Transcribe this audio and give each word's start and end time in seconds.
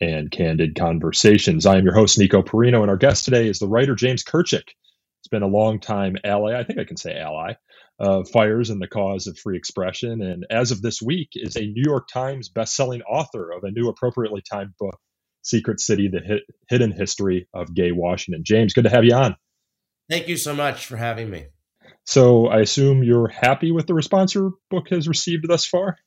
and 0.00 0.30
candid 0.30 0.76
conversations. 0.76 1.66
I 1.66 1.76
am 1.76 1.84
your 1.84 1.94
host, 1.94 2.18
Nico 2.18 2.42
Perino, 2.42 2.82
and 2.82 2.90
our 2.90 2.96
guest 2.96 3.24
today 3.24 3.48
is 3.48 3.58
the 3.58 3.68
writer 3.68 3.94
James 3.94 4.24
Kirchick. 4.24 4.68
It's 5.20 5.28
been 5.30 5.42
a 5.42 5.48
long 5.48 5.80
time 5.80 6.16
ally, 6.24 6.58
I 6.58 6.64
think 6.64 6.78
I 6.78 6.84
can 6.84 6.96
say 6.96 7.18
ally, 7.18 7.54
of 7.98 8.30
FIRE's 8.30 8.70
and 8.70 8.80
the 8.80 8.86
cause 8.86 9.26
of 9.26 9.38
free 9.38 9.56
expression. 9.56 10.22
And 10.22 10.46
as 10.50 10.70
of 10.70 10.80
this 10.80 11.02
week, 11.02 11.30
is 11.34 11.56
a 11.56 11.66
New 11.66 11.82
York 11.84 12.06
Times 12.12 12.50
bestselling 12.50 13.00
author 13.08 13.50
of 13.50 13.64
a 13.64 13.70
new 13.70 13.88
appropriately 13.88 14.42
timed 14.48 14.74
book, 14.78 14.96
Secret 15.42 15.80
City, 15.80 16.08
the 16.08 16.40
Hidden 16.68 16.92
History 16.92 17.48
of 17.52 17.74
Gay 17.74 17.90
Washington. 17.90 18.44
James, 18.44 18.74
good 18.74 18.84
to 18.84 18.90
have 18.90 19.04
you 19.04 19.14
on. 19.14 19.36
Thank 20.08 20.28
you 20.28 20.36
so 20.36 20.54
much 20.54 20.86
for 20.86 20.96
having 20.96 21.28
me. 21.28 21.46
So 22.06 22.46
I 22.46 22.60
assume 22.60 23.02
you're 23.02 23.28
happy 23.28 23.72
with 23.72 23.86
the 23.86 23.94
response 23.94 24.34
your 24.34 24.52
book 24.70 24.88
has 24.90 25.08
received 25.08 25.46
thus 25.46 25.66
far? 25.66 25.98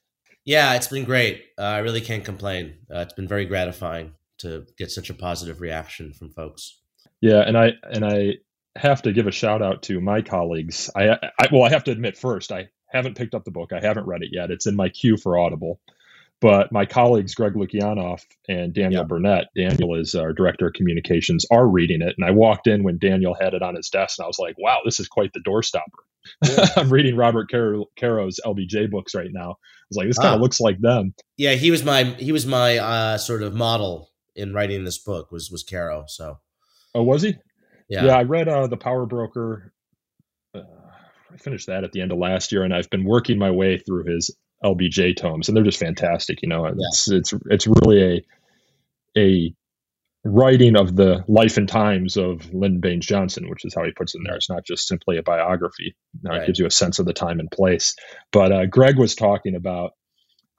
Yeah, 0.45 0.73
it's 0.75 0.87
been 0.87 1.05
great. 1.05 1.45
Uh, 1.57 1.63
I 1.63 1.77
really 1.79 2.01
can't 2.01 2.25
complain. 2.25 2.75
Uh, 2.93 2.99
it's 2.99 3.13
been 3.13 3.27
very 3.27 3.45
gratifying 3.45 4.13
to 4.39 4.65
get 4.77 4.91
such 4.91 5.09
a 5.09 5.13
positive 5.13 5.61
reaction 5.61 6.13
from 6.13 6.31
folks. 6.31 6.79
Yeah, 7.21 7.43
and 7.45 7.57
I 7.57 7.73
and 7.83 8.03
I 8.03 8.37
have 8.75 9.03
to 9.03 9.13
give 9.13 9.27
a 9.27 9.31
shout 9.31 9.61
out 9.61 9.83
to 9.83 10.01
my 10.01 10.21
colleagues. 10.21 10.89
I, 10.95 11.09
I 11.11 11.47
well, 11.51 11.63
I 11.63 11.69
have 11.69 11.83
to 11.85 11.91
admit 11.91 12.17
first, 12.17 12.51
I 12.51 12.69
haven't 12.87 13.17
picked 13.17 13.35
up 13.35 13.45
the 13.45 13.51
book. 13.51 13.71
I 13.73 13.79
haven't 13.79 14.07
read 14.07 14.23
it 14.23 14.29
yet. 14.31 14.51
It's 14.51 14.65
in 14.65 14.75
my 14.75 14.89
queue 14.89 15.17
for 15.17 15.37
Audible. 15.37 15.79
But 16.41 16.71
my 16.71 16.87
colleagues, 16.87 17.35
Greg 17.35 17.53
Lukianoff 17.53 18.23
and 18.49 18.73
Daniel 18.73 19.03
yeah. 19.03 19.07
Burnett, 19.07 19.45
Daniel 19.55 19.93
is 19.93 20.15
our 20.15 20.33
director 20.33 20.67
of 20.67 20.73
communications, 20.73 21.45
are 21.51 21.67
reading 21.67 22.01
it. 22.01 22.15
And 22.17 22.25
I 22.25 22.31
walked 22.31 22.65
in 22.65 22.81
when 22.81 22.97
Daniel 22.97 23.35
had 23.39 23.53
it 23.53 23.61
on 23.61 23.75
his 23.75 23.89
desk, 23.89 24.17
and 24.17 24.23
I 24.23 24.27
was 24.27 24.39
like, 24.39 24.55
wow, 24.57 24.79
this 24.83 24.99
is 24.99 25.07
quite 25.07 25.31
the 25.33 25.39
doorstopper. 25.39 25.81
Yeah. 26.43 26.65
I'm 26.77 26.89
reading 26.89 27.15
Robert 27.15 27.51
Car- 27.51 27.85
Caro's 27.95 28.39
LBJ 28.43 28.89
books 28.89 29.13
right 29.13 29.29
now. 29.31 29.57
I 29.91 29.93
was 29.93 29.97
like, 29.97 30.07
this 30.07 30.17
kind 30.17 30.35
of 30.35 30.39
ah. 30.39 30.43
looks 30.43 30.59
like 30.61 30.79
them. 30.79 31.13
Yeah, 31.37 31.53
he 31.53 31.69
was 31.69 31.83
my 31.83 32.03
he 32.03 32.31
was 32.31 32.45
my 32.45 32.77
uh, 32.77 33.17
sort 33.17 33.43
of 33.43 33.53
model 33.53 34.09
in 34.35 34.53
writing 34.53 34.85
this 34.85 34.97
book 34.97 35.31
was 35.31 35.51
was 35.51 35.63
Caro. 35.63 36.05
So, 36.07 36.39
oh, 36.95 37.03
was 37.03 37.21
he? 37.21 37.35
Yeah, 37.89 38.05
yeah. 38.05 38.17
I 38.17 38.23
read 38.23 38.47
uh, 38.47 38.67
the 38.67 38.77
Power 38.77 39.05
Broker. 39.05 39.73
Uh, 40.55 40.61
I 41.33 41.37
finished 41.37 41.67
that 41.67 41.83
at 41.83 41.91
the 41.91 42.01
end 42.01 42.11
of 42.11 42.17
last 42.17 42.51
year, 42.51 42.63
and 42.63 42.73
I've 42.73 42.89
been 42.89 43.03
working 43.03 43.37
my 43.37 43.51
way 43.51 43.77
through 43.77 44.05
his 44.05 44.31
LBJ 44.63 45.17
tomes, 45.17 45.49
and 45.49 45.57
they're 45.57 45.63
just 45.63 45.79
fantastic. 45.79 46.41
You 46.41 46.49
know, 46.49 46.65
it's 46.65 47.09
yeah. 47.09 47.17
it's 47.17 47.33
it's 47.49 47.67
really 47.67 48.01
a 48.01 48.21
a 49.17 49.53
writing 50.23 50.75
of 50.75 50.95
the 50.95 51.23
life 51.27 51.57
and 51.57 51.67
times 51.67 52.15
of 52.15 52.53
Lyndon 52.53 52.79
Baines 52.79 53.05
Johnson, 53.05 53.49
which 53.49 53.65
is 53.65 53.73
how 53.73 53.83
he 53.83 53.91
puts 53.91 54.13
it 54.13 54.19
in 54.19 54.23
there. 54.23 54.35
It's 54.35 54.49
not 54.49 54.65
just 54.65 54.87
simply 54.87 55.17
a 55.17 55.23
biography. 55.23 55.95
Now 56.21 56.31
right. 56.31 56.43
It 56.43 56.47
gives 56.47 56.59
you 56.59 56.65
a 56.67 56.71
sense 56.71 56.99
of 56.99 57.05
the 57.05 57.13
time 57.13 57.39
and 57.39 57.49
place. 57.49 57.95
But 58.31 58.51
uh, 58.51 58.65
Greg 58.67 58.97
was 58.97 59.15
talking 59.15 59.55
about 59.55 59.91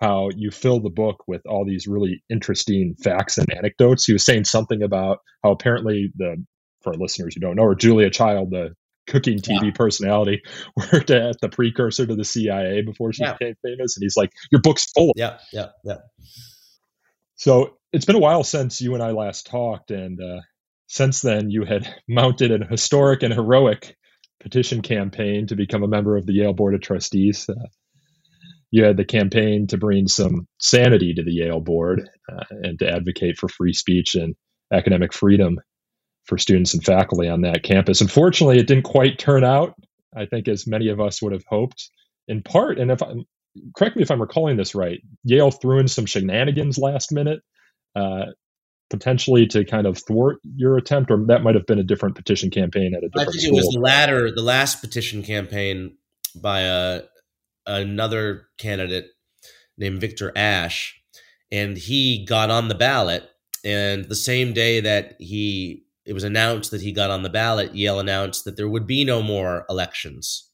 how 0.00 0.30
you 0.36 0.50
fill 0.50 0.80
the 0.80 0.90
book 0.90 1.22
with 1.28 1.42
all 1.46 1.64
these 1.64 1.86
really 1.86 2.24
interesting 2.28 2.96
facts 3.02 3.38
and 3.38 3.46
anecdotes. 3.56 4.04
He 4.04 4.12
was 4.12 4.24
saying 4.24 4.44
something 4.44 4.82
about 4.82 5.18
how 5.44 5.52
apparently 5.52 6.12
the 6.16 6.44
for 6.82 6.94
listeners 6.94 7.34
who 7.34 7.40
don't 7.40 7.54
know, 7.54 7.62
or 7.62 7.76
Julia 7.76 8.10
Child, 8.10 8.50
the 8.50 8.74
cooking 9.06 9.38
TV 9.38 9.66
yeah. 9.66 9.70
personality, 9.72 10.42
worked 10.92 11.10
at 11.10 11.40
the 11.40 11.48
precursor 11.48 12.04
to 12.04 12.16
the 12.16 12.24
CIA 12.24 12.82
before 12.82 13.12
she 13.12 13.22
yeah. 13.22 13.34
became 13.34 13.54
famous. 13.64 13.96
And 13.96 14.02
he's 14.02 14.16
like, 14.16 14.32
Your 14.50 14.60
book's 14.60 14.90
full. 14.90 15.12
Yeah, 15.14 15.38
yeah, 15.52 15.68
yeah. 15.84 15.98
So 17.42 17.74
it's 17.92 18.04
been 18.04 18.14
a 18.14 18.20
while 18.20 18.44
since 18.44 18.80
you 18.80 18.94
and 18.94 19.02
I 19.02 19.10
last 19.10 19.48
talked. 19.48 19.90
And 19.90 20.16
uh, 20.22 20.42
since 20.86 21.22
then, 21.22 21.50
you 21.50 21.64
had 21.64 21.92
mounted 22.08 22.52
an 22.52 22.64
historic 22.70 23.24
and 23.24 23.34
heroic 23.34 23.96
petition 24.40 24.80
campaign 24.80 25.48
to 25.48 25.56
become 25.56 25.82
a 25.82 25.88
member 25.88 26.16
of 26.16 26.24
the 26.24 26.34
Yale 26.34 26.52
Board 26.52 26.72
of 26.72 26.82
Trustees. 26.82 27.48
Uh, 27.48 27.66
you 28.70 28.84
had 28.84 28.96
the 28.96 29.04
campaign 29.04 29.66
to 29.66 29.76
bring 29.76 30.06
some 30.06 30.46
sanity 30.60 31.14
to 31.14 31.24
the 31.24 31.32
Yale 31.32 31.58
Board 31.58 32.08
uh, 32.32 32.44
and 32.62 32.78
to 32.78 32.88
advocate 32.88 33.36
for 33.38 33.48
free 33.48 33.72
speech 33.72 34.14
and 34.14 34.36
academic 34.72 35.12
freedom 35.12 35.58
for 36.26 36.38
students 36.38 36.74
and 36.74 36.84
faculty 36.84 37.28
on 37.28 37.40
that 37.40 37.64
campus. 37.64 38.00
Unfortunately, 38.00 38.60
it 38.60 38.68
didn't 38.68 38.84
quite 38.84 39.18
turn 39.18 39.42
out, 39.42 39.74
I 40.16 40.26
think, 40.26 40.46
as 40.46 40.68
many 40.68 40.90
of 40.90 41.00
us 41.00 41.20
would 41.20 41.32
have 41.32 41.44
hoped. 41.48 41.90
In 42.28 42.40
part, 42.40 42.78
and 42.78 42.92
if 42.92 43.02
I'm 43.02 43.24
correct 43.76 43.96
me 43.96 44.02
if 44.02 44.10
I'm 44.10 44.20
recalling 44.20 44.56
this 44.56 44.74
right, 44.74 45.00
Yale 45.24 45.50
threw 45.50 45.78
in 45.78 45.88
some 45.88 46.06
shenanigans 46.06 46.78
last 46.78 47.12
minute, 47.12 47.40
uh, 47.94 48.26
potentially 48.90 49.46
to 49.48 49.64
kind 49.64 49.86
of 49.86 49.98
thwart 49.98 50.38
your 50.56 50.76
attempt, 50.76 51.10
or 51.10 51.24
that 51.26 51.42
might 51.42 51.54
have 51.54 51.66
been 51.66 51.78
a 51.78 51.84
different 51.84 52.14
petition 52.14 52.50
campaign 52.50 52.94
at 52.94 53.04
a 53.04 53.08
different. 53.08 53.28
I 53.28 53.32
think 53.32 53.42
school. 53.42 53.58
it 53.58 53.60
was 53.60 53.74
the 53.74 53.80
latter, 53.80 54.30
the 54.30 54.42
last 54.42 54.80
petition 54.80 55.22
campaign 55.22 55.96
by 56.34 56.60
a 56.60 56.96
uh, 56.96 57.00
another 57.66 58.48
candidate 58.58 59.06
named 59.78 60.00
Victor 60.00 60.32
Ashe, 60.36 61.00
and 61.50 61.76
he 61.76 62.24
got 62.24 62.50
on 62.50 62.68
the 62.68 62.74
ballot. 62.74 63.28
And 63.64 64.06
the 64.06 64.16
same 64.16 64.52
day 64.52 64.80
that 64.80 65.14
he 65.20 65.84
it 66.04 66.14
was 66.14 66.24
announced 66.24 66.72
that 66.72 66.82
he 66.82 66.92
got 66.92 67.10
on 67.10 67.22
the 67.22 67.30
ballot, 67.30 67.74
Yale 67.74 68.00
announced 68.00 68.44
that 68.44 68.56
there 68.56 68.68
would 68.68 68.86
be 68.86 69.04
no 69.04 69.22
more 69.22 69.64
elections. 69.68 70.50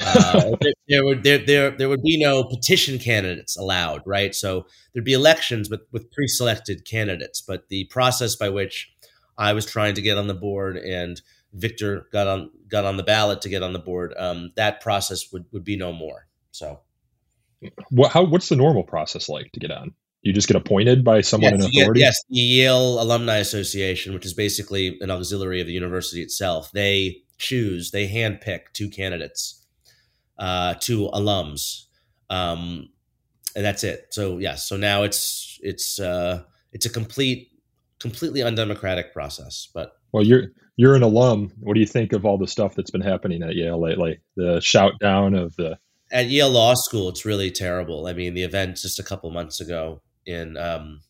Uh, 0.00 0.56
there, 0.88 1.04
would 1.04 1.22
there, 1.22 1.38
there 1.38 1.70
there 1.70 1.88
would 1.88 2.02
be 2.02 2.22
no 2.22 2.44
petition 2.44 2.98
candidates 2.98 3.56
allowed, 3.56 4.02
right? 4.06 4.34
So 4.34 4.66
there'd 4.92 5.04
be 5.04 5.12
elections 5.12 5.70
with 5.70 5.80
with 5.92 6.10
pre-selected 6.10 6.84
candidates, 6.84 7.40
but 7.40 7.68
the 7.68 7.84
process 7.84 8.36
by 8.36 8.48
which 8.48 8.92
I 9.38 9.52
was 9.52 9.66
trying 9.66 9.94
to 9.94 10.02
get 10.02 10.18
on 10.18 10.26
the 10.26 10.34
board 10.34 10.76
and 10.76 11.20
Victor 11.52 12.06
got 12.12 12.26
on 12.26 12.50
got 12.68 12.84
on 12.84 12.96
the 12.96 13.02
ballot 13.02 13.42
to 13.42 13.48
get 13.48 13.62
on 13.62 13.72
the 13.72 13.78
board, 13.78 14.14
um, 14.18 14.52
that 14.56 14.80
process 14.80 15.32
would 15.32 15.46
would 15.52 15.64
be 15.64 15.76
no 15.76 15.92
more. 15.92 16.26
So, 16.52 16.80
what 17.90 18.12
how 18.12 18.24
what's 18.24 18.48
the 18.48 18.56
normal 18.56 18.84
process 18.84 19.28
like 19.28 19.50
to 19.52 19.60
get 19.60 19.70
on? 19.70 19.94
you 20.22 20.32
just 20.32 20.48
get 20.48 20.56
appointed 20.56 21.02
by 21.04 21.20
someone 21.20 21.54
yes, 21.54 21.64
in 21.64 21.80
authority? 21.80 22.00
yes, 22.00 22.24
the 22.28 22.40
Yale 22.40 23.00
Alumni 23.00 23.36
Association, 23.36 24.12
which 24.12 24.26
is 24.26 24.34
basically 24.34 24.98
an 25.00 25.10
auxiliary 25.10 25.60
of 25.60 25.66
the 25.66 25.72
university 25.72 26.22
itself, 26.22 26.70
they 26.72 27.22
choose, 27.38 27.90
they 27.90 28.08
handpick 28.08 28.72
two 28.74 28.90
candidates, 28.90 29.59
uh, 30.40 30.74
two 30.80 31.08
alums, 31.12 31.84
um, 32.30 32.88
and 33.54 33.64
that's 33.64 33.84
it. 33.84 34.06
So 34.10 34.38
yes, 34.38 34.66
so 34.66 34.76
now 34.76 35.04
it's 35.04 35.60
it's 35.62 36.00
uh, 36.00 36.42
it's 36.72 36.86
a 36.86 36.90
complete, 36.90 37.50
completely 38.00 38.42
undemocratic 38.42 39.12
process. 39.12 39.68
But 39.72 39.92
well, 40.12 40.24
you're 40.24 40.48
you're 40.76 40.96
an 40.96 41.02
alum. 41.02 41.52
What 41.60 41.74
do 41.74 41.80
you 41.80 41.86
think 41.86 42.12
of 42.12 42.24
all 42.24 42.38
the 42.38 42.48
stuff 42.48 42.74
that's 42.74 42.90
been 42.90 43.00
happening 43.02 43.42
at 43.42 43.54
Yale 43.54 43.80
lately? 43.80 44.20
The 44.36 44.60
shout 44.60 44.94
down 44.98 45.34
of 45.34 45.54
the 45.56 45.78
at 46.10 46.26
Yale 46.26 46.50
Law 46.50 46.74
School, 46.74 47.08
it's 47.08 47.24
really 47.24 47.50
terrible. 47.50 48.06
I 48.06 48.14
mean, 48.14 48.34
the 48.34 48.42
event 48.42 48.78
just 48.78 48.98
a 48.98 49.04
couple 49.04 49.30
months 49.30 49.60
ago 49.60 50.02
in 50.26 50.56
um, 50.56 51.02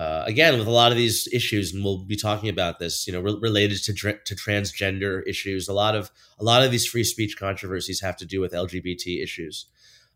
uh, 0.00 0.24
again 0.26 0.58
with 0.58 0.66
a 0.66 0.70
lot 0.70 0.92
of 0.92 0.96
these 0.96 1.28
issues, 1.30 1.74
and 1.74 1.84
we'll 1.84 1.98
be 1.98 2.16
talking 2.16 2.48
about 2.48 2.78
this. 2.78 3.06
You 3.06 3.12
know, 3.12 3.20
re- 3.20 3.36
related 3.38 3.82
to 3.84 3.92
to 3.92 4.34
transgender 4.34 5.22
issues. 5.26 5.68
A 5.68 5.74
lot 5.74 5.94
of 5.94 6.10
a 6.38 6.44
lot 6.44 6.62
of 6.62 6.70
these 6.70 6.86
free 6.86 7.04
speech 7.04 7.36
controversies 7.38 8.00
have 8.00 8.16
to 8.16 8.24
do 8.24 8.40
with 8.40 8.52
LGBT 8.52 9.22
issues. 9.22 9.66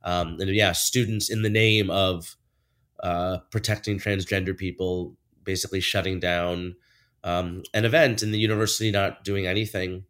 Um, 0.03 0.39
and 0.41 0.49
yeah, 0.55 0.73
students 0.73 1.29
in 1.29 1.43
the 1.43 1.51
name 1.51 1.91
of 1.91 2.35
uh, 3.03 3.39
protecting 3.51 3.99
transgender 3.99 4.57
people, 4.57 5.19
basically 5.43 5.81
shutting 5.81 6.19
down 6.19 6.77
um, 7.23 7.63
an 7.75 7.85
event, 7.85 8.23
and 8.23 8.33
the 8.33 8.39
university 8.39 8.91
not 8.91 9.23
doing 9.23 9.47
anything 9.47 10.05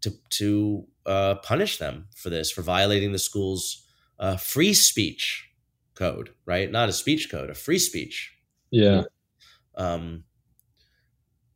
to 0.00 0.14
to 0.30 0.86
uh, 1.04 1.34
punish 1.42 1.76
them 1.76 2.06
for 2.16 2.30
this, 2.30 2.50
for 2.50 2.62
violating 2.62 3.12
the 3.12 3.18
school's 3.18 3.86
uh, 4.18 4.38
free 4.38 4.72
speech 4.72 5.50
code, 5.94 6.30
right? 6.46 6.72
Not 6.72 6.88
a 6.88 6.94
speech 6.94 7.30
code, 7.30 7.50
a 7.50 7.54
free 7.54 7.78
speech. 7.78 8.39
Yeah. 8.70 9.02
Um, 9.76 10.24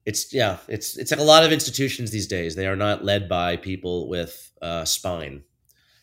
it's 0.04 0.32
yeah, 0.32 0.58
it's 0.68 0.96
it's 0.96 1.10
like 1.10 1.20
a 1.20 1.24
lot 1.24 1.44
of 1.44 1.52
institutions 1.52 2.10
these 2.10 2.26
days. 2.26 2.54
They 2.54 2.66
are 2.66 2.76
not 2.76 3.04
led 3.04 3.28
by 3.28 3.56
people 3.56 4.08
with 4.08 4.52
uh, 4.60 4.84
spine. 4.84 5.44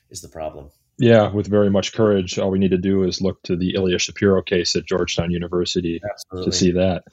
Is 0.09 0.21
the 0.21 0.27
problem? 0.27 0.71
Yeah, 0.97 1.31
with 1.31 1.47
very 1.47 1.69
much 1.69 1.93
courage. 1.93 2.37
All 2.37 2.51
we 2.51 2.59
need 2.59 2.71
to 2.71 2.77
do 2.77 3.03
is 3.03 3.21
look 3.21 3.41
to 3.43 3.55
the 3.55 3.73
Ilya 3.75 3.99
Shapiro 3.99 4.41
case 4.41 4.75
at 4.75 4.85
Georgetown 4.85 5.31
University 5.31 6.01
Absolutely. 6.03 6.51
to 6.51 6.57
see 6.57 6.71
that. 6.73 7.03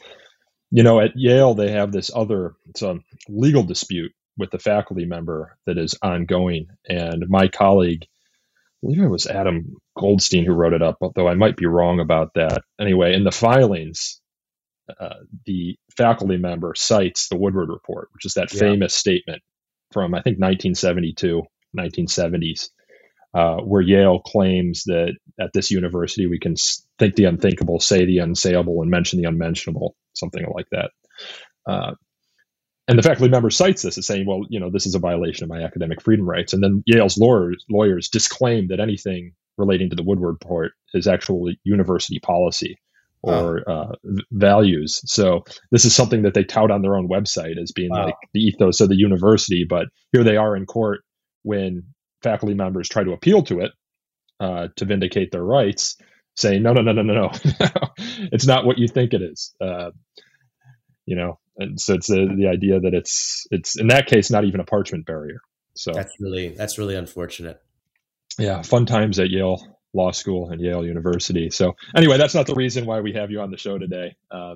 You 0.70 0.82
know, 0.82 1.00
at 1.00 1.12
Yale 1.16 1.54
they 1.54 1.70
have 1.70 1.92
this 1.92 2.10
other 2.14 2.54
it's 2.68 2.82
a 2.82 2.98
legal 3.28 3.62
dispute 3.62 4.12
with 4.36 4.50
the 4.50 4.58
faculty 4.58 5.04
member 5.04 5.56
that 5.66 5.78
is 5.78 5.94
ongoing, 6.02 6.68
and 6.88 7.28
my 7.28 7.48
colleague 7.48 8.06
believe 8.82 9.02
it 9.02 9.08
was 9.08 9.26
Adam 9.26 9.76
Goldstein 9.96 10.44
who 10.44 10.52
wrote 10.52 10.72
it 10.72 10.82
up, 10.82 10.98
although 11.00 11.28
I 11.28 11.34
might 11.34 11.56
be 11.56 11.66
wrong 11.66 12.00
about 12.00 12.34
that. 12.34 12.62
Anyway, 12.80 13.14
in 13.14 13.24
the 13.24 13.32
filings, 13.32 14.20
uh, 15.00 15.14
the 15.46 15.76
faculty 15.96 16.36
member 16.36 16.74
cites 16.76 17.28
the 17.28 17.36
Woodward 17.36 17.68
Report, 17.68 18.08
which 18.12 18.24
is 18.24 18.34
that 18.34 18.52
yeah. 18.52 18.60
famous 18.60 18.94
statement 18.94 19.42
from 19.92 20.14
I 20.14 20.22
think 20.22 20.38
1972, 20.38 21.42
1970s, 21.76 22.68
uh, 23.34 23.56
where 23.56 23.82
Yale 23.82 24.20
claims 24.20 24.84
that 24.84 25.14
at 25.38 25.52
this 25.52 25.70
university 25.70 26.26
we 26.26 26.38
can 26.38 26.54
think 26.98 27.16
the 27.16 27.24
unthinkable, 27.24 27.80
say 27.80 28.04
the 28.04 28.18
unsayable, 28.18 28.80
and 28.80 28.90
mention 28.90 29.20
the 29.20 29.28
unmentionable, 29.28 29.96
something 30.14 30.44
like 30.54 30.66
that. 30.70 30.90
Uh, 31.66 31.94
and 32.88 32.98
the 32.98 33.02
faculty 33.02 33.30
member 33.30 33.50
cites 33.50 33.82
this 33.82 33.98
as 33.98 34.06
saying, 34.06 34.26
well, 34.26 34.40
you 34.48 34.58
know, 34.58 34.70
this 34.70 34.86
is 34.86 34.94
a 34.94 34.98
violation 34.98 35.44
of 35.44 35.50
my 35.50 35.62
academic 35.62 36.00
freedom 36.00 36.28
rights. 36.28 36.54
And 36.54 36.62
then 36.62 36.82
Yale's 36.86 37.18
lawyers, 37.18 37.64
lawyers 37.70 38.08
disclaim 38.08 38.68
that 38.68 38.80
anything 38.80 39.32
relating 39.58 39.90
to 39.90 39.96
the 39.96 40.02
Woodward 40.02 40.38
report 40.40 40.72
is 40.94 41.06
actually 41.06 41.60
university 41.64 42.18
policy 42.20 42.78
or 43.22 43.62
wow. 43.66 43.92
uh, 43.92 44.10
values. 44.30 45.02
So 45.04 45.44
this 45.70 45.84
is 45.84 45.94
something 45.94 46.22
that 46.22 46.32
they 46.32 46.44
tout 46.44 46.70
on 46.70 46.82
their 46.82 46.96
own 46.96 47.08
website 47.08 47.60
as 47.60 47.72
being 47.72 47.90
wow. 47.90 48.06
like 48.06 48.14
the 48.32 48.40
ethos 48.40 48.80
of 48.80 48.88
the 48.88 48.96
university. 48.96 49.66
But 49.68 49.88
here 50.12 50.24
they 50.24 50.36
are 50.36 50.56
in 50.56 50.64
court 50.64 51.00
when 51.42 51.82
faculty 52.22 52.54
members 52.54 52.88
try 52.88 53.04
to 53.04 53.12
appeal 53.12 53.42
to 53.44 53.60
it 53.60 53.72
uh, 54.40 54.68
to 54.76 54.84
vindicate 54.84 55.30
their 55.30 55.44
rights, 55.44 55.96
saying, 56.36 56.62
no, 56.62 56.72
no, 56.72 56.80
no, 56.80 56.92
no, 56.92 57.02
no, 57.02 57.14
no, 57.14 57.30
it's 58.32 58.46
not 58.46 58.64
what 58.64 58.78
you 58.78 58.88
think 58.88 59.12
it 59.12 59.20
is. 59.20 59.54
Uh, 59.60 59.90
you 61.04 61.16
know, 61.16 61.38
and 61.58 61.80
so 61.80 61.94
it's 61.94 62.06
the, 62.06 62.32
the 62.36 62.48
idea 62.48 62.80
that 62.80 62.94
it's 62.94 63.46
it's 63.50 63.78
in 63.78 63.88
that 63.88 64.06
case 64.06 64.30
not 64.30 64.44
even 64.44 64.60
a 64.60 64.64
parchment 64.64 65.06
barrier. 65.06 65.40
So 65.74 65.92
that's 65.92 66.14
really 66.20 66.48
that's 66.48 66.78
really 66.78 66.94
unfortunate. 66.94 67.60
Yeah, 68.38 68.62
fun 68.62 68.86
times 68.86 69.18
at 69.18 69.30
Yale 69.30 69.78
Law 69.92 70.12
School 70.12 70.50
and 70.50 70.60
Yale 70.60 70.84
University. 70.84 71.50
So 71.50 71.74
anyway, 71.96 72.18
that's 72.18 72.34
not 72.34 72.46
the 72.46 72.54
reason 72.54 72.86
why 72.86 73.00
we 73.00 73.12
have 73.14 73.30
you 73.30 73.40
on 73.40 73.50
the 73.50 73.56
show 73.56 73.78
today. 73.78 74.16
Uh, 74.30 74.54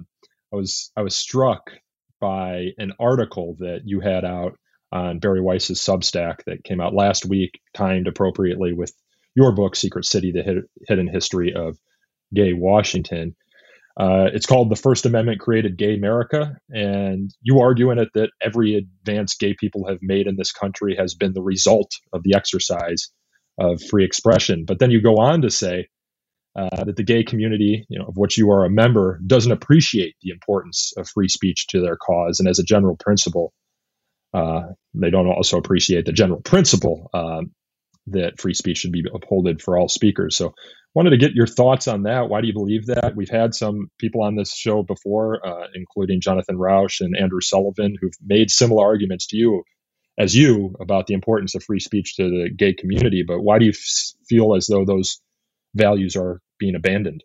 I 0.52 0.56
was 0.56 0.90
I 0.96 1.02
was 1.02 1.16
struck 1.16 1.70
by 2.20 2.68
an 2.78 2.92
article 3.00 3.56
that 3.58 3.80
you 3.84 4.00
had 4.00 4.24
out 4.24 4.58
on 4.92 5.18
Bari 5.18 5.40
Weiss's 5.40 5.80
Substack 5.80 6.44
that 6.46 6.64
came 6.64 6.80
out 6.80 6.94
last 6.94 7.24
week, 7.24 7.60
timed 7.74 8.06
appropriately 8.06 8.72
with 8.72 8.92
your 9.34 9.52
book, 9.52 9.74
Secret 9.74 10.04
City: 10.04 10.32
The 10.32 10.64
Hidden 10.86 11.08
History 11.08 11.54
of 11.54 11.78
Gay 12.32 12.52
Washington. 12.52 13.34
Uh, 13.98 14.26
it's 14.32 14.46
called 14.46 14.70
The 14.70 14.76
First 14.76 15.06
Amendment 15.06 15.40
Created 15.40 15.76
Gay 15.76 15.94
America. 15.94 16.56
And 16.70 17.30
you 17.42 17.60
argue 17.60 17.90
in 17.90 17.98
it 17.98 18.08
that 18.14 18.30
every 18.40 18.76
advance 18.76 19.34
gay 19.36 19.54
people 19.58 19.86
have 19.88 19.98
made 20.00 20.26
in 20.26 20.36
this 20.36 20.52
country 20.52 20.96
has 20.98 21.14
been 21.14 21.34
the 21.34 21.42
result 21.42 21.90
of 22.12 22.22
the 22.22 22.34
exercise 22.34 23.10
of 23.58 23.82
free 23.82 24.04
expression. 24.04 24.64
But 24.66 24.78
then 24.78 24.90
you 24.90 25.02
go 25.02 25.16
on 25.16 25.42
to 25.42 25.50
say 25.50 25.88
uh, 26.56 26.84
that 26.84 26.96
the 26.96 27.02
gay 27.02 27.22
community, 27.22 27.84
you 27.88 27.98
know, 27.98 28.06
of 28.06 28.16
which 28.16 28.38
you 28.38 28.50
are 28.50 28.64
a 28.64 28.70
member, 28.70 29.20
doesn't 29.26 29.52
appreciate 29.52 30.14
the 30.22 30.30
importance 30.30 30.92
of 30.96 31.08
free 31.08 31.28
speech 31.28 31.66
to 31.68 31.80
their 31.80 31.96
cause. 31.96 32.40
And 32.40 32.48
as 32.48 32.58
a 32.58 32.64
general 32.64 32.96
principle, 32.98 33.52
uh, 34.34 34.62
they 34.94 35.10
don't 35.10 35.28
also 35.28 35.58
appreciate 35.58 36.06
the 36.06 36.12
general 36.12 36.40
principle 36.40 37.10
um, 37.12 37.52
that 38.08 38.40
free 38.40 38.54
speech 38.54 38.78
should 38.78 38.92
be 38.92 39.04
upholded 39.14 39.62
for 39.62 39.76
all 39.76 39.88
speakers. 39.88 40.36
So 40.36 40.54
wanted 40.94 41.10
to 41.10 41.16
get 41.16 41.32
your 41.32 41.46
thoughts 41.46 41.88
on 41.88 42.02
that. 42.02 42.28
Why 42.28 42.40
do 42.40 42.46
you 42.46 42.52
believe 42.52 42.86
that? 42.86 43.14
We've 43.16 43.30
had 43.30 43.54
some 43.54 43.90
people 43.98 44.22
on 44.22 44.36
this 44.36 44.54
show 44.54 44.82
before, 44.82 45.46
uh, 45.46 45.68
including 45.74 46.20
Jonathan 46.20 46.58
Rauch 46.58 47.00
and 47.00 47.16
Andrew 47.16 47.40
Sullivan, 47.40 47.96
who've 48.00 48.16
made 48.24 48.50
similar 48.50 48.84
arguments 48.84 49.26
to 49.28 49.36
you 49.36 49.62
as 50.18 50.36
you 50.36 50.74
about 50.80 51.06
the 51.06 51.14
importance 51.14 51.54
of 51.54 51.64
free 51.64 51.80
speech 51.80 52.16
to 52.16 52.24
the 52.24 52.50
gay 52.54 52.74
community. 52.74 53.24
But 53.26 53.40
why 53.40 53.58
do 53.58 53.64
you 53.64 53.70
f- 53.70 54.12
feel 54.28 54.54
as 54.54 54.66
though 54.66 54.84
those 54.84 55.20
values 55.74 56.16
are 56.16 56.40
being 56.58 56.74
abandoned? 56.74 57.24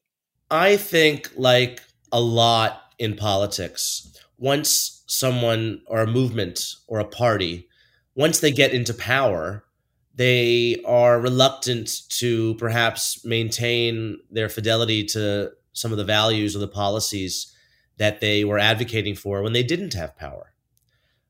I 0.50 0.78
think, 0.78 1.32
like 1.36 1.82
a 2.12 2.22
lot 2.22 2.82
in 2.98 3.16
politics, 3.16 4.16
once 4.38 5.04
someone 5.08 5.82
or 5.88 6.02
a 6.02 6.08
movement 6.08 6.76
or 6.88 7.00
a 7.00 7.06
party, 7.06 7.68
once 8.16 8.40
they 8.40 8.52
get 8.52 8.74
into 8.74 8.94
power, 8.94 9.66
they 10.18 10.82
are 10.86 11.20
reluctant 11.20 12.10
to 12.10 12.56
perhaps 12.56 13.24
maintain 13.24 14.18
their 14.32 14.50
fidelity 14.50 15.06
to 15.06 15.52
some 15.74 15.92
of 15.92 15.98
the 15.98 16.04
values 16.04 16.56
or 16.56 16.60
the 16.60 16.68
policies 16.68 17.56
that 17.98 18.20
they 18.20 18.44
were 18.44 18.58
advocating 18.58 19.16
for 19.16 19.44
when 19.44 19.54
they 19.54 19.64
didn't 19.64 19.94
have 19.94 20.18
power. 20.18 20.52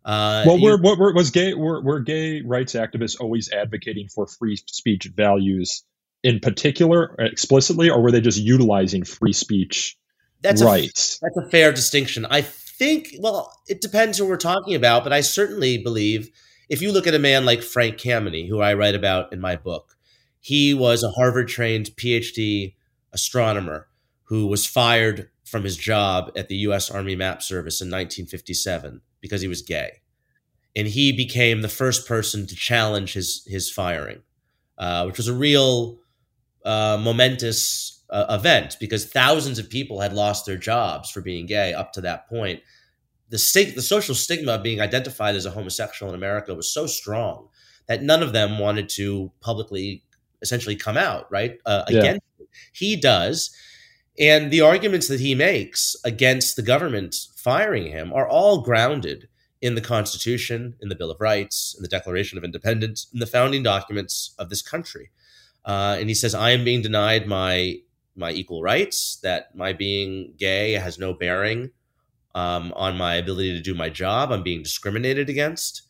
Uh, 0.06 0.44
well, 0.48 0.62
were, 0.62 0.82
were, 0.82 1.14
was 1.14 1.32
gay 1.32 1.54
were, 1.54 1.82
were 1.82 2.00
gay 2.00 2.42
rights 2.42 2.74
activists 2.74 3.20
always 3.20 3.52
advocating 3.52 4.08
for 4.08 4.26
free 4.26 4.56
speech 4.56 5.12
values 5.14 5.84
in 6.24 6.40
particular, 6.40 7.14
explicitly, 7.20 7.90
or 7.90 8.02
were 8.02 8.12
they 8.12 8.22
just 8.22 8.40
utilizing 8.40 9.04
free 9.04 9.34
speech 9.34 9.98
that's 10.42 10.64
rights? 10.64 11.18
A, 11.18 11.20
that's 11.26 11.48
a 11.48 11.50
fair 11.52 11.74
distinction. 11.74 12.26
I 12.26 12.42
think. 12.42 13.16
Well, 13.20 13.54
it 13.68 13.82
depends 13.82 14.18
who 14.18 14.26
we're 14.26 14.38
talking 14.38 14.76
about, 14.76 15.04
but 15.04 15.12
I 15.12 15.20
certainly 15.20 15.78
believe 15.78 16.30
if 16.70 16.82
you 16.82 16.92
look 16.92 17.08
at 17.08 17.16
a 17.16 17.20
man 17.20 17.46
like 17.46 17.62
Frank 17.62 17.98
Kameny, 17.98 18.48
who 18.48 18.62
I 18.62 18.74
write 18.74 18.96
about 18.96 19.32
in 19.32 19.40
my 19.40 19.56
book, 19.56 19.96
he 20.40 20.74
was 20.74 21.04
a 21.04 21.12
Harvard 21.12 21.48
trained 21.48 21.88
PhD 21.98 22.76
astronomer 23.14 23.88
who 24.24 24.48
was 24.48 24.66
fired 24.66 25.30
from 25.46 25.64
his 25.64 25.78
job 25.78 26.32
at 26.36 26.50
the 26.50 26.58
U.S. 26.58 26.92
Army 26.92 27.16
Map 27.16 27.42
Service 27.42 27.80
in 27.82 27.88
1957 27.88 29.02
because 29.22 29.42
he 29.42 29.48
was 29.48 29.62
gay. 29.62 30.02
And 30.76 30.88
he 30.88 31.12
became 31.12 31.62
the 31.62 31.70
first 31.70 32.08
person 32.08 32.46
to 32.48 32.56
challenge 32.56 33.14
his, 33.14 33.44
his 33.48 33.72
firing, 33.72 34.22
uh, 34.78 35.06
which 35.06 35.18
was 35.18 35.28
a 35.28 35.34
real 35.34 36.00
uh, 36.66 37.00
momentous 37.02 38.04
uh, 38.10 38.26
event 38.30 38.78
because 38.80 39.06
thousands 39.06 39.60
of 39.60 39.70
people 39.70 40.02
had 40.02 40.14
lost 40.14 40.46
their 40.46 40.58
jobs 40.58 41.10
for 41.10 41.22
being 41.22 41.46
gay 41.46 41.74
up 41.74 41.94
to 41.94 42.02
that 42.02 42.28
point 42.30 42.62
the 43.30 43.38
stig- 43.38 43.76
the 43.76 43.82
social 43.82 44.16
stigma 44.16 44.54
of 44.54 44.64
being 44.64 44.82
identified 44.82 45.36
as 45.36 45.46
a 45.46 45.52
homosexual 45.52 46.12
in 46.12 46.16
America 46.16 46.54
was 46.54 46.72
so 46.72 46.88
strong 46.88 47.48
that 47.88 48.04
none 48.04 48.24
of 48.24 48.34
them 48.34 48.60
wanted 48.60 48.90
to 48.90 49.32
publicly 49.42 50.04
essentially 50.42 50.76
come 50.76 50.98
out 50.98 51.30
right 51.32 51.60
uh, 51.66 51.84
yeah. 51.90 52.00
against 52.00 52.26
it. 52.40 52.48
He 52.74 52.96
does, 52.96 53.56
and 54.20 54.52
the 54.52 54.62
arguments 54.62 55.08
that 55.08 55.20
he 55.20 55.36
makes 55.36 55.96
against 56.04 56.56
the 56.56 56.62
government 56.62 57.16
firing 57.36 57.88
him 57.88 58.14
are 58.14 58.28
all 58.28 58.62
grounded 58.62 59.28
in 59.62 59.76
the 59.76 59.82
Constitution, 59.82 60.76
in 60.82 60.90
the 60.90 60.96
Bill 60.96 61.12
of 61.12 61.20
Rights, 61.20 61.74
in 61.78 61.82
the 61.82 61.90
Declaration 61.90 62.38
of 62.38 62.44
Independence, 62.44 63.08
in 63.14 63.20
the 63.20 63.26
founding 63.26 63.64
documents 63.64 64.36
of 64.38 64.50
this 64.50 64.62
country. 64.62 65.10
Uh, 65.66 65.98
and 66.00 66.10
he 66.10 66.16
says, 66.16 66.34
"I 66.34 66.52
am 66.52 66.64
being 66.64 66.82
denied 66.82 67.28
my 67.28 67.80
my 68.16 68.32
equal 68.32 68.62
rights. 68.62 69.18
That 69.24 69.56
my 69.56 69.74
being 69.74 70.34
gay 70.38 70.74
has 70.74 70.98
no 70.98 71.14
bearing." 71.14 71.72
Um, 72.38 72.72
on 72.76 72.96
my 72.96 73.16
ability 73.16 73.52
to 73.54 73.62
do 73.62 73.74
my 73.74 73.90
job. 73.90 74.32
I'm 74.32 74.44
being 74.44 74.62
discriminated 74.62 75.28
against. 75.28 75.82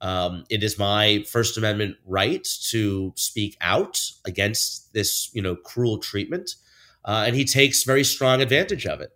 Um, 0.00 0.44
it 0.48 0.62
is 0.62 0.78
my 0.78 1.22
First 1.28 1.58
Amendment 1.58 1.96
right 2.06 2.42
to 2.70 3.12
speak 3.16 3.58
out 3.60 4.00
against 4.24 4.94
this, 4.94 5.30
you 5.34 5.42
know, 5.42 5.54
cruel 5.54 5.98
treatment, 5.98 6.54
uh, 7.04 7.24
and 7.26 7.36
he 7.36 7.44
takes 7.44 7.84
very 7.84 8.02
strong 8.02 8.40
advantage 8.40 8.86
of 8.86 9.02
it. 9.02 9.10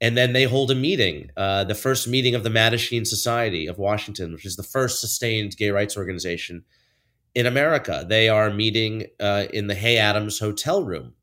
And 0.00 0.16
then 0.16 0.32
they 0.32 0.44
hold 0.44 0.70
a 0.70 0.76
meeting, 0.76 1.32
uh, 1.36 1.64
the 1.64 1.74
first 1.74 2.06
meeting 2.06 2.36
of 2.36 2.44
the 2.44 2.50
Mattachine 2.50 3.04
Society 3.04 3.66
of 3.66 3.78
Washington, 3.78 4.32
which 4.32 4.46
is 4.46 4.54
the 4.54 4.62
first 4.62 5.00
sustained 5.00 5.56
gay 5.56 5.70
rights 5.70 5.96
organization 5.96 6.62
in 7.34 7.46
America. 7.46 8.06
They 8.08 8.28
are 8.28 8.48
meeting 8.54 9.06
uh, 9.18 9.46
in 9.52 9.66
the 9.66 9.74
Hay 9.74 9.98
Adams 9.98 10.38
Hotel 10.38 10.84
room, 10.84 11.14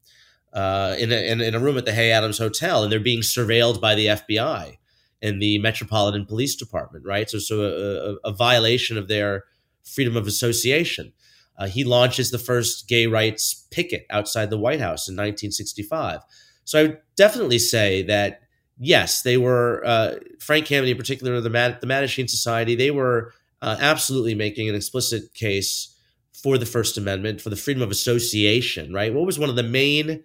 uh, 0.52 0.98
in, 1.00 1.14
a, 1.14 1.32
in, 1.32 1.40
in 1.40 1.56
a 1.56 1.60
room 1.60 1.78
at 1.78 1.86
the 1.86 1.94
Hay 1.94 2.12
Adams 2.12 2.38
Hotel, 2.38 2.84
and 2.84 2.92
they're 2.92 3.00
being 3.00 3.22
surveilled 3.22 3.80
by 3.80 3.96
the 3.96 4.08
FBI 4.08 4.76
and 5.22 5.42
the 5.42 5.58
Metropolitan 5.60 6.26
Police 6.26 6.56
Department, 6.56 7.06
right? 7.06 7.30
So, 7.30 7.40
so 7.40 7.62
a, 7.62 8.30
a, 8.30 8.32
a 8.32 8.34
violation 8.34 8.98
of 8.98 9.08
their 9.08 9.44
freedom 9.84 10.16
of 10.16 10.28
association. 10.28 11.14
Uh, 11.58 11.68
he 11.68 11.84
launches 11.84 12.32
the 12.32 12.38
first 12.38 12.88
gay 12.88 13.08
rights 13.08 13.66
picket 13.72 14.06
outside 14.10 14.50
the 14.50 14.58
White 14.58 14.82
House 14.82 15.08
in 15.08 15.14
1965. 15.14 16.20
So 16.66 16.80
I 16.80 16.82
would 16.84 17.00
definitely 17.16 17.60
say 17.60 18.02
that 18.04 18.42
yes, 18.78 19.22
they 19.22 19.38
were 19.38 19.82
uh, 19.86 20.16
Frank 20.40 20.66
Kameny 20.66 20.92
in 20.92 20.98
particular, 20.98 21.40
the 21.40 21.50
Mad- 21.50 21.80
the 21.82 21.88
Mattachine 21.88 22.30
Society. 22.30 22.76
They 22.76 22.92
were 22.92 23.34
uh, 23.62 23.78
absolutely 23.80 24.36
making 24.36 24.70
an 24.70 24.76
explicit 24.76 25.34
case 25.34 25.96
for 26.34 26.58
the 26.58 26.66
First 26.66 26.98
Amendment, 26.98 27.42
for 27.42 27.50
the 27.50 27.56
freedom 27.56 27.82
of 27.82 27.92
association. 27.92 28.94
Right? 28.94 29.14
What 29.14 29.26
was 29.26 29.40
one 29.40 29.50
of 29.50 29.56
the 29.56 29.64
main 29.64 30.24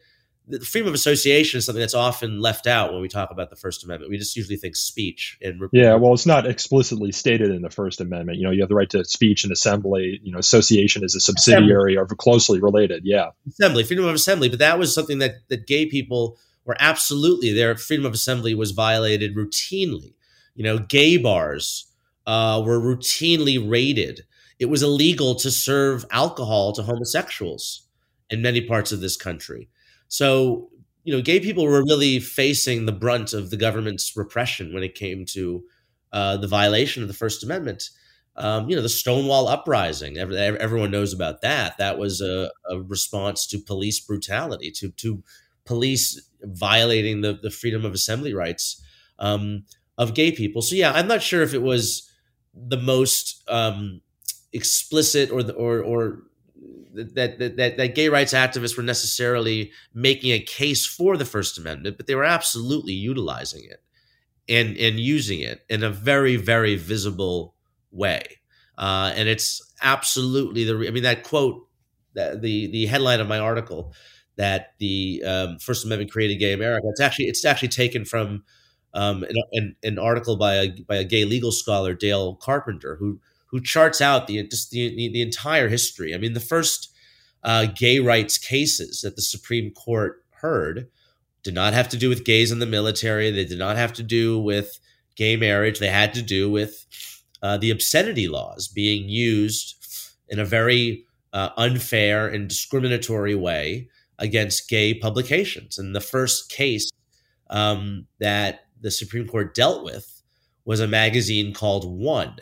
the 0.51 0.65
freedom 0.65 0.89
of 0.89 0.95
association 0.95 1.59
is 1.59 1.67
something 1.67 1.81
that's 1.81 1.95
often 1.95 2.41
left 2.41 2.67
out 2.67 2.93
when 2.93 3.01
we 3.01 3.09
talk 3.09 3.31
about 3.31 3.51
the 3.51 3.57
First 3.57 3.85
Amendment. 3.85 4.11
We 4.11 4.19
just 4.19 4.37
usually 4.37 4.57
think 4.57 4.77
speech. 4.77 5.39
And 5.43 5.61
yeah, 5.73 5.95
well, 5.95 6.13
it's 6.13 6.27
not 6.27 6.47
explicitly 6.47 7.13
stated 7.13 7.51
in 7.51 7.63
the 7.63 7.71
First 7.71 8.01
Amendment. 8.01 8.39
You 8.39 8.45
know, 8.45 8.51
you 8.51 8.61
have 8.61 8.69
the 8.69 8.75
right 8.75 8.91
to 8.91 9.05
speech 9.05 9.45
and 9.45 9.53
assembly. 9.53 10.21
You 10.23 10.33
know, 10.33 10.39
association 10.39 11.05
is 11.05 11.15
a 11.15 11.21
subsidiary 11.21 11.95
assembly. 11.95 12.13
or 12.13 12.17
closely 12.17 12.61
related. 12.61 13.03
Yeah, 13.05 13.31
assembly, 13.49 13.85
freedom 13.85 14.05
of 14.05 14.15
assembly. 14.15 14.49
But 14.49 14.59
that 14.59 14.79
was 14.79 14.95
something 14.95 15.19
that 15.19 15.37
that 15.49 15.67
gay 15.67 15.87
people 15.87 16.39
were 16.65 16.77
absolutely 16.79 17.53
their 17.53 17.77
freedom 17.77 18.07
of 18.07 18.13
assembly 18.13 18.55
was 18.55 18.73
violated 18.73 19.37
routinely. 19.37 20.15
You 20.55 20.65
know, 20.65 20.79
gay 20.79 21.17
bars 21.17 21.87
uh, 22.27 22.63
were 22.65 22.79
routinely 22.79 23.59
raided. 23.69 24.23
It 24.59 24.67
was 24.67 24.83
illegal 24.83 25.35
to 25.37 25.51
serve 25.51 26.05
alcohol 26.11 26.73
to 26.75 26.83
homosexuals 26.83 27.87
in 28.29 28.43
many 28.43 28.61
parts 28.61 28.93
of 28.93 29.01
this 29.01 29.17
country. 29.17 29.69
So 30.11 30.71
you 31.05 31.17
know, 31.17 31.23
gay 31.23 31.41
people 31.41 31.65
were 31.65 31.83
really 31.83 32.21
facing 32.21 32.87
the 32.87 32.93
brunt 32.93 33.33
of 33.33 33.51
the 33.51 33.57
government's 33.57 34.17
repression 34.17 34.75
when 34.75 34.83
it 34.83 34.95
came 34.95 35.25
to 35.27 35.65
uh, 36.13 36.37
the 36.37 36.47
violation 36.47 37.03
of 37.03 37.09
the 37.09 37.15
First 37.15 37.43
Amendment. 37.43 37.91
Um, 38.37 38.69
you 38.69 38.77
know, 38.77 38.83
the 38.83 38.89
Stonewall 38.89 39.49
uprising. 39.49 40.19
everyone 40.19 40.91
knows 40.91 41.13
about 41.13 41.41
that. 41.43 41.77
That 41.79 41.99
was 41.99 42.21
a, 42.21 42.51
a, 42.69 42.81
response 42.81 43.47
to 43.49 43.59
police 43.59 43.99
brutality, 44.01 44.71
to 44.77 44.91
to 44.91 45.23
police 45.65 46.21
violating 46.43 47.23
the, 47.23 47.33
the 47.33 47.51
freedom 47.51 47.85
of 47.85 47.93
assembly 47.93 48.33
rights 48.33 48.83
um, 49.19 49.65
of 49.99 50.15
gay 50.15 50.33
people. 50.33 50.63
So 50.63 50.75
yeah, 50.75 50.93
I'm 50.93 51.09
not 51.09 51.23
sure 51.23 51.43
if 51.43 51.55
it 51.55 51.63
was 51.63 52.09
the 52.55 52.79
most 52.79 53.43
um, 53.49 54.01
explicit 54.53 55.31
or 55.31 55.43
the, 55.43 55.55
or 55.55 55.83
or 55.83 56.23
that, 56.95 57.39
that 57.39 57.77
that 57.77 57.95
gay 57.95 58.09
rights 58.09 58.33
activists 58.33 58.77
were 58.77 58.83
necessarily 58.83 59.73
making 59.95 60.33
a 60.33 60.41
case 60.41 60.87
for 60.87 61.17
the 61.17 61.25
First 61.25 61.59
Amendment, 61.59 61.97
but 61.97 62.07
they 62.07 62.15
were 62.15 62.25
absolutely 62.25 62.93
utilizing 62.93 63.65
it 63.65 63.83
and 64.49 64.77
and 64.77 64.99
using 64.99 65.41
it 65.41 65.65
in 65.69 65.83
a 65.83 65.91
very 65.91 66.37
very 66.37 66.77
visible 66.77 67.55
way. 67.91 68.39
Uh, 68.77 69.13
and 69.15 69.29
it's 69.29 69.63
absolutely 69.83 70.65
the. 70.65 70.75
I 70.87 70.91
mean 70.91 71.03
that 71.03 71.23
quote, 71.23 71.67
that 72.15 72.43
the 72.43 72.67
the 72.69 72.87
headline 72.87 73.21
of 73.21 73.29
my 73.29 73.39
article 73.39 73.95
that 74.37 74.73
the 74.79 75.23
um, 75.27 75.59
First 75.59 75.85
Amendment 75.85 76.11
created 76.11 76.37
gay 76.37 76.53
America. 76.53 76.87
It's 76.89 77.01
actually 77.01 77.27
it's 77.27 77.45
actually 77.45 77.69
taken 77.69 78.05
from 78.05 78.43
um, 78.95 79.23
an, 79.23 79.37
an, 79.53 79.77
an, 79.83 79.99
article 79.99 80.37
by 80.37 80.55
a 80.55 80.71
by 80.89 80.97
a 80.97 81.05
gay 81.05 81.25
legal 81.25 81.53
scholar, 81.53 81.95
Dale 81.95 82.37
Carpenter, 82.37 82.97
who 82.97 83.21
who 83.51 83.61
charts 83.61 84.01
out 84.01 84.27
the 84.27 84.43
just 84.49 84.71
the, 84.71 84.95
the, 84.95 85.09
the 85.13 85.23
entire 85.23 85.69
history. 85.69 86.15
I 86.15 86.19
mean, 86.19 86.35
the 86.35 86.41
first 86.41 86.93
uh, 87.43 87.67
gay 87.67 87.99
rights 87.99 88.39
cases 88.39 89.01
that 89.01 89.17
the 89.17 89.23
Supreme 89.23 89.71
Court 89.73 90.25
heard 90.41 90.89
did 91.43 91.55
not 91.55 91.73
have 91.73 91.89
to 91.89 91.97
do 91.97 92.09
with 92.09 92.25
gays 92.25 92.53
in 92.53 92.59
the 92.59 92.67
military. 92.67 93.31
They 93.31 93.45
did 93.45 93.59
not 93.59 93.77
have 93.77 93.93
to 93.95 94.03
do 94.03 94.39
with 94.39 94.79
gay 95.17 95.37
marriage. 95.37 95.79
They 95.79 95.89
had 95.89 96.15
to 96.15 96.23
do 96.23 96.51
with 96.51 96.87
uh, 97.43 97.57
the 97.57 97.71
obscenity 97.71 98.29
laws 98.29 98.69
being 98.69 99.09
used 99.09 99.77
in 100.29 100.39
a 100.39 100.45
very 100.45 101.05
uh, 101.33 101.51
unfair 101.57 102.29
and 102.29 102.49
discriminatory 102.49 103.35
way 103.35 103.89
against 104.19 104.69
gay 104.69 104.95
publications. 104.95 105.79
And 105.79 105.95
the 105.95 106.01
first 106.01 106.51
case 106.51 106.91
um, 107.49 108.07
that 108.19 108.67
the 108.81 108.91
Supreme 108.91 109.27
Court 109.27 109.55
dealt 109.55 109.85
with 109.85 110.23
was 110.65 110.81
a 110.81 110.87
magazine 110.87 111.53
called 111.55 111.91
One. 111.91 112.37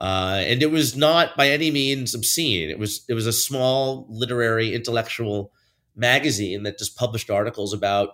Uh, 0.00 0.42
and 0.46 0.62
it 0.62 0.70
was 0.70 0.96
not 0.96 1.36
by 1.36 1.48
any 1.48 1.70
means 1.70 2.14
obscene. 2.14 2.70
It 2.70 2.78
was 2.78 3.04
it 3.08 3.14
was 3.14 3.26
a 3.26 3.32
small 3.32 4.06
literary 4.08 4.74
intellectual 4.74 5.52
magazine 5.96 6.62
that 6.62 6.78
just 6.78 6.96
published 6.96 7.30
articles 7.30 7.72
about 7.72 8.10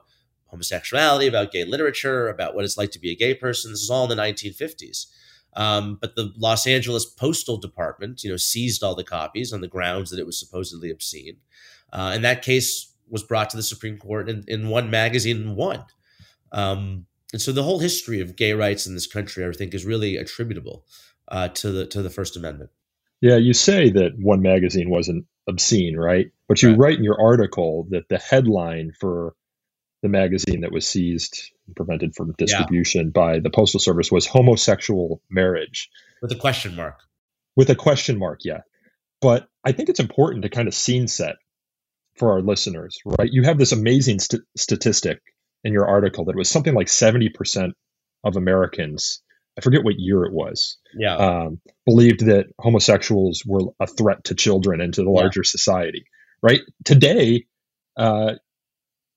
homosexuality, 0.46 1.26
about 1.26 1.52
gay 1.52 1.64
literature, 1.64 2.28
about 2.28 2.54
what 2.54 2.64
it's 2.64 2.78
like 2.78 2.90
to 2.92 2.98
be 2.98 3.10
a 3.10 3.16
gay 3.16 3.34
person. 3.34 3.72
This 3.72 3.82
is 3.82 3.90
all 3.90 4.10
in 4.10 4.16
the 4.16 4.22
1950s. 4.22 5.06
Um, 5.56 5.98
but 6.00 6.16
the 6.16 6.32
Los 6.36 6.66
Angeles 6.66 7.04
Postal 7.04 7.58
Department, 7.58 8.24
you 8.24 8.30
know, 8.30 8.36
seized 8.36 8.82
all 8.82 8.94
the 8.94 9.04
copies 9.04 9.52
on 9.52 9.60
the 9.60 9.68
grounds 9.68 10.10
that 10.10 10.18
it 10.18 10.26
was 10.26 10.38
supposedly 10.38 10.90
obscene. 10.90 11.36
Uh, 11.92 12.12
and 12.14 12.24
that 12.24 12.42
case 12.42 12.92
was 13.08 13.22
brought 13.22 13.50
to 13.50 13.56
the 13.56 13.62
Supreme 13.62 13.98
Court 13.98 14.28
in, 14.28 14.44
in 14.48 14.68
one 14.68 14.90
magazine 14.90 15.54
won. 15.54 15.84
Um, 16.50 17.06
and 17.32 17.42
so 17.42 17.52
the 17.52 17.62
whole 17.62 17.78
history 17.78 18.20
of 18.20 18.36
gay 18.36 18.52
rights 18.52 18.86
in 18.86 18.94
this 18.94 19.06
country, 19.06 19.46
I 19.46 19.52
think, 19.52 19.74
is 19.74 19.84
really 19.84 20.16
attributable 20.16 20.86
uh, 21.28 21.48
to 21.48 21.70
the 21.70 21.86
to 21.86 22.02
the 22.02 22.10
First 22.10 22.36
Amendment. 22.36 22.70
Yeah, 23.20 23.36
you 23.36 23.54
say 23.54 23.90
that 23.90 24.18
one 24.18 24.42
magazine 24.42 24.90
wasn't 24.90 25.26
obscene, 25.48 25.96
right? 25.96 26.30
But 26.48 26.62
you 26.62 26.70
right. 26.70 26.78
write 26.78 26.98
in 26.98 27.04
your 27.04 27.20
article 27.20 27.86
that 27.90 28.08
the 28.08 28.18
headline 28.18 28.92
for 28.98 29.34
the 30.04 30.08
magazine 30.10 30.60
that 30.60 30.70
was 30.70 30.86
seized 30.86 31.50
and 31.66 31.74
prevented 31.74 32.14
from 32.14 32.34
distribution 32.36 33.06
yeah. 33.06 33.10
by 33.12 33.38
the 33.40 33.48
postal 33.48 33.80
service 33.80 34.12
was 34.12 34.26
homosexual 34.26 35.22
marriage 35.30 35.88
with 36.20 36.30
a 36.30 36.36
question 36.36 36.76
mark 36.76 37.00
with 37.56 37.70
a 37.70 37.74
question 37.74 38.18
mark 38.18 38.40
yeah 38.44 38.60
but 39.22 39.48
i 39.64 39.72
think 39.72 39.88
it's 39.88 40.00
important 40.00 40.42
to 40.42 40.50
kind 40.50 40.68
of 40.68 40.74
scene 40.74 41.08
set 41.08 41.36
for 42.18 42.32
our 42.32 42.42
listeners 42.42 42.98
right 43.18 43.32
you 43.32 43.44
have 43.44 43.56
this 43.56 43.72
amazing 43.72 44.18
st- 44.18 44.42
statistic 44.58 45.22
in 45.64 45.72
your 45.72 45.86
article 45.86 46.26
that 46.26 46.36
was 46.36 46.50
something 46.50 46.74
like 46.74 46.88
70% 46.88 47.72
of 48.24 48.36
americans 48.36 49.22
i 49.58 49.60
forget 49.60 49.84
what 49.84 49.94
year 49.98 50.24
it 50.24 50.32
was 50.32 50.78
yeah 50.96 51.16
um, 51.16 51.60
believed 51.86 52.26
that 52.26 52.46
homosexuals 52.58 53.42
were 53.46 53.72
a 53.80 53.86
threat 53.86 54.24
to 54.24 54.34
children 54.34 54.80
and 54.80 54.94
to 54.94 55.02
the 55.02 55.10
larger 55.10 55.40
yeah. 55.40 55.50
society 55.50 56.04
right 56.42 56.60
today 56.84 57.44
uh, 57.96 58.34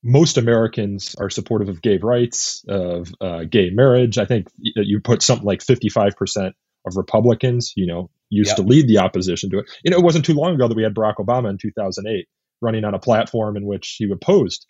most 0.02 0.36
Americans 0.36 1.16
are 1.18 1.30
supportive 1.30 1.68
of 1.68 1.82
gay 1.82 1.98
rights, 1.98 2.64
of 2.68 3.12
uh, 3.20 3.44
gay 3.44 3.70
marriage. 3.70 4.18
I 4.18 4.24
think 4.24 4.48
you 4.58 5.00
put 5.00 5.22
something 5.22 5.46
like 5.46 5.60
55% 5.60 6.52
of 6.86 6.96
Republicans, 6.96 7.72
you 7.76 7.86
know, 7.86 8.10
used 8.30 8.50
yep. 8.50 8.56
to 8.56 8.62
lead 8.62 8.88
the 8.88 8.98
opposition 8.98 9.50
to 9.50 9.58
it. 9.58 9.70
You 9.84 9.90
know, 9.90 9.98
it 9.98 10.04
wasn't 10.04 10.24
too 10.24 10.34
long 10.34 10.54
ago 10.54 10.68
that 10.68 10.76
we 10.76 10.82
had 10.82 10.94
Barack 10.94 11.16
Obama 11.16 11.50
in 11.50 11.58
2008 11.58 12.28
running 12.60 12.84
on 12.84 12.94
a 12.94 12.98
platform 12.98 13.56
in 13.56 13.66
which 13.66 13.96
he 13.98 14.10
opposed 14.10 14.66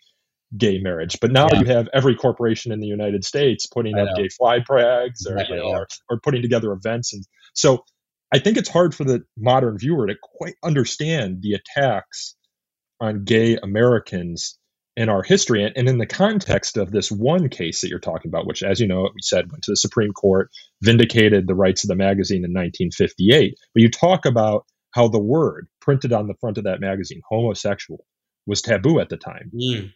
gay 0.57 0.79
marriage. 0.79 1.17
But 1.19 1.31
now 1.31 1.47
yeah. 1.51 1.59
you 1.59 1.65
have 1.65 1.89
every 1.93 2.15
corporation 2.15 2.71
in 2.71 2.79
the 2.79 2.87
United 2.87 3.23
States 3.23 3.65
putting 3.65 3.97
up 3.97 4.09
gay 4.15 4.29
flag 4.29 4.65
flags 4.65 5.25
or, 5.25 5.37
you 5.37 5.55
know, 5.55 5.69
or, 5.69 5.87
or 6.09 6.19
putting 6.19 6.41
together 6.41 6.71
events. 6.71 7.13
And 7.13 7.23
so 7.53 7.83
I 8.33 8.39
think 8.39 8.57
it's 8.57 8.69
hard 8.69 8.93
for 8.95 9.03
the 9.03 9.23
modern 9.37 9.77
viewer 9.77 10.07
to 10.07 10.15
quite 10.21 10.55
understand 10.63 11.41
the 11.41 11.53
attacks 11.53 12.35
on 12.99 13.23
gay 13.23 13.57
Americans 13.57 14.57
in 14.99 15.07
our 15.07 15.23
history 15.23 15.63
and 15.63 15.87
in 15.87 15.97
the 15.97 16.05
context 16.05 16.75
of 16.75 16.91
this 16.91 17.09
one 17.09 17.47
case 17.47 17.79
that 17.79 17.87
you're 17.87 17.99
talking 17.99 18.27
about 18.27 18.45
which 18.45 18.61
as 18.61 18.81
you 18.81 18.87
know 18.87 19.03
we 19.03 19.21
said 19.21 19.49
went 19.49 19.63
to 19.63 19.71
the 19.71 19.77
supreme 19.77 20.11
court 20.11 20.49
vindicated 20.81 21.47
the 21.47 21.55
rights 21.55 21.85
of 21.85 21.87
the 21.87 21.95
magazine 21.95 22.43
in 22.43 22.51
1958 22.51 23.55
but 23.73 23.81
you 23.81 23.89
talk 23.89 24.25
about 24.25 24.65
how 24.91 25.07
the 25.07 25.19
word 25.19 25.69
printed 25.79 26.11
on 26.11 26.27
the 26.27 26.33
front 26.41 26.57
of 26.57 26.65
that 26.65 26.81
magazine 26.81 27.21
homosexual 27.29 28.03
was 28.45 28.61
taboo 28.61 28.99
at 28.99 29.07
the 29.07 29.15
time 29.15 29.49
mm. 29.55 29.89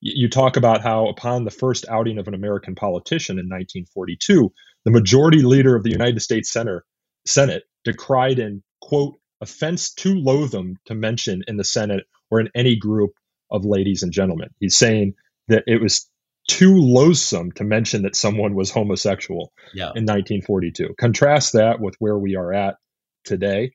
You 0.00 0.28
talk 0.28 0.56
about 0.56 0.82
how 0.82 1.06
upon 1.06 1.44
the 1.44 1.50
first 1.50 1.86
outing 1.88 2.18
of 2.18 2.28
an 2.28 2.34
american 2.34 2.74
politician 2.74 3.34
in 3.38 3.46
1942 3.46 4.52
the 4.84 4.90
majority 4.90 5.42
leader 5.42 5.76
of 5.76 5.82
the 5.82 5.90
united 5.90 6.20
states 6.20 6.52
Senate, 6.52 6.82
senate 7.26 7.64
decried 7.84 8.38
an 8.38 8.62
quote 8.80 9.14
offense 9.40 9.92
too 9.92 10.14
loathsome 10.14 10.76
to 10.86 10.94
mention 10.94 11.42
in 11.46 11.56
the 11.56 11.64
senate 11.64 12.04
or 12.30 12.40
in 12.40 12.48
any 12.54 12.76
group 12.76 13.12
of 13.50 13.64
ladies 13.64 14.02
and 14.02 14.12
gentlemen. 14.12 14.48
He's 14.60 14.76
saying 14.76 15.14
that 15.48 15.64
it 15.66 15.80
was 15.80 16.08
too 16.48 16.76
loathsome 16.76 17.52
to 17.52 17.64
mention 17.64 18.02
that 18.02 18.16
someone 18.16 18.54
was 18.54 18.70
homosexual 18.70 19.52
yeah. 19.74 19.92
in 19.94 20.04
1942. 20.04 20.94
Contrast 20.98 21.52
that 21.52 21.80
with 21.80 21.94
where 21.98 22.18
we 22.18 22.36
are 22.36 22.52
at 22.52 22.76
today. 23.24 23.72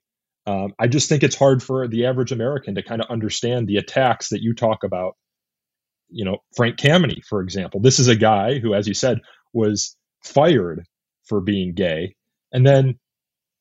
Um, 0.48 0.74
I 0.78 0.88
just 0.88 1.10
think 1.10 1.24
it's 1.24 1.36
hard 1.36 1.64
for 1.64 1.88
the 1.88 2.06
average 2.06 2.32
American 2.32 2.76
to 2.76 2.84
kind 2.84 3.02
of 3.02 3.10
understand 3.10 3.68
the 3.68 3.78
attacks 3.78 4.30
that 4.30 4.42
you 4.42 4.54
talk 4.54 4.84
about. 4.84 5.16
You 6.16 6.26
know, 6.26 6.38
Frank 6.56 6.78
Kameny, 6.78 7.24
for 7.26 7.42
example. 7.42 7.82
This 7.82 8.00
is 8.00 8.08
a 8.08 8.16
guy 8.16 8.60
who, 8.60 8.74
as 8.74 8.88
you 8.88 8.94
said, 8.94 9.20
was 9.54 9.96
fired 10.24 10.86
for 11.26 11.42
being 11.42 11.74
gay. 11.74 12.16
And 12.52 12.66
then 12.66 13.00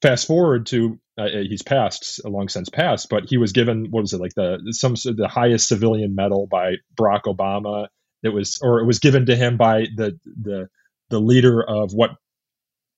fast 0.02 0.26
forward 0.26 0.66
to 0.66 0.99
uh, 1.18 1.23
uh, 1.23 1.42
he's 1.49 1.62
passed, 1.62 2.20
a 2.25 2.28
long 2.28 2.49
since 2.49 2.68
passed, 2.68 3.08
but 3.08 3.25
he 3.26 3.38
was 3.38 3.52
given 3.52 3.88
what 3.90 4.02
was 4.02 4.12
it 4.12 4.20
like 4.20 4.34
the 4.34 4.58
some 4.70 4.94
the 4.94 5.28
highest 5.28 5.68
civilian 5.68 6.14
medal 6.14 6.46
by 6.46 6.75
Barack 6.96 7.23
Obama. 7.26 7.88
It 8.23 8.30
was 8.30 8.58
or 8.62 8.80
it 8.80 8.87
was 8.87 8.99
given 8.99 9.26
to 9.26 9.37
him 9.37 9.56
by 9.56 9.87
the 9.96 10.18
the 10.25 10.68
the 11.11 11.20
leader 11.20 11.62
of 11.62 11.92
what 11.92 12.11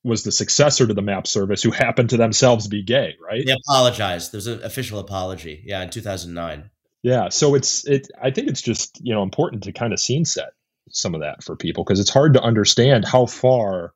was 0.04 0.22
the 0.22 0.32
successor 0.32 0.86
to 0.86 0.94
the 0.94 1.02
map 1.02 1.26
service 1.26 1.62
who 1.62 1.70
happened 1.70 2.10
to 2.10 2.16
themselves 2.16 2.68
be 2.68 2.82
gay 2.82 3.16
right 3.20 3.44
they 3.44 3.52
apologized 3.52 4.30
there 4.30 4.38
was 4.38 4.46
an 4.46 4.62
official 4.62 5.00
apology 5.00 5.62
yeah 5.66 5.82
in 5.82 5.90
2009 5.90 6.70
yeah 7.06 7.28
so 7.28 7.54
it's 7.54 7.86
it 7.86 8.08
i 8.20 8.30
think 8.30 8.48
it's 8.48 8.62
just 8.62 9.00
you 9.02 9.14
know 9.14 9.22
important 9.22 9.62
to 9.62 9.72
kind 9.72 9.92
of 9.92 10.00
scene 10.00 10.24
set 10.24 10.50
some 10.90 11.14
of 11.14 11.20
that 11.20 11.42
for 11.42 11.56
people 11.56 11.84
because 11.84 12.00
it's 12.00 12.10
hard 12.10 12.34
to 12.34 12.42
understand 12.42 13.04
how 13.04 13.26
far 13.26 13.92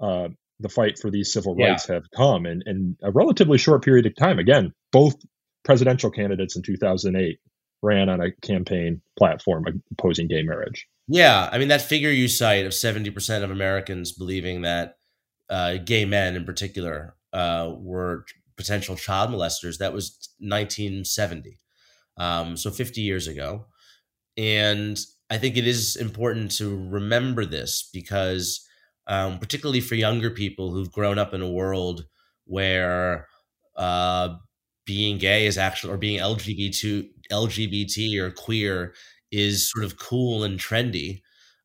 uh, 0.00 0.28
the 0.60 0.68
fight 0.68 0.98
for 0.98 1.10
these 1.10 1.32
civil 1.32 1.54
rights 1.56 1.86
yeah. 1.88 1.96
have 1.96 2.10
come 2.14 2.46
in, 2.46 2.62
in 2.66 2.96
a 3.02 3.10
relatively 3.10 3.58
short 3.58 3.84
period 3.84 4.06
of 4.06 4.14
time. 4.14 4.38
Again, 4.38 4.72
both 4.92 5.16
presidential 5.64 6.10
candidates 6.10 6.56
in 6.56 6.62
2008 6.62 7.38
ran 7.82 8.08
on 8.08 8.20
a 8.20 8.32
campaign 8.42 9.02
platform 9.18 9.64
opposing 9.92 10.28
gay 10.28 10.42
marriage. 10.42 10.86
Yeah, 11.06 11.48
I 11.52 11.58
mean 11.58 11.68
that 11.68 11.82
figure 11.82 12.10
you 12.10 12.28
cite 12.28 12.64
of 12.64 12.72
70% 12.72 13.42
of 13.42 13.50
Americans 13.50 14.12
believing 14.12 14.62
that 14.62 14.94
uh, 15.50 15.76
gay 15.84 16.04
men 16.04 16.36
in 16.36 16.44
particular 16.44 17.14
uh, 17.32 17.72
were 17.76 18.24
potential 18.56 18.96
child 18.96 19.30
molesters, 19.30 19.78
that 19.78 19.92
was 19.92 20.16
1970. 20.38 21.58
Um, 22.16 22.56
so 22.56 22.70
50 22.70 23.00
years 23.00 23.26
ago. 23.26 23.66
And 24.36 24.98
I 25.30 25.38
think 25.38 25.56
it 25.56 25.66
is 25.66 25.96
important 25.96 26.52
to 26.52 26.76
remember 26.88 27.44
this 27.44 27.88
because 27.92 28.66
um, 29.06 29.38
particularly 29.38 29.80
for 29.80 29.94
younger 29.94 30.30
people 30.30 30.72
who've 30.72 30.92
grown 30.92 31.18
up 31.18 31.34
in 31.34 31.42
a 31.42 31.50
world 31.50 32.06
where 32.46 33.26
uh, 33.76 34.36
being 34.84 35.18
gay 35.18 35.46
is 35.46 35.58
actually 35.58 35.92
or 35.92 35.96
being 35.96 36.20
LGBT 36.20 37.08
LGBT 37.30 38.18
or 38.20 38.30
queer 38.30 38.94
is 39.30 39.70
sort 39.70 39.84
of 39.84 39.98
cool 39.98 40.44
and 40.44 40.58
trendy, 40.58 41.22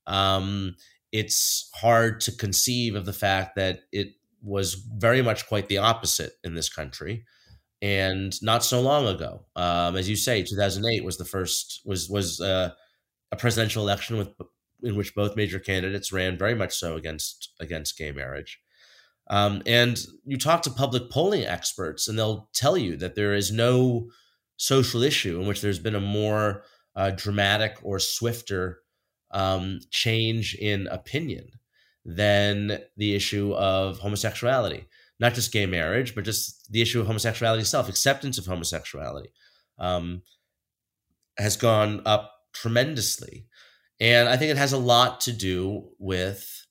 um, 0.07 0.75
it's 1.11 1.69
hard 1.75 2.21
to 2.21 2.31
conceive 2.31 2.95
of 2.95 3.05
the 3.05 3.13
fact 3.13 3.55
that 3.55 3.81
it 3.91 4.13
was 4.41 4.73
very 4.73 5.21
much 5.21 5.47
quite 5.47 5.67
the 5.67 5.77
opposite 5.77 6.33
in 6.43 6.55
this 6.55 6.69
country 6.69 7.25
and 7.81 8.41
not 8.41 8.63
so 8.63 8.81
long 8.81 9.07
ago 9.07 9.45
um, 9.55 9.95
as 9.95 10.09
you 10.09 10.15
say 10.15 10.43
2008 10.43 11.03
was 11.03 11.17
the 11.17 11.25
first 11.25 11.81
was 11.85 12.09
was 12.09 12.41
uh, 12.41 12.71
a 13.31 13.35
presidential 13.35 13.83
election 13.83 14.17
with 14.17 14.29
in 14.81 14.95
which 14.95 15.15
both 15.15 15.35
major 15.35 15.59
candidates 15.59 16.11
ran 16.11 16.37
very 16.37 16.55
much 16.55 16.75
so 16.75 16.95
against 16.95 17.53
against 17.59 17.97
gay 17.97 18.11
marriage 18.11 18.59
um, 19.29 19.61
and 19.65 19.99
you 20.25 20.37
talk 20.37 20.61
to 20.63 20.71
public 20.71 21.09
polling 21.09 21.45
experts 21.45 22.07
and 22.07 22.17
they'll 22.17 22.49
tell 22.53 22.77
you 22.77 22.97
that 22.97 23.15
there 23.15 23.33
is 23.33 23.51
no 23.51 24.09
social 24.57 25.03
issue 25.03 25.39
in 25.39 25.47
which 25.47 25.61
there's 25.61 25.79
been 25.79 25.95
a 25.95 26.01
more 26.01 26.63
uh, 26.95 27.11
dramatic 27.11 27.77
or 27.81 27.99
swifter 27.99 28.79
um, 29.31 29.79
change 29.91 30.55
in 30.55 30.87
opinion 30.87 31.47
than 32.05 32.79
the 32.97 33.15
issue 33.15 33.53
of 33.53 33.99
homosexuality. 33.99 34.85
Not 35.19 35.33
just 35.33 35.51
gay 35.51 35.65
marriage, 35.65 36.15
but 36.15 36.23
just 36.23 36.71
the 36.71 36.81
issue 36.81 37.01
of 37.01 37.07
homosexuality 37.07 37.61
itself, 37.61 37.89
acceptance 37.89 38.37
of 38.37 38.45
homosexuality 38.45 39.29
um, 39.77 40.21
has 41.37 41.57
gone 41.57 42.01
up 42.05 42.33
tremendously. 42.53 43.45
And 43.99 44.29
I 44.29 44.37
think 44.37 44.51
it 44.51 44.57
has 44.57 44.73
a 44.73 44.77
lot 44.77 45.21
to 45.21 45.33
do 45.33 45.89
with 45.99 46.65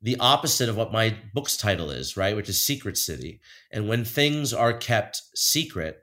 the 0.00 0.16
opposite 0.18 0.68
of 0.68 0.76
what 0.76 0.92
my 0.92 1.16
book's 1.34 1.56
title 1.56 1.90
is, 1.90 2.16
right? 2.16 2.34
Which 2.34 2.48
is 2.48 2.64
Secret 2.64 2.96
City. 2.96 3.40
And 3.70 3.88
when 3.88 4.04
things 4.04 4.52
are 4.52 4.72
kept 4.72 5.20
secret, 5.34 5.98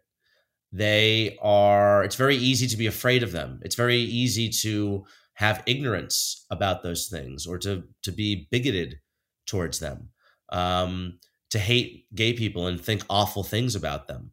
they 0.71 1.37
are, 1.41 2.03
it's 2.03 2.15
very 2.15 2.35
easy 2.35 2.67
to 2.67 2.77
be 2.77 2.85
afraid 2.85 3.23
of 3.23 3.31
them. 3.31 3.59
It's 3.63 3.75
very 3.75 3.97
easy 3.97 4.49
to 4.61 5.05
have 5.39 5.63
ignorance 5.65 6.45
about 6.51 6.83
those 6.83 7.07
things 7.07 7.47
or 7.47 7.57
to 7.57 7.81
to 8.03 8.11
be 8.11 8.49
bigoted 8.51 8.99
towards 9.47 9.79
them 9.79 10.09
um, 10.51 11.17
to 11.51 11.59
hate 11.59 12.05
gay 12.15 12.33
people 12.33 12.67
and 12.67 12.79
think 12.79 13.03
awful 13.09 13.43
things 13.43 13.75
about 13.75 14.07
them. 14.07 14.31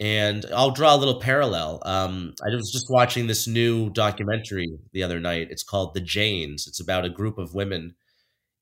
And 0.00 0.46
i'll 0.54 0.70
draw 0.70 0.94
a 0.94 0.98
little 0.98 1.20
parallel 1.20 1.82
um, 1.84 2.34
i 2.44 2.54
was 2.54 2.72
just 2.72 2.86
watching 2.90 3.26
this 3.26 3.46
new 3.46 3.90
documentary 3.90 4.68
the 4.92 5.02
other 5.02 5.20
night. 5.20 5.48
It's 5.50 5.62
called 5.62 5.94
the 5.94 6.00
janes. 6.00 6.66
It's 6.66 6.80
about 6.80 7.04
a 7.04 7.10
group 7.10 7.38
of 7.38 7.54
women 7.54 7.94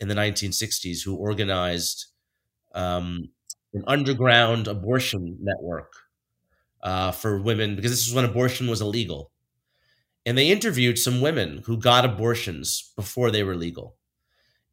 in 0.01 0.09
the 0.09 0.15
1960s 0.15 1.03
who 1.05 1.17
organized 1.17 2.07
um, 2.75 3.31
an 3.75 3.85
underground 3.87 4.69
abortion 4.69 5.37
network 5.41 5.93
uh, 6.83 7.13
for 7.13 7.41
women 7.41 7.77
because 7.77 7.91
this 7.91 8.07
was 8.07 8.15
when 8.15 8.25
abortion 8.25 8.69
was 8.69 8.81
illegal. 8.81 9.31
And 10.27 10.37
they 10.37 10.51
interviewed 10.51 10.99
some 10.99 11.21
women 11.21 11.63
who 11.65 11.77
got 11.79 12.05
abortions 12.05 12.93
before 12.97 13.31
they 13.31 13.43
were 13.43 13.57
legal. 13.57 13.97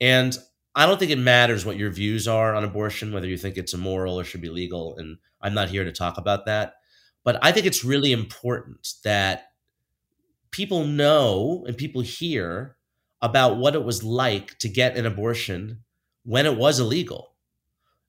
And 0.01 0.37
I 0.75 0.85
don't 0.85 0.99
think 0.99 1.11
it 1.11 1.19
matters 1.19 1.65
what 1.65 1.77
your 1.77 1.89
views 1.89 2.27
are 2.27 2.53
on 2.53 2.63
abortion, 2.63 3.13
whether 3.13 3.27
you 3.27 3.37
think 3.37 3.57
it's 3.57 3.73
immoral 3.73 4.19
or 4.19 4.23
should 4.23 4.41
be 4.41 4.49
legal. 4.49 4.97
And 4.97 5.17
I'm 5.41 5.53
not 5.53 5.69
here 5.69 5.83
to 5.85 5.91
talk 5.91 6.17
about 6.17 6.45
that. 6.45 6.73
But 7.23 7.39
I 7.41 7.51
think 7.51 7.65
it's 7.65 7.85
really 7.85 8.11
important 8.11 8.87
that 9.03 9.51
people 10.51 10.85
know 10.85 11.63
and 11.67 11.77
people 11.77 12.01
hear 12.01 12.75
about 13.21 13.57
what 13.57 13.75
it 13.75 13.83
was 13.83 14.03
like 14.03 14.57
to 14.59 14.69
get 14.69 14.97
an 14.97 15.05
abortion 15.05 15.79
when 16.23 16.45
it 16.45 16.57
was 16.57 16.79
illegal. 16.79 17.31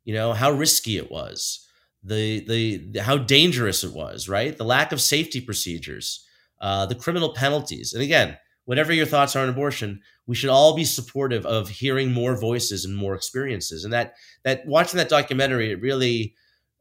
You 0.04 0.14
know, 0.14 0.32
how 0.32 0.50
risky 0.50 0.96
it 0.96 1.10
was, 1.10 1.66
the, 2.02 2.40
the, 2.46 2.90
the 2.90 3.02
how 3.02 3.16
dangerous 3.16 3.84
it 3.84 3.92
was, 3.92 4.28
right? 4.28 4.56
The 4.56 4.64
lack 4.64 4.92
of 4.92 5.00
safety 5.00 5.40
procedures 5.40 6.26
uh, 6.60 6.86
the 6.86 6.94
criminal 6.94 7.34
penalties. 7.34 7.92
And 7.92 8.02
again, 8.02 8.36
whatever 8.66 8.92
your 8.92 9.06
thoughts 9.06 9.34
are 9.34 9.42
on 9.42 9.48
abortion, 9.48 10.02
we 10.26 10.34
should 10.34 10.50
all 10.50 10.76
be 10.76 10.84
supportive 10.84 11.46
of 11.46 11.68
hearing 11.68 12.12
more 12.12 12.38
voices 12.38 12.84
and 12.84 12.94
more 12.94 13.14
experiences. 13.14 13.84
And 13.84 13.92
that 13.92 14.14
that 14.44 14.66
watching 14.66 14.98
that 14.98 15.08
documentary, 15.08 15.70
it 15.70 15.80
really 15.80 16.34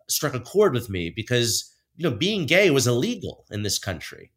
struck 0.10 0.34
a 0.34 0.40
chord 0.40 0.74
with 0.74 0.90
me 0.90 1.10
because 1.10 1.74
you 1.96 2.04
know 2.04 2.16
being 2.16 2.46
gay 2.46 2.70
was 2.70 2.88
illegal 2.88 3.46
in 3.50 3.64
this 3.64 3.80
country. 3.80 4.32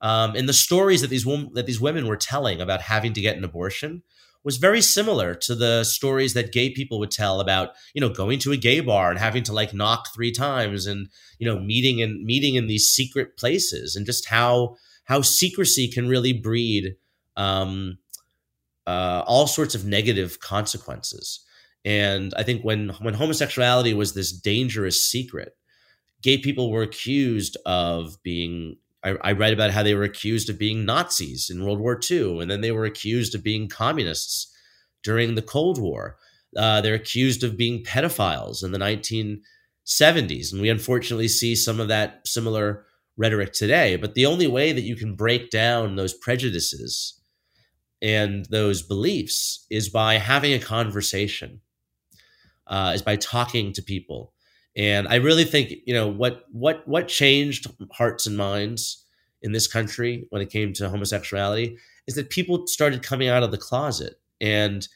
Um, 0.00 0.36
and 0.36 0.48
the 0.48 0.52
stories 0.52 1.00
that 1.00 1.10
these 1.10 1.26
women 1.26 1.50
that 1.54 1.66
these 1.66 1.80
women 1.80 2.06
were 2.06 2.16
telling 2.16 2.60
about 2.60 2.82
having 2.82 3.14
to 3.14 3.20
get 3.20 3.36
an 3.36 3.44
abortion 3.44 4.02
was 4.44 4.56
very 4.56 4.80
similar 4.80 5.34
to 5.34 5.54
the 5.54 5.84
stories 5.84 6.34
that 6.34 6.52
gay 6.52 6.70
people 6.70 6.98
would 6.98 7.10
tell 7.10 7.40
about 7.40 7.70
you 7.94 8.00
know 8.00 8.08
going 8.08 8.38
to 8.40 8.52
a 8.52 8.56
gay 8.56 8.80
bar 8.80 9.10
and 9.10 9.18
having 9.18 9.44
to 9.44 9.52
like 9.52 9.72
knock 9.72 10.08
three 10.12 10.32
times 10.32 10.86
and 10.86 11.08
you 11.38 11.46
know 11.46 11.60
meeting 11.60 12.02
and 12.02 12.24
meeting 12.24 12.56
in 12.56 12.66
these 12.66 12.88
secret 12.88 13.36
places 13.36 13.94
and 13.94 14.06
just 14.06 14.28
how 14.28 14.76
how 15.08 15.22
secrecy 15.22 15.88
can 15.88 16.08
really 16.08 16.32
breed 16.32 16.96
um, 17.36 17.98
uh, 18.86 19.22
all 19.26 19.46
sorts 19.46 19.74
of 19.74 19.84
negative 19.84 20.40
consequences 20.40 21.44
and 21.84 22.34
i 22.36 22.42
think 22.42 22.62
when 22.62 22.90
when 23.00 23.14
homosexuality 23.14 23.94
was 23.94 24.14
this 24.14 24.32
dangerous 24.32 25.04
secret 25.04 25.56
gay 26.22 26.38
people 26.38 26.70
were 26.70 26.82
accused 26.82 27.56
of 27.66 28.20
being 28.22 28.76
I, 29.02 29.16
I 29.22 29.32
read 29.32 29.52
about 29.52 29.70
how 29.70 29.82
they 29.82 29.94
were 29.94 30.02
accused 30.02 30.50
of 30.50 30.58
being 30.58 30.84
Nazis 30.84 31.50
in 31.50 31.64
World 31.64 31.78
War 31.78 31.98
II, 32.10 32.40
and 32.40 32.50
then 32.50 32.60
they 32.60 32.72
were 32.72 32.84
accused 32.84 33.34
of 33.34 33.44
being 33.44 33.68
communists 33.68 34.52
during 35.02 35.34
the 35.34 35.42
Cold 35.42 35.80
War. 35.80 36.16
Uh, 36.56 36.80
they're 36.80 36.94
accused 36.94 37.44
of 37.44 37.56
being 37.56 37.84
pedophiles 37.84 38.64
in 38.64 38.72
the 38.72 38.78
1970s, 38.78 40.52
and 40.52 40.60
we 40.60 40.68
unfortunately 40.68 41.28
see 41.28 41.54
some 41.54 41.78
of 41.78 41.88
that 41.88 42.26
similar 42.26 42.86
rhetoric 43.18 43.52
today. 43.52 43.96
But 43.96 44.14
the 44.14 44.26
only 44.26 44.46
way 44.46 44.72
that 44.72 44.82
you 44.82 44.96
can 44.96 45.14
break 45.14 45.50
down 45.50 45.96
those 45.96 46.14
prejudices 46.14 47.20
and 48.00 48.46
those 48.46 48.80
beliefs 48.80 49.66
is 49.70 49.90
by 49.90 50.14
having 50.14 50.54
a 50.54 50.58
conversation, 50.58 51.60
uh, 52.66 52.92
is 52.94 53.02
by 53.02 53.16
talking 53.16 53.72
to 53.74 53.82
people 53.82 54.32
and 54.78 55.08
I 55.08 55.16
really 55.16 55.44
think, 55.44 55.74
you 55.86 55.92
know, 55.92 56.06
what 56.06 56.44
what 56.52 56.86
what 56.86 57.08
changed 57.08 57.66
hearts 57.90 58.26
and 58.26 58.36
minds 58.36 59.04
in 59.42 59.50
this 59.50 59.66
country 59.66 60.26
when 60.30 60.40
it 60.40 60.50
came 60.50 60.72
to 60.74 60.88
homosexuality 60.88 61.76
is 62.06 62.14
that 62.14 62.30
people 62.30 62.66
started 62.68 63.02
coming 63.02 63.28
out 63.28 63.42
of 63.42 63.50
the 63.50 63.58
closet 63.58 64.20
and 64.40 64.86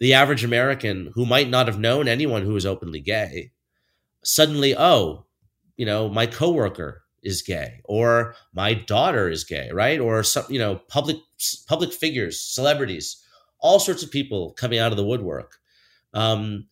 the 0.00 0.14
average 0.14 0.42
American 0.42 1.12
who 1.14 1.24
might 1.24 1.48
not 1.48 1.68
have 1.68 1.78
known 1.78 2.08
anyone 2.08 2.42
who 2.42 2.52
was 2.52 2.66
openly 2.66 2.98
gay 2.98 3.52
suddenly, 4.24 4.74
oh, 4.76 5.24
you 5.76 5.86
know, 5.86 6.08
my 6.08 6.26
coworker 6.26 7.01
is 7.22 7.42
gay 7.42 7.80
or 7.84 8.34
my 8.52 8.74
daughter 8.74 9.28
is 9.28 9.44
gay, 9.44 9.70
right? 9.72 10.00
Or 10.00 10.22
some, 10.22 10.44
you 10.48 10.58
know, 10.58 10.76
public 10.88 11.16
public 11.66 11.92
figures, 11.92 12.40
celebrities, 12.40 13.22
all 13.60 13.78
sorts 13.78 14.02
of 14.02 14.10
people 14.10 14.52
coming 14.52 14.78
out 14.78 14.92
of 14.92 14.96
the 14.96 15.04
woodwork. 15.04 15.58
Um, 16.14 16.66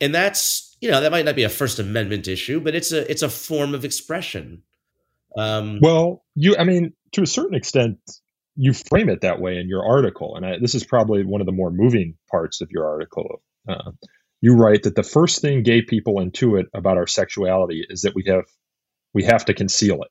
and 0.00 0.14
that's 0.14 0.76
you 0.80 0.90
know 0.90 1.00
that 1.00 1.12
might 1.12 1.24
not 1.24 1.36
be 1.36 1.42
a 1.42 1.48
First 1.48 1.78
Amendment 1.78 2.26
issue, 2.26 2.60
but 2.60 2.74
it's 2.74 2.92
a 2.92 3.08
it's 3.10 3.22
a 3.22 3.28
form 3.28 3.74
of 3.74 3.84
expression. 3.84 4.62
Um, 5.36 5.78
well, 5.80 6.24
you, 6.34 6.56
I 6.58 6.64
mean, 6.64 6.94
to 7.12 7.22
a 7.22 7.26
certain 7.26 7.54
extent, 7.54 7.98
you 8.56 8.72
frame 8.72 9.08
it 9.08 9.20
that 9.20 9.40
way 9.40 9.58
in 9.58 9.68
your 9.68 9.84
article, 9.84 10.36
and 10.36 10.44
I, 10.44 10.58
this 10.60 10.74
is 10.74 10.84
probably 10.84 11.24
one 11.24 11.40
of 11.40 11.46
the 11.46 11.52
more 11.52 11.70
moving 11.70 12.16
parts 12.30 12.60
of 12.60 12.70
your 12.70 12.88
article. 12.88 13.42
Uh, 13.68 13.92
you 14.40 14.54
write 14.54 14.84
that 14.84 14.96
the 14.96 15.02
first 15.02 15.42
thing 15.42 15.62
gay 15.62 15.82
people 15.82 16.14
intuit 16.16 16.64
about 16.74 16.96
our 16.96 17.06
sexuality 17.06 17.84
is 17.88 18.02
that 18.02 18.14
we 18.14 18.24
have 18.26 18.44
we 19.14 19.24
have 19.24 19.44
to 19.46 19.54
conceal 19.54 20.02
it, 20.02 20.08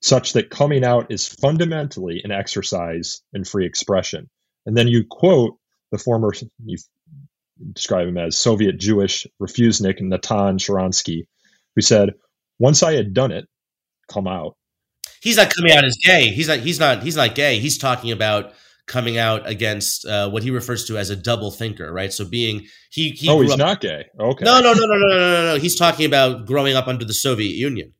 such 0.00 0.32
that 0.34 0.50
coming 0.50 0.84
out 0.84 1.12
is 1.12 1.26
fundamentally 1.26 2.20
an 2.24 2.32
exercise 2.32 3.22
in 3.32 3.44
free 3.44 3.66
expression. 3.66 4.28
And 4.66 4.76
then 4.76 4.88
you 4.88 5.04
quote 5.08 5.56
the 5.90 5.98
former 5.98 6.32
you 6.64 6.78
describe 7.72 8.08
him 8.08 8.18
as 8.18 8.36
Soviet 8.36 8.78
Jewish 8.78 9.26
refusenik 9.40 10.00
Natan 10.00 10.58
Sharansky, 10.58 11.26
who 11.74 11.82
said, 11.82 12.14
"Once 12.58 12.82
I 12.82 12.94
had 12.94 13.14
done 13.14 13.32
it, 13.32 13.46
come 14.08 14.26
out." 14.26 14.56
He's 15.20 15.36
not 15.36 15.54
coming 15.54 15.72
out 15.72 15.84
as 15.84 15.96
gay. 16.04 16.28
He's 16.28 16.48
not. 16.48 16.58
He's 16.58 16.80
not. 16.80 17.02
He's 17.02 17.16
not 17.16 17.34
gay. 17.34 17.58
He's 17.58 17.78
talking 17.78 18.10
about 18.10 18.54
coming 18.86 19.18
out 19.18 19.48
against 19.48 20.04
uh, 20.04 20.28
what 20.30 20.42
he 20.42 20.50
refers 20.50 20.86
to 20.86 20.98
as 20.98 21.10
a 21.10 21.16
double 21.16 21.50
thinker, 21.50 21.92
right? 21.92 22.12
So 22.12 22.24
being 22.24 22.66
he. 22.90 23.10
he 23.10 23.28
oh, 23.28 23.40
he's 23.40 23.52
up, 23.52 23.58
not 23.58 23.80
gay. 23.80 24.06
Okay. 24.18 24.44
No, 24.44 24.60
no, 24.60 24.72
no, 24.72 24.80
no, 24.80 24.96
no, 24.96 25.08
no, 25.08 25.18
no, 25.18 25.54
no. 25.54 25.58
He's 25.58 25.76
talking 25.76 26.06
about 26.06 26.46
growing 26.46 26.74
up 26.74 26.88
under 26.88 27.04
the 27.04 27.14
Soviet 27.14 27.54
Union. 27.54 27.92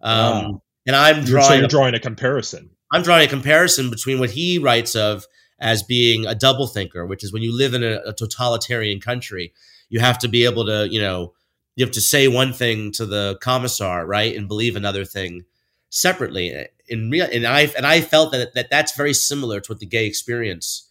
Um, 0.00 0.20
wow. 0.20 0.62
And 0.86 0.96
I'm 0.96 1.24
drawing. 1.24 1.46
So 1.46 1.54
you're 1.54 1.68
drawing 1.68 1.94
a 1.94 2.00
comparison. 2.00 2.70
I'm 2.92 3.02
drawing 3.02 3.26
a 3.26 3.30
comparison 3.30 3.90
between 3.90 4.18
what 4.18 4.30
he 4.30 4.58
writes 4.58 4.96
of 4.96 5.26
as 5.60 5.82
being 5.82 6.24
a 6.26 6.34
double 6.34 6.66
thinker, 6.66 7.04
which 7.04 7.24
is 7.24 7.32
when 7.32 7.42
you 7.42 7.54
live 7.56 7.74
in 7.74 7.82
a, 7.82 8.00
a 8.06 8.12
totalitarian 8.12 9.00
country, 9.00 9.52
you 9.88 10.00
have 10.00 10.18
to 10.18 10.28
be 10.28 10.44
able 10.44 10.64
to, 10.64 10.88
you 10.88 11.00
know, 11.00 11.34
you 11.76 11.84
have 11.84 11.94
to 11.94 12.00
say 12.00 12.26
one 12.28 12.52
thing 12.52 12.90
to 12.92 13.06
the 13.06 13.38
commissar, 13.40 14.06
right, 14.06 14.34
and 14.34 14.48
believe 14.48 14.76
another 14.76 15.04
thing 15.04 15.44
separately. 15.90 16.68
In 16.88 17.10
real, 17.10 17.28
and 17.32 17.46
I 17.46 17.70
and 17.76 17.86
I 17.86 18.00
felt 18.00 18.32
that, 18.32 18.54
that 18.54 18.70
that's 18.70 18.96
very 18.96 19.14
similar 19.14 19.60
to 19.60 19.72
what 19.72 19.78
the 19.78 19.86
gay 19.86 20.06
experience 20.06 20.90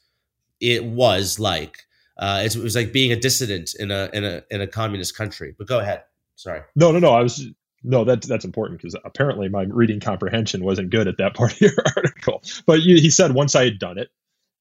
it 0.59 0.85
was 0.85 1.39
like. 1.39 1.85
Uh, 2.17 2.41
it 2.45 2.55
was 2.55 2.75
like 2.75 2.93
being 2.93 3.11
a 3.11 3.19
dissident 3.19 3.75
in 3.79 3.91
a 3.91 4.09
in 4.13 4.23
a 4.23 4.43
in 4.49 4.61
a 4.61 4.67
communist 4.67 5.17
country. 5.17 5.53
But 5.57 5.67
go 5.67 5.79
ahead. 5.79 6.03
Sorry. 6.35 6.61
No, 6.75 6.91
no, 6.91 6.99
no. 6.99 7.11
I 7.11 7.21
was 7.21 7.45
no, 7.87 8.03
that's 8.03 8.27
that's 8.27 8.45
important 8.45 8.81
because 8.81 8.95
apparently 9.05 9.47
my 9.47 9.63
reading 9.63 9.99
comprehension 10.01 10.63
wasn't 10.63 10.89
good 10.89 11.07
at 11.07 11.17
that 11.17 11.33
part 11.35 11.53
of 11.53 11.61
your 11.61 11.73
article. 11.95 12.43
But 12.65 12.81
you, 12.81 12.99
he 12.99 13.09
said 13.09 13.33
once 13.33 13.55
I 13.55 13.63
had 13.63 13.79
done 13.79 13.97
it, 13.97 14.09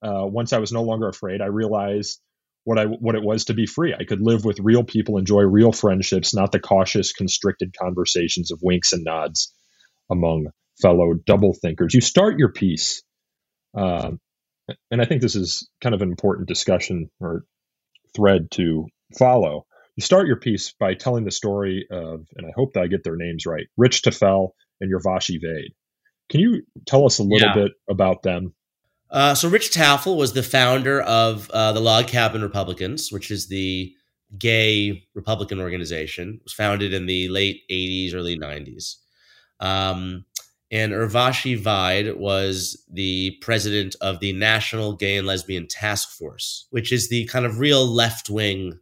uh, 0.02 0.26
once 0.26 0.52
I 0.52 0.58
was 0.58 0.72
no 0.72 0.82
longer 0.82 1.08
afraid, 1.08 1.40
I 1.40 1.46
realized 1.46 2.20
what 2.64 2.78
I 2.78 2.84
what 2.84 3.16
it 3.16 3.22
was 3.22 3.46
to 3.46 3.54
be 3.54 3.66
free. 3.66 3.94
I 3.98 4.04
could 4.04 4.20
live 4.20 4.44
with 4.44 4.60
real 4.60 4.84
people, 4.84 5.18
enjoy 5.18 5.42
real 5.42 5.72
friendships, 5.72 6.34
not 6.34 6.52
the 6.52 6.60
cautious, 6.60 7.12
constricted 7.12 7.74
conversations 7.76 8.52
of 8.52 8.60
winks 8.62 8.92
and 8.92 9.04
nods 9.04 9.52
among 10.10 10.46
fellow 10.80 11.14
double 11.26 11.52
thinkers. 11.54 11.94
You 11.94 12.00
start 12.00 12.38
your 12.38 12.52
piece, 12.52 13.02
uh, 13.76 14.12
and 14.90 15.02
I 15.02 15.04
think 15.04 15.20
this 15.20 15.36
is 15.36 15.68
kind 15.80 15.94
of 15.94 16.02
an 16.02 16.10
important 16.10 16.48
discussion 16.48 17.10
or 17.20 17.44
thread 18.14 18.50
to 18.52 18.86
follow. 19.18 19.66
You 19.96 20.02
start 20.02 20.26
your 20.26 20.36
piece 20.36 20.72
by 20.72 20.94
telling 20.94 21.24
the 21.24 21.30
story 21.30 21.86
of, 21.90 22.26
and 22.36 22.46
I 22.46 22.52
hope 22.54 22.74
that 22.74 22.82
I 22.82 22.86
get 22.86 23.02
their 23.02 23.16
names 23.16 23.46
right, 23.46 23.66
Rich 23.76 24.02
Tafel 24.02 24.50
and 24.80 24.92
Urvashi 24.92 25.40
Vaid. 25.40 25.72
Can 26.28 26.40
you 26.40 26.62
tell 26.86 27.06
us 27.06 27.18
a 27.18 27.22
little 27.22 27.48
yeah. 27.48 27.54
bit 27.54 27.72
about 27.88 28.22
them? 28.22 28.54
Uh, 29.10 29.34
so 29.34 29.48
Rich 29.48 29.70
Tafel 29.70 30.16
was 30.16 30.32
the 30.32 30.42
founder 30.42 31.00
of 31.00 31.50
uh, 31.50 31.72
the 31.72 31.80
Log 31.80 32.08
Cabin 32.08 32.42
Republicans, 32.42 33.10
which 33.10 33.30
is 33.30 33.48
the 33.48 33.92
gay 34.36 35.04
Republican 35.14 35.60
organization. 35.60 36.34
It 36.34 36.44
was 36.44 36.52
founded 36.52 36.92
in 36.92 37.06
the 37.06 37.28
late 37.28 37.62
80s, 37.70 38.14
early 38.14 38.38
90s. 38.38 38.96
Um, 39.60 40.24
and 40.70 40.92
Urvashi 40.92 41.56
Vaid 41.56 42.16
was 42.16 42.84
the 42.90 43.36
president 43.40 43.94
of 44.00 44.18
the 44.18 44.32
National 44.32 44.94
Gay 44.94 45.16
and 45.16 45.26
Lesbian 45.26 45.68
Task 45.68 46.10
Force, 46.10 46.66
which 46.70 46.92
is 46.92 47.08
the 47.08 47.24
kind 47.26 47.46
of 47.46 47.60
real 47.60 47.86
left 47.86 48.28
wing 48.28 48.78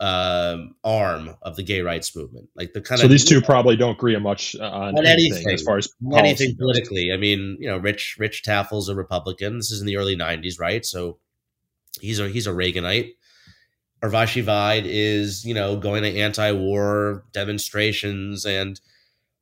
um, 0.00 0.74
arm 0.82 1.36
of 1.42 1.56
the 1.56 1.62
gay 1.62 1.80
rights 1.80 2.14
movement. 2.14 2.48
Like 2.54 2.72
the 2.72 2.80
kind 2.80 3.00
so 3.00 3.06
of 3.06 3.10
these 3.10 3.24
two 3.24 3.40
probably 3.40 3.76
don't 3.76 3.92
agree 3.92 4.16
much 4.18 4.56
on, 4.56 4.98
on 4.98 5.06
anything, 5.06 5.32
anything, 5.32 5.54
as 5.54 5.62
far 5.62 5.78
as 5.78 5.88
anything 6.14 6.56
politically. 6.56 7.12
I 7.12 7.16
mean, 7.16 7.56
you 7.60 7.68
know, 7.68 7.78
Rich 7.78 8.16
Rich 8.18 8.42
Tafel's 8.42 8.88
a 8.88 8.94
Republican. 8.94 9.58
This 9.58 9.70
is 9.70 9.80
in 9.80 9.86
the 9.86 9.96
early 9.96 10.16
'90s, 10.16 10.58
right? 10.58 10.84
So 10.84 11.18
he's 12.00 12.20
a 12.20 12.28
he's 12.28 12.46
a 12.46 12.52
Reaganite. 12.52 13.12
Urvashi 14.02 14.42
Vaid 14.42 14.84
is 14.86 15.44
you 15.44 15.54
know 15.54 15.76
going 15.76 16.02
to 16.02 16.18
anti-war 16.18 17.24
demonstrations 17.32 18.44
and 18.44 18.80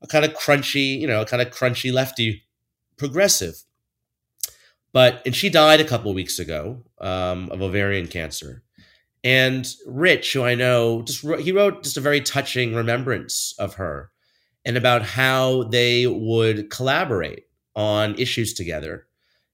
a 0.03 0.07
kind 0.07 0.25
of 0.25 0.33
crunchy, 0.35 1.01
you 1.01 1.07
know, 1.07 1.23
a 1.23 1.27
kind 1.27 1.41
of 1.41 1.51
crunchy 1.51 1.93
lefty 1.93 2.45
progressive. 2.97 3.63
But 4.93 5.23
and 5.25 5.35
she 5.35 5.49
died 5.49 5.81
a 5.81 5.85
couple 5.85 6.13
weeks 6.13 6.39
ago 6.39 6.83
um, 7.01 7.51
of 7.51 7.63
ovarian 7.63 8.09
cancer. 8.09 8.63
And 9.25 9.67
Rich, 9.87 10.33
who 10.33 10.43
I 10.43 10.55
know, 10.55 11.03
just 11.03 11.23
wrote, 11.23 11.41
he 11.41 11.53
wrote 11.53 11.85
just 11.85 11.97
a 11.97 12.01
very 12.01 12.21
touching 12.21 12.75
remembrance 12.75 13.55
of 13.59 13.75
her 13.75 14.11
and 14.65 14.77
about 14.77 15.03
how 15.03 15.65
they 15.65 16.07
would 16.07 16.71
collaborate 16.71 17.45
on 17.75 18.19
issues 18.19 18.55
together. 18.55 19.07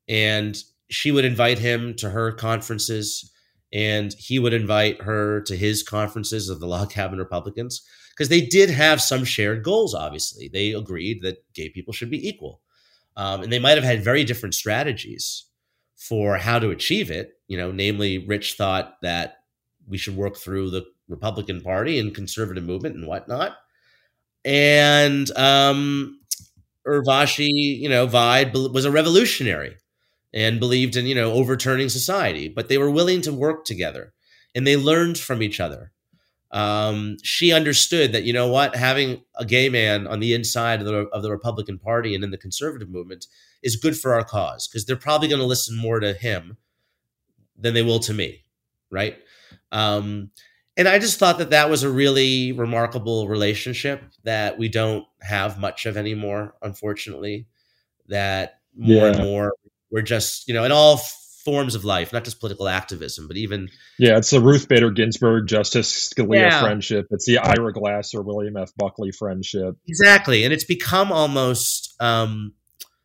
And 0.08 0.56
she 0.90 1.10
would 1.10 1.24
invite 1.24 1.58
him 1.58 1.94
to 1.96 2.10
her 2.10 2.32
conferences, 2.32 3.30
and 3.72 4.14
he 4.14 4.38
would 4.38 4.54
invite 4.54 5.02
her 5.02 5.42
to 5.42 5.56
his 5.56 5.82
conferences 5.82 6.48
of 6.48 6.60
the 6.60 6.66
Log 6.66 6.90
Cabin 6.90 7.18
Republicans 7.18 7.82
because 8.10 8.30
they 8.30 8.40
did 8.40 8.70
have 8.70 9.00
some 9.00 9.24
shared 9.24 9.62
goals. 9.62 9.94
Obviously, 9.94 10.48
they 10.48 10.72
agreed 10.72 11.22
that 11.22 11.44
gay 11.52 11.68
people 11.68 11.92
should 11.92 12.10
be 12.10 12.26
equal, 12.26 12.62
um, 13.16 13.42
and 13.42 13.52
they 13.52 13.58
might 13.58 13.76
have 13.76 13.84
had 13.84 14.02
very 14.02 14.24
different 14.24 14.54
strategies 14.54 15.44
for 15.96 16.38
how 16.38 16.58
to 16.58 16.70
achieve 16.70 17.10
it. 17.10 17.32
You 17.48 17.58
know, 17.58 17.70
namely, 17.70 18.26
Rich 18.26 18.54
thought 18.54 18.96
that 19.02 19.37
we 19.88 19.98
should 19.98 20.16
work 20.16 20.36
through 20.36 20.70
the 20.70 20.84
Republican 21.08 21.60
Party 21.60 21.98
and 21.98 22.14
conservative 22.14 22.64
movement 22.64 22.96
and 22.96 23.06
whatnot. 23.06 23.56
And 24.44 25.30
um, 25.36 26.20
Urvashi, 26.86 27.48
you 27.48 27.88
know, 27.88 28.06
Vaid 28.06 28.54
was 28.54 28.84
a 28.84 28.90
revolutionary 28.90 29.76
and 30.32 30.60
believed 30.60 30.96
in, 30.96 31.06
you 31.06 31.14
know, 31.14 31.32
overturning 31.32 31.88
society, 31.88 32.48
but 32.48 32.68
they 32.68 32.78
were 32.78 32.90
willing 32.90 33.22
to 33.22 33.32
work 33.32 33.64
together 33.64 34.12
and 34.54 34.66
they 34.66 34.76
learned 34.76 35.18
from 35.18 35.42
each 35.42 35.60
other. 35.60 35.92
Um, 36.50 37.16
she 37.22 37.52
understood 37.52 38.12
that, 38.12 38.24
you 38.24 38.32
know 38.32 38.48
what, 38.48 38.74
having 38.74 39.22
a 39.36 39.44
gay 39.44 39.68
man 39.68 40.06
on 40.06 40.20
the 40.20 40.32
inside 40.32 40.80
of 40.80 40.86
the, 40.86 41.06
of 41.08 41.22
the 41.22 41.30
Republican 41.30 41.78
Party 41.78 42.14
and 42.14 42.24
in 42.24 42.30
the 42.30 42.38
conservative 42.38 42.88
movement 42.88 43.26
is 43.62 43.76
good 43.76 43.98
for 43.98 44.14
our 44.14 44.24
cause 44.24 44.66
because 44.66 44.86
they're 44.86 44.96
probably 44.96 45.28
going 45.28 45.40
to 45.40 45.46
listen 45.46 45.76
more 45.76 46.00
to 46.00 46.14
him 46.14 46.56
than 47.58 47.74
they 47.74 47.82
will 47.82 47.98
to 48.00 48.14
me. 48.14 48.44
Right. 48.90 49.18
Um, 49.72 50.30
and 50.76 50.86
I 50.86 50.98
just 50.98 51.18
thought 51.18 51.38
that 51.38 51.50
that 51.50 51.68
was 51.68 51.82
a 51.82 51.90
really 51.90 52.52
remarkable 52.52 53.26
relationship 53.26 54.02
that 54.24 54.58
we 54.58 54.68
don't 54.68 55.04
have 55.20 55.58
much 55.58 55.86
of 55.86 55.96
anymore, 55.96 56.54
unfortunately. 56.62 57.46
That 58.08 58.60
more 58.76 59.08
yeah. 59.08 59.12
and 59.12 59.18
more 59.18 59.52
we're 59.90 60.02
just, 60.02 60.48
you 60.48 60.54
know, 60.54 60.64
in 60.64 60.72
all 60.72 61.00
forms 61.44 61.74
of 61.74 61.84
life, 61.84 62.12
not 62.12 62.24
just 62.24 62.40
political 62.40 62.68
activism, 62.68 63.26
but 63.26 63.36
even 63.36 63.68
yeah, 63.98 64.18
it's 64.18 64.30
the 64.30 64.40
Ruth 64.40 64.68
Bader 64.68 64.90
Ginsburg 64.90 65.46
Justice 65.46 66.10
Scalia 66.10 66.50
yeah. 66.50 66.60
friendship. 66.60 67.06
It's 67.10 67.26
the 67.26 67.38
Ira 67.38 67.72
Glasser 67.72 68.22
William 68.22 68.56
F. 68.56 68.70
Buckley 68.76 69.12
friendship. 69.12 69.76
Exactly, 69.86 70.44
and 70.44 70.52
it's 70.52 70.64
become 70.64 71.10
almost 71.10 71.94
um, 72.00 72.52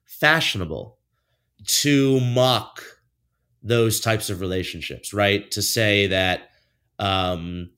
fashionable 0.06 0.98
to 1.66 2.20
mock 2.20 2.84
those 3.62 4.00
types 4.00 4.30
of 4.30 4.42
relationships, 4.42 5.14
right? 5.14 5.50
To 5.52 5.62
say 5.62 6.08
that 6.08 6.50
um, 7.04 7.72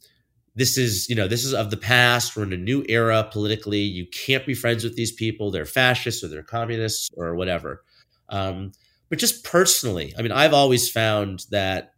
this 0.55 0.77
is 0.77 1.09
you 1.09 1.15
know 1.15 1.27
this 1.27 1.43
is 1.43 1.53
of 1.53 1.71
the 1.71 1.77
past. 1.77 2.35
We're 2.35 2.43
in 2.43 2.53
a 2.53 2.57
new 2.57 2.85
era 2.87 3.27
politically. 3.31 3.81
You 3.81 4.05
can't 4.07 4.45
be 4.45 4.53
friends 4.53 4.83
with 4.83 4.95
these 4.95 5.11
people. 5.11 5.51
They're 5.51 5.65
fascists 5.65 6.23
or 6.23 6.27
they're 6.27 6.43
communists 6.43 7.09
or 7.15 7.35
whatever. 7.35 7.83
Um, 8.29 8.71
but 9.09 9.19
just 9.19 9.43
personally 9.43 10.13
i 10.17 10.21
mean 10.21 10.31
i've 10.31 10.53
always 10.53 10.89
found 10.89 11.45
that 11.51 11.93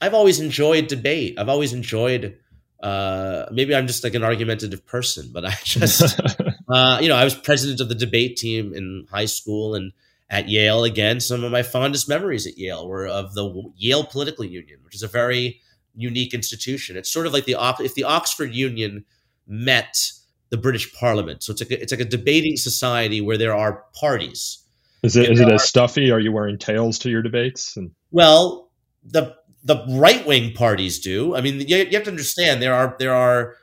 i've 0.00 0.14
always 0.14 0.40
enjoyed 0.40 0.86
debate. 0.88 1.38
I've 1.38 1.48
always 1.48 1.72
enjoyed 1.72 2.38
uh, 2.82 3.46
maybe 3.50 3.74
i'm 3.74 3.86
just 3.86 4.04
like 4.04 4.14
an 4.14 4.22
argumentative 4.22 4.84
person 4.86 5.30
but 5.32 5.44
i 5.44 5.54
just 5.64 6.20
uh, 6.68 6.98
you 7.00 7.08
know 7.08 7.16
i 7.16 7.24
was 7.24 7.34
president 7.34 7.80
of 7.80 7.88
the 7.88 7.94
debate 7.94 8.36
team 8.36 8.74
in 8.74 9.06
high 9.10 9.24
school 9.24 9.74
and 9.74 9.92
at 10.30 10.48
yale 10.48 10.84
again. 10.84 11.20
Some 11.20 11.44
of 11.44 11.52
my 11.52 11.62
fondest 11.62 12.08
memories 12.08 12.46
at 12.46 12.56
yale 12.56 12.88
were 12.88 13.06
of 13.06 13.34
the 13.34 13.70
yale 13.76 14.04
political 14.04 14.44
union 14.44 14.80
which 14.82 14.94
is 14.94 15.02
a 15.02 15.08
very 15.08 15.60
unique 15.94 16.34
institution. 16.34 16.96
It's 16.96 17.12
sort 17.12 17.26
of 17.26 17.32
like 17.32 17.44
the 17.44 17.56
if 17.80 17.94
the 17.94 18.04
Oxford 18.04 18.54
Union 18.54 19.04
met 19.46 20.12
the 20.50 20.56
British 20.56 20.92
Parliament. 20.94 21.42
So 21.42 21.52
it's 21.52 21.60
like 21.60 21.70
a, 21.70 21.82
it's 21.82 21.92
like 21.92 22.00
a 22.00 22.04
debating 22.04 22.56
society 22.56 23.20
where 23.20 23.38
there 23.38 23.54
are 23.54 23.84
parties. 23.98 24.58
Is 25.02 25.16
it 25.16 25.30
is 25.30 25.40
it 25.40 25.50
are, 25.50 25.54
as 25.54 25.64
stuffy? 25.64 26.10
Are 26.10 26.20
you 26.20 26.32
wearing 26.32 26.58
tails 26.58 26.98
to 27.00 27.10
your 27.10 27.22
debates? 27.22 27.76
And- 27.76 27.90
well, 28.10 28.70
the 29.04 29.36
the 29.64 29.84
right 29.88 30.26
wing 30.26 30.52
parties 30.52 30.98
do. 30.98 31.34
I 31.34 31.40
mean, 31.40 31.60
you, 31.60 31.78
you 31.78 31.90
have 31.92 32.04
to 32.04 32.10
understand 32.10 32.62
there 32.62 32.74
are 32.74 32.96
there 32.98 33.14
are 33.14 33.56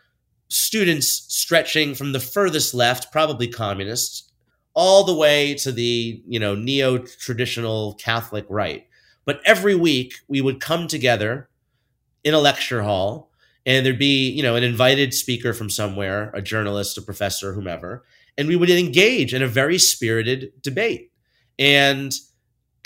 students 0.49 1.07
stretching 1.07 1.95
from 1.95 2.11
the 2.11 2.19
furthest 2.19 2.73
left, 2.73 3.11
probably 3.11 3.47
communists, 3.47 4.29
all 4.73 5.03
the 5.03 5.15
way 5.15 5.53
to 5.55 5.71
the 5.71 6.21
you 6.27 6.39
know 6.39 6.55
neo 6.55 6.97
traditional 6.97 7.95
Catholic 7.95 8.45
right. 8.49 8.85
But 9.23 9.41
every 9.45 9.75
week 9.75 10.15
we 10.27 10.41
would 10.41 10.59
come 10.59 10.87
together 10.87 11.47
in 12.23 12.33
a 12.33 12.39
lecture 12.39 12.81
hall 12.83 13.31
and 13.65 13.85
there'd 13.85 13.99
be 13.99 14.29
you 14.29 14.43
know 14.43 14.55
an 14.55 14.63
invited 14.63 15.13
speaker 15.13 15.53
from 15.53 15.69
somewhere 15.69 16.31
a 16.33 16.41
journalist 16.41 16.97
a 16.97 17.01
professor 17.01 17.53
whomever 17.53 18.03
and 18.37 18.47
we 18.47 18.55
would 18.55 18.69
engage 18.69 19.33
in 19.33 19.43
a 19.43 19.47
very 19.47 19.77
spirited 19.77 20.51
debate. 20.61 21.11
And 21.59 22.13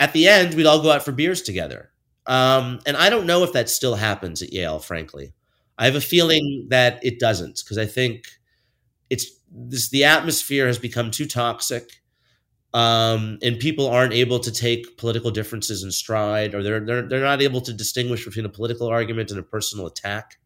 at 0.00 0.12
the 0.12 0.28
end 0.28 0.54
we'd 0.54 0.66
all 0.66 0.82
go 0.82 0.90
out 0.90 1.04
for 1.04 1.12
beers 1.12 1.42
together. 1.42 1.90
Um, 2.26 2.80
and 2.86 2.96
i 2.96 3.08
don't 3.08 3.26
know 3.26 3.44
if 3.44 3.52
that 3.52 3.68
still 3.70 3.94
happens 3.94 4.42
at 4.42 4.52
yale 4.52 4.78
frankly. 4.80 5.32
I 5.78 5.84
have 5.84 5.94
a 5.94 6.00
feeling 6.00 6.66
that 6.70 6.98
it 7.04 7.20
doesn't 7.20 7.62
because 7.64 7.78
i 7.78 7.86
think 7.86 8.24
it's 9.10 9.26
this 9.50 9.88
the 9.90 10.04
atmosphere 10.04 10.66
has 10.66 10.78
become 10.78 11.10
too 11.10 11.26
toxic 11.26 11.90
um, 12.76 13.38
and 13.42 13.58
people 13.58 13.88
aren't 13.88 14.12
able 14.12 14.38
to 14.38 14.52
take 14.52 14.98
political 14.98 15.30
differences 15.30 15.82
in 15.82 15.90
stride, 15.90 16.54
or 16.54 16.62
they're 16.62 16.80
they're 16.80 17.08
they're 17.08 17.22
not 17.22 17.40
able 17.40 17.62
to 17.62 17.72
distinguish 17.72 18.26
between 18.26 18.44
a 18.44 18.50
political 18.50 18.86
argument 18.86 19.30
and 19.30 19.40
a 19.40 19.42
personal 19.42 19.86
attack. 19.86 20.36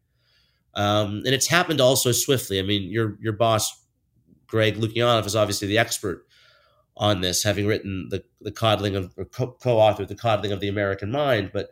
Um, 0.73 1.23
and 1.25 1.35
it's 1.35 1.47
happened 1.47 1.81
also 1.81 2.13
swiftly. 2.13 2.57
I 2.57 2.61
mean, 2.61 2.83
your 2.83 3.17
your 3.19 3.33
boss, 3.33 3.85
Greg 4.47 4.77
Lukianoff, 4.77 5.25
is 5.25 5.35
obviously 5.35 5.67
the 5.67 5.77
expert 5.77 6.25
on 6.95 7.19
this, 7.19 7.43
having 7.43 7.67
written 7.67 8.07
the 8.09 8.23
the 8.39 8.51
coddling 8.51 8.95
of 8.95 9.13
or 9.17 9.25
co- 9.25 9.57
co-authored 9.61 10.07
the 10.07 10.15
coddling 10.15 10.53
of 10.53 10.61
the 10.61 10.69
American 10.69 11.11
mind. 11.11 11.51
But 11.53 11.71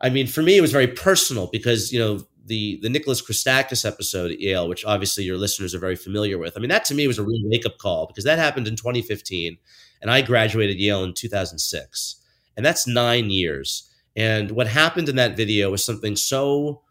I 0.00 0.10
mean, 0.10 0.26
for 0.26 0.42
me, 0.42 0.56
it 0.56 0.62
was 0.62 0.72
very 0.72 0.88
personal 0.88 1.48
because 1.52 1.92
you 1.92 2.00
know 2.00 2.24
the 2.46 2.78
the 2.82 2.88
Nicholas 2.88 3.22
Christakis 3.22 3.84
episode 3.84 4.30
at 4.30 4.40
Yale, 4.40 4.68
which 4.68 4.84
obviously 4.84 5.24
your 5.24 5.36
listeners 5.36 5.74
are 5.74 5.78
very 5.78 5.96
familiar 5.96 6.38
with. 6.38 6.56
I 6.56 6.60
mean, 6.60 6.70
that 6.70 6.84
to 6.86 6.94
me 6.94 7.06
was 7.06 7.18
a 7.18 7.24
real 7.24 7.42
wake 7.44 7.66
up 7.66 7.78
call 7.78 8.06
because 8.06 8.24
that 8.24 8.38
happened 8.38 8.68
in 8.68 8.76
2015, 8.76 9.56
and 10.02 10.10
I 10.10 10.22
graduated 10.22 10.78
Yale 10.78 11.04
in 11.04 11.14
2006, 11.14 12.22
and 12.56 12.64
that's 12.64 12.86
nine 12.86 13.30
years. 13.30 13.90
And 14.16 14.52
what 14.52 14.66
happened 14.66 15.08
in 15.08 15.16
that 15.16 15.36
video 15.36 15.70
was 15.70 15.84
something 15.84 16.16
so 16.16 16.82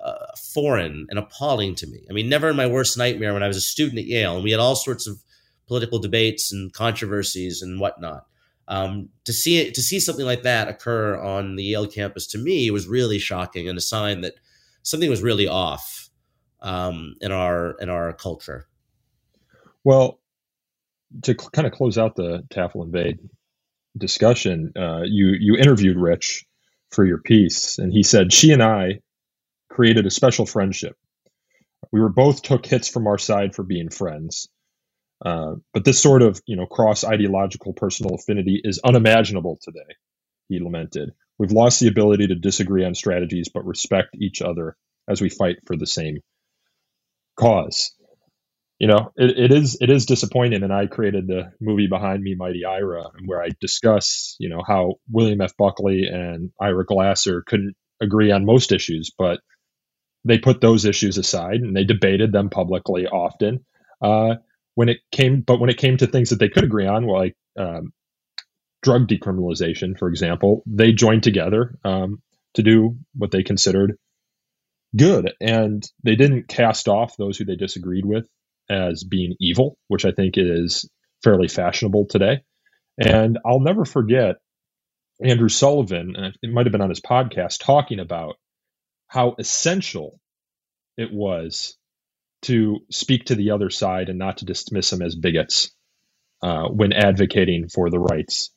uh, 0.00 0.26
foreign 0.36 1.06
and 1.10 1.18
appalling 1.18 1.74
to 1.76 1.86
me. 1.86 2.04
I 2.08 2.12
mean, 2.12 2.28
never 2.28 2.50
in 2.50 2.56
my 2.56 2.66
worst 2.66 2.98
nightmare 2.98 3.32
when 3.32 3.42
I 3.42 3.48
was 3.48 3.56
a 3.56 3.62
student 3.62 3.98
at 3.98 4.04
Yale 4.04 4.34
and 4.34 4.44
we 4.44 4.50
had 4.50 4.60
all 4.60 4.76
sorts 4.76 5.06
of 5.06 5.22
political 5.66 5.98
debates 5.98 6.52
and 6.52 6.72
controversies 6.72 7.62
and 7.62 7.80
whatnot. 7.80 8.26
Um, 8.68 9.08
to 9.24 9.32
see 9.32 9.58
it, 9.58 9.74
to 9.74 9.82
see 9.82 9.98
something 9.98 10.26
like 10.26 10.42
that 10.42 10.68
occur 10.68 11.18
on 11.18 11.56
the 11.56 11.64
Yale 11.64 11.86
campus 11.86 12.26
to 12.28 12.38
me 12.38 12.70
was 12.70 12.86
really 12.86 13.18
shocking 13.18 13.68
and 13.68 13.78
a 13.78 13.80
sign 13.80 14.20
that 14.20 14.34
something 14.88 15.10
was 15.10 15.22
really 15.22 15.46
off 15.46 16.08
um, 16.60 17.14
in 17.20 17.30
our 17.30 17.72
in 17.80 17.90
our 17.90 18.12
culture. 18.12 18.66
Well, 19.84 20.20
to 21.22 21.34
cl- 21.38 21.50
kind 21.50 21.66
of 21.66 21.72
close 21.72 21.98
out 21.98 22.16
the 22.16 22.42
Tafel 22.50 22.82
and 22.82 22.92
Vaid 22.92 23.18
discussion, 23.96 24.72
uh, 24.76 25.02
you 25.04 25.34
you 25.38 25.56
interviewed 25.56 25.96
Rich 25.96 26.46
for 26.90 27.04
your 27.04 27.18
piece, 27.18 27.78
and 27.78 27.92
he 27.92 28.02
said 28.02 28.32
she 28.32 28.52
and 28.52 28.62
I 28.62 29.00
created 29.68 30.06
a 30.06 30.10
special 30.10 30.46
friendship. 30.46 30.96
We 31.92 32.00
were 32.00 32.08
both 32.08 32.42
took 32.42 32.66
hits 32.66 32.88
from 32.88 33.06
our 33.06 33.18
side 33.18 33.54
for 33.54 33.62
being 33.62 33.90
friends. 33.90 34.48
Uh, 35.24 35.56
but 35.74 35.84
this 35.84 36.00
sort 36.00 36.22
of 36.22 36.40
you 36.46 36.56
know 36.56 36.66
cross 36.66 37.04
ideological 37.04 37.72
personal 37.74 38.14
affinity 38.14 38.60
is 38.64 38.80
unimaginable 38.82 39.58
today. 39.60 39.96
He 40.48 40.60
lamented. 40.60 41.12
We've 41.38 41.52
lost 41.52 41.80
the 41.80 41.88
ability 41.88 42.28
to 42.28 42.34
disagree 42.34 42.84
on 42.84 42.94
strategies, 42.94 43.48
but 43.52 43.64
respect 43.64 44.16
each 44.20 44.42
other 44.42 44.76
as 45.08 45.20
we 45.20 45.28
fight 45.28 45.56
for 45.66 45.76
the 45.76 45.86
same 45.86 46.18
cause 47.38 47.92
you 48.78 48.86
know, 48.86 49.12
it, 49.16 49.38
it 49.38 49.52
is 49.52 49.76
it 49.80 49.90
is 49.90 50.06
disappointing. 50.06 50.62
And 50.62 50.72
I 50.72 50.86
created 50.86 51.26
the 51.26 51.52
movie 51.60 51.88
behind 51.88 52.22
me, 52.22 52.34
Mighty 52.36 52.64
Ira, 52.64 53.04
where 53.26 53.42
I 53.42 53.48
discuss, 53.60 54.36
you 54.38 54.48
know, 54.48 54.62
how 54.66 54.96
William 55.10 55.40
F. 55.40 55.56
Buckley 55.56 56.06
and 56.06 56.50
Ira 56.60 56.84
Glasser 56.84 57.42
couldn't 57.46 57.74
agree 58.00 58.30
on 58.30 58.44
most 58.44 58.70
issues, 58.70 59.10
but 59.16 59.40
they 60.24 60.38
put 60.38 60.60
those 60.60 60.84
issues 60.84 61.18
aside 61.18 61.60
and 61.60 61.76
they 61.76 61.84
debated 61.84 62.32
them 62.32 62.50
publicly 62.50 63.06
often. 63.06 63.64
Uh, 64.00 64.36
when 64.76 64.88
it 64.88 64.98
came, 65.10 65.40
but 65.40 65.58
when 65.58 65.70
it 65.70 65.76
came 65.78 65.96
to 65.96 66.06
things 66.06 66.30
that 66.30 66.38
they 66.38 66.48
could 66.48 66.62
agree 66.62 66.86
on, 66.86 67.04
like 67.04 67.34
um, 67.58 67.92
drug 68.82 69.08
decriminalization, 69.08 69.98
for 69.98 70.08
example, 70.08 70.62
they 70.66 70.92
joined 70.92 71.22
together 71.22 71.78
um, 71.84 72.22
to 72.54 72.62
do 72.62 72.96
what 73.14 73.30
they 73.30 73.42
considered 73.42 73.96
good, 74.96 75.32
and 75.40 75.84
they 76.04 76.16
didn't 76.16 76.48
cast 76.48 76.88
off 76.88 77.16
those 77.16 77.36
who 77.36 77.44
they 77.44 77.56
disagreed 77.56 78.04
with 78.06 78.26
as 78.70 79.04
being 79.04 79.34
evil, 79.40 79.76
which 79.88 80.04
I 80.04 80.12
think 80.12 80.34
is 80.36 80.88
fairly 81.22 81.48
fashionable 81.48 82.06
today. 82.08 82.42
And 82.98 83.38
I'll 83.46 83.60
never 83.60 83.84
forget 83.84 84.36
Andrew 85.22 85.48
Sullivan, 85.48 86.14
and 86.16 86.36
it 86.42 86.50
might 86.50 86.66
have 86.66 86.72
been 86.72 86.80
on 86.80 86.90
his 86.90 87.00
podcast, 87.00 87.62
talking 87.62 88.00
about 88.00 88.36
how 89.08 89.34
essential 89.38 90.20
it 90.96 91.12
was 91.12 91.76
to 92.42 92.78
speak 92.90 93.26
to 93.26 93.34
the 93.34 93.50
other 93.50 93.70
side 93.70 94.08
and 94.08 94.18
not 94.18 94.38
to 94.38 94.44
dismiss 94.44 94.90
them 94.90 95.02
as 95.02 95.16
bigots 95.16 95.70
uh, 96.42 96.68
when 96.68 96.92
advocating 96.92 97.68
for 97.68 97.90
the 97.90 97.98
rights 97.98 98.50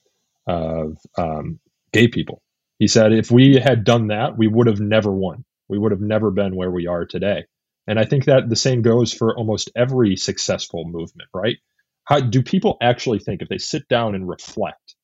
of 0.47 0.97
um, 1.17 1.59
gay 1.93 2.07
people. 2.07 2.41
He 2.79 2.87
said, 2.87 3.13
if 3.13 3.29
we 3.31 3.55
had 3.55 3.83
done 3.83 4.07
that, 4.07 4.37
we 4.37 4.47
would 4.47 4.67
have 4.67 4.79
never 4.79 5.11
won. 5.11 5.45
We 5.69 5.77
would 5.77 5.91
have 5.91 6.01
never 6.01 6.31
been 6.31 6.55
where 6.55 6.71
we 6.71 6.87
are 6.87 7.05
today. 7.05 7.45
And 7.87 7.99
I 7.99 8.05
think 8.05 8.25
that 8.25 8.49
the 8.49 8.55
same 8.55 8.81
goes 8.81 9.13
for 9.13 9.35
almost 9.37 9.71
every 9.75 10.15
successful 10.15 10.85
movement, 10.85 11.29
right? 11.33 11.57
How 12.05 12.19
do 12.19 12.41
people 12.43 12.77
actually 12.81 13.19
think 13.19 13.41
if 13.41 13.49
they 13.49 13.57
sit 13.57 13.87
down 13.87 14.15
and 14.15 14.27
reflect 14.27 14.95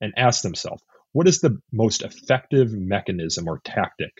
and 0.00 0.12
ask 0.16 0.42
themselves, 0.42 0.82
what 1.12 1.28
is 1.28 1.40
the 1.40 1.60
most 1.72 2.02
effective 2.02 2.72
mechanism 2.72 3.48
or 3.48 3.60
tactic 3.64 4.12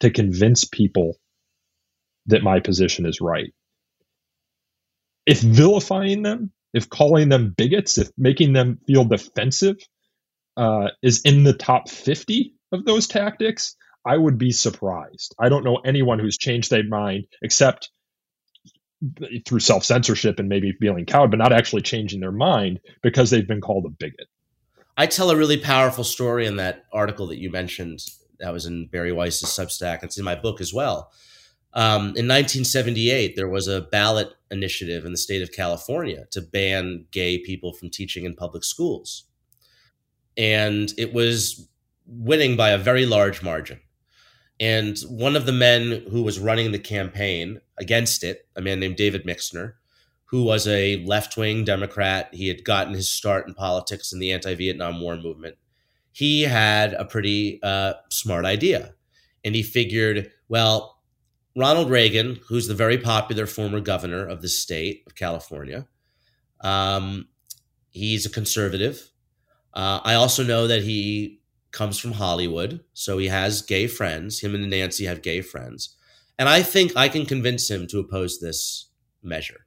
to 0.00 0.10
convince 0.10 0.64
people 0.64 1.16
that 2.26 2.42
my 2.42 2.60
position 2.60 3.06
is 3.06 3.20
right? 3.20 3.52
If 5.26 5.40
vilifying 5.40 6.22
them, 6.22 6.52
if 6.74 6.90
calling 6.90 7.28
them 7.28 7.54
bigots, 7.56 7.98
if 7.98 8.10
making 8.18 8.52
them 8.52 8.78
feel 8.86 9.04
defensive 9.04 9.76
uh, 10.56 10.88
is 11.02 11.20
in 11.22 11.44
the 11.44 11.52
top 11.52 11.88
50 11.88 12.54
of 12.72 12.84
those 12.84 13.06
tactics, 13.06 13.76
I 14.06 14.16
would 14.16 14.38
be 14.38 14.52
surprised. 14.52 15.34
I 15.38 15.48
don't 15.48 15.64
know 15.64 15.76
anyone 15.76 16.18
who's 16.18 16.38
changed 16.38 16.70
their 16.70 16.84
mind 16.84 17.26
except 17.42 17.90
through 19.46 19.60
self 19.60 19.84
censorship 19.84 20.38
and 20.38 20.48
maybe 20.48 20.72
feeling 20.72 21.06
cowed, 21.06 21.30
but 21.30 21.38
not 21.38 21.52
actually 21.52 21.82
changing 21.82 22.20
their 22.20 22.32
mind 22.32 22.80
because 23.02 23.30
they've 23.30 23.48
been 23.48 23.60
called 23.60 23.86
a 23.86 23.90
bigot. 23.90 24.28
I 24.96 25.06
tell 25.06 25.30
a 25.30 25.36
really 25.36 25.56
powerful 25.56 26.04
story 26.04 26.46
in 26.46 26.56
that 26.56 26.84
article 26.92 27.26
that 27.28 27.38
you 27.38 27.50
mentioned. 27.50 28.00
That 28.40 28.52
was 28.52 28.66
in 28.66 28.86
Bari 28.86 29.12
Weiss's 29.12 29.50
Substack. 29.50 30.02
It's 30.02 30.18
in 30.18 30.24
my 30.24 30.34
book 30.34 30.60
as 30.60 30.72
well. 30.72 31.10
Um, 31.72 32.00
in 32.16 32.28
1978, 32.28 33.34
there 33.34 33.48
was 33.48 33.66
a 33.66 33.80
ballot 33.80 34.32
initiative 34.50 35.04
in 35.04 35.10
the 35.10 35.18
state 35.18 35.42
of 35.42 35.50
California 35.50 36.26
to 36.30 36.40
ban 36.40 37.06
gay 37.10 37.38
people 37.38 37.72
from 37.72 37.90
teaching 37.90 38.24
in 38.24 38.34
public 38.34 38.62
schools. 38.62 39.24
And 40.36 40.92
it 40.98 41.12
was 41.12 41.68
winning 42.06 42.56
by 42.56 42.70
a 42.70 42.78
very 42.78 43.06
large 43.06 43.42
margin. 43.42 43.80
And 44.60 44.98
one 45.08 45.36
of 45.36 45.46
the 45.46 45.52
men 45.52 46.04
who 46.10 46.22
was 46.22 46.38
running 46.38 46.72
the 46.72 46.78
campaign 46.78 47.60
against 47.78 48.22
it, 48.22 48.46
a 48.54 48.60
man 48.60 48.80
named 48.80 48.96
David 48.96 49.26
Mixner, 49.26 49.76
who 50.26 50.44
was 50.44 50.66
a 50.66 51.04
left 51.04 51.36
wing 51.36 51.64
Democrat, 51.64 52.28
he 52.32 52.48
had 52.48 52.64
gotten 52.64 52.94
his 52.94 53.10
start 53.10 53.46
in 53.46 53.54
politics 53.54 54.12
in 54.12 54.18
the 54.18 54.32
anti 54.32 54.54
Vietnam 54.54 55.00
War 55.00 55.16
movement. 55.16 55.56
He 56.12 56.42
had 56.42 56.94
a 56.94 57.04
pretty 57.04 57.60
uh, 57.62 57.94
smart 58.10 58.44
idea. 58.44 58.94
And 59.44 59.54
he 59.54 59.62
figured, 59.62 60.30
well, 60.48 61.02
Ronald 61.56 61.90
Reagan, 61.90 62.40
who's 62.48 62.66
the 62.66 62.74
very 62.74 62.98
popular 62.98 63.46
former 63.46 63.80
governor 63.80 64.26
of 64.26 64.42
the 64.42 64.48
state 64.48 65.02
of 65.06 65.14
California, 65.14 65.86
um, 66.60 67.28
he's 67.90 68.26
a 68.26 68.30
conservative. 68.30 69.10
Uh, 69.74 70.00
I 70.04 70.14
also 70.14 70.44
know 70.44 70.66
that 70.68 70.84
he 70.84 71.40
comes 71.72 71.98
from 71.98 72.12
Hollywood, 72.12 72.80
so 72.92 73.18
he 73.18 73.26
has 73.26 73.60
gay 73.60 73.88
friends. 73.88 74.40
Him 74.40 74.54
and 74.54 74.70
Nancy 74.70 75.04
have 75.06 75.22
gay 75.22 75.40
friends. 75.40 75.96
And 76.38 76.48
I 76.48 76.62
think 76.62 76.96
I 76.96 77.08
can 77.08 77.26
convince 77.26 77.68
him 77.68 77.86
to 77.88 77.98
oppose 77.98 78.38
this 78.38 78.90
measure. 79.22 79.66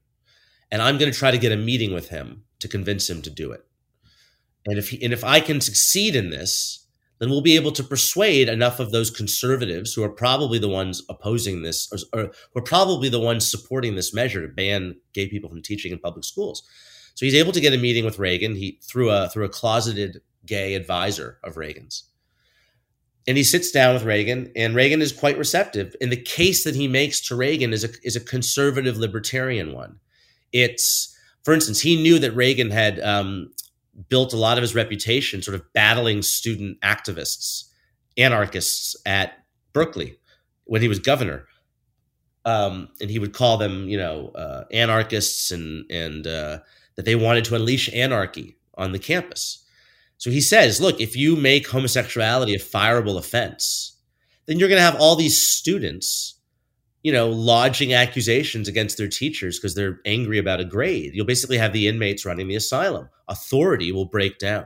And 0.71 0.81
I'm 0.81 0.97
going 0.97 1.11
to 1.11 1.17
try 1.17 1.31
to 1.31 1.37
get 1.37 1.51
a 1.51 1.57
meeting 1.57 1.93
with 1.93 2.09
him 2.09 2.43
to 2.59 2.67
convince 2.67 3.09
him 3.09 3.21
to 3.21 3.29
do 3.29 3.51
it. 3.51 3.65
And 4.65 4.77
if 4.77 4.89
he, 4.89 5.03
and 5.03 5.13
if 5.13 5.23
I 5.23 5.39
can 5.39 5.61
succeed 5.61 6.15
in 6.15 6.29
this, 6.29 6.85
then 7.19 7.29
we'll 7.29 7.41
be 7.41 7.55
able 7.55 7.71
to 7.71 7.83
persuade 7.83 8.47
enough 8.47 8.79
of 8.79 8.91
those 8.91 9.09
conservatives 9.09 9.93
who 9.93 10.03
are 10.03 10.09
probably 10.09 10.59
the 10.59 10.69
ones 10.69 11.03
opposing 11.09 11.61
this 11.63 11.89
or, 11.91 11.97
or 12.19 12.31
who 12.53 12.59
are 12.59 12.63
probably 12.63 13.09
the 13.09 13.19
ones 13.19 13.49
supporting 13.49 13.95
this 13.95 14.13
measure 14.13 14.41
to 14.41 14.53
ban 14.53 14.95
gay 15.13 15.27
people 15.27 15.49
from 15.49 15.61
teaching 15.61 15.91
in 15.91 15.99
public 15.99 16.23
schools. 16.23 16.63
So 17.17 17.25
he's 17.25 17.33
able 17.33 17.51
to 17.53 17.59
get 17.59 17.73
a 17.73 17.79
meeting 17.79 18.05
with 18.05 18.19
Reagan. 18.19 18.53
He 18.53 18.79
through 18.83 19.09
a 19.09 19.27
through 19.27 19.45
a 19.45 19.49
closeted 19.49 20.21
gay 20.45 20.75
advisor 20.75 21.39
of 21.43 21.57
Reagan's. 21.57 22.03
And 23.27 23.35
he 23.35 23.43
sits 23.43 23.71
down 23.71 23.95
with 23.95 24.03
Reagan, 24.03 24.51
and 24.55 24.75
Reagan 24.75 25.01
is 25.01 25.11
quite 25.11 25.35
receptive. 25.35 25.95
And 25.99 26.11
the 26.11 26.21
case 26.21 26.63
that 26.63 26.75
he 26.75 26.87
makes 26.87 27.19
to 27.21 27.35
Reagan 27.35 27.73
is 27.73 27.83
a, 27.83 27.89
is 28.03 28.15
a 28.15 28.21
conservative 28.21 28.97
libertarian 28.97 29.73
one. 29.73 29.99
It's, 30.53 31.17
for 31.43 31.55
instance, 31.55 31.81
he 31.81 31.99
knew 31.99 32.19
that 32.19 32.35
Reagan 32.35 32.69
had 32.69 32.99
um, 32.99 33.51
built 34.09 34.31
a 34.31 34.37
lot 34.37 34.59
of 34.59 34.61
his 34.61 34.75
reputation 34.75 35.41
sort 35.41 35.55
of 35.55 35.73
battling 35.73 36.21
student 36.21 36.79
activists, 36.81 37.63
anarchists 38.15 38.95
at 39.07 39.33
Berkeley 39.73 40.19
when 40.65 40.83
he 40.83 40.87
was 40.87 40.99
governor. 40.99 41.47
Um, 42.45 42.89
and 43.01 43.09
he 43.09 43.17
would 43.17 43.33
call 43.33 43.57
them, 43.57 43.89
you 43.89 43.97
know, 43.97 44.29
uh, 44.35 44.65
anarchists 44.71 45.49
and 45.49 45.89
and 45.91 46.27
uh, 46.27 46.59
that 46.97 47.05
they 47.05 47.15
wanted 47.15 47.45
to 47.45 47.55
unleash 47.55 47.91
anarchy 47.93 48.57
on 48.75 48.91
the 48.91 48.99
campus. 48.99 49.63
So 50.17 50.29
he 50.29 50.41
says, 50.41 50.81
look, 50.81 50.99
if 50.99 51.15
you 51.15 51.35
make 51.35 51.69
homosexuality 51.69 52.55
a 52.55 52.59
fireable 52.59 53.17
offense, 53.17 53.95
then 54.47 54.59
you're 54.59 54.69
going 54.69 54.79
to 54.79 54.83
have 54.83 54.99
all 54.99 55.15
these 55.15 55.39
students, 55.39 56.39
you 57.03 57.13
know, 57.13 57.29
lodging 57.29 57.93
accusations 57.93 58.67
against 58.67 58.97
their 58.97 59.07
teachers 59.07 59.59
because 59.59 59.75
they're 59.75 60.01
angry 60.05 60.39
about 60.39 60.59
a 60.59 60.65
grade. 60.65 61.11
You'll 61.13 61.25
basically 61.25 61.57
have 61.57 61.71
the 61.71 61.87
inmates 61.87 62.25
running 62.25 62.47
the 62.47 62.55
asylum. 62.55 63.09
Authority 63.27 63.91
will 63.91 64.05
break 64.05 64.39
down. 64.39 64.65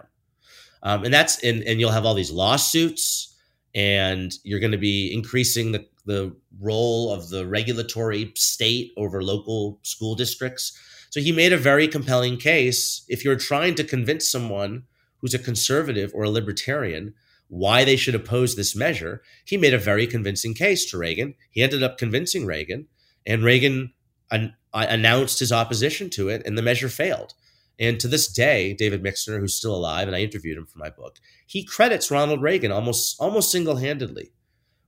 Um, 0.84 1.04
and 1.04 1.14
that's 1.14 1.44
and, 1.44 1.62
and 1.64 1.80
you'll 1.80 1.92
have 1.92 2.06
all 2.06 2.16
these 2.16 2.32
lawsuits 2.32 3.36
and 3.76 4.34
you're 4.44 4.60
going 4.60 4.72
to 4.72 4.78
be 4.78 5.14
increasing 5.14 5.72
the, 5.74 5.86
the 6.06 6.36
role 6.60 7.14
of 7.14 7.30
the 7.30 7.46
regulatory 7.46 8.32
state 8.36 8.92
over 8.98 9.24
local 9.24 9.80
school 9.84 10.16
districts. 10.16 10.78
So 11.10 11.20
he 11.20 11.32
made 11.32 11.54
a 11.54 11.58
very 11.58 11.88
compelling 11.88 12.38
case. 12.38 13.04
If 13.08 13.24
you're 13.24 13.36
trying 13.36 13.76
to 13.76 13.84
convince 13.84 14.30
someone 14.30 14.84
who's 15.18 15.34
a 15.34 15.40
conservative 15.40 16.12
or 16.14 16.24
a 16.24 16.30
libertarian 16.30 17.14
why 17.48 17.84
they 17.84 17.98
should 17.98 18.16
oppose 18.16 18.56
this 18.56 18.76
measure, 18.76 19.22
he 19.44 19.58
made 19.58 19.74
a 19.74 19.78
very 19.78 20.08
convincing 20.08 20.54
case 20.54 20.90
to 20.90 20.98
Reagan. 20.98 21.36
He 21.50 21.62
ended 21.62 21.84
up 21.84 21.98
convincing 21.98 22.46
Reagan, 22.46 22.88
and 23.26 23.44
Reagan 23.44 23.94
an- 24.32 24.56
uh, 24.74 24.86
announced 24.88 25.40
his 25.40 25.52
opposition 25.52 26.10
to 26.12 26.30
it, 26.30 26.42
and 26.46 26.58
the 26.58 26.62
measure 26.62 26.88
failed. 26.88 27.34
And 27.78 28.00
to 28.00 28.08
this 28.08 28.32
day, 28.32 28.74
David 28.74 29.04
Mixner, 29.04 29.40
who's 29.40 29.56
still 29.56 29.76
alive, 29.76 30.08
and 30.08 30.16
I 30.16 30.22
interviewed 30.22 30.58
him 30.58 30.66
for 30.66 30.80
my 30.80 30.90
book, 30.90 31.18
he 31.46 31.66
credits 31.66 32.10
Ronald 32.10 32.42
Reagan 32.42 32.72
almost 32.72 33.18
almost 33.20 33.52
single 33.52 33.76
handedly 33.76 34.32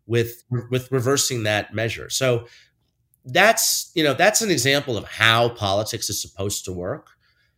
with 0.05 0.43
with 0.69 0.91
reversing 0.91 1.43
that 1.43 1.73
measure. 1.73 2.09
So 2.09 2.47
that's 3.25 3.91
you 3.95 4.03
know 4.03 4.13
that's 4.13 4.41
an 4.41 4.51
example 4.51 4.97
of 4.97 5.05
how 5.05 5.49
politics 5.49 6.09
is 6.09 6.21
supposed 6.21 6.65
to 6.65 6.73
work. 6.73 7.09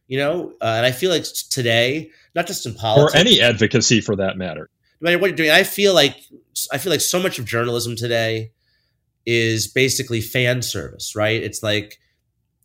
You 0.07 0.19
know, 0.19 0.53
uh, 0.61 0.75
and 0.77 0.85
I 0.85 0.91
feel 0.91 1.09
like 1.09 1.23
today, 1.49 2.11
not 2.35 2.45
just 2.45 2.65
in 2.65 2.75
politics 2.75 3.15
or 3.15 3.17
any 3.17 3.41
advocacy 3.41 4.01
for 4.01 4.15
that 4.17 4.37
matter. 4.37 4.69
No 5.01 5.07
matter 5.07 5.19
what 5.19 5.27
you're 5.27 5.35
doing, 5.35 5.49
I 5.49 5.63
feel 5.63 5.93
like 5.93 6.15
I 6.71 6.77
feel 6.77 6.91
like 6.91 7.01
so 7.01 7.19
much 7.19 7.39
of 7.39 7.45
journalism 7.45 7.95
today 7.95 8.51
is 9.25 9.67
basically 9.67 10.21
fan 10.21 10.61
service, 10.61 11.15
right? 11.15 11.41
It's 11.41 11.63
like 11.63 11.99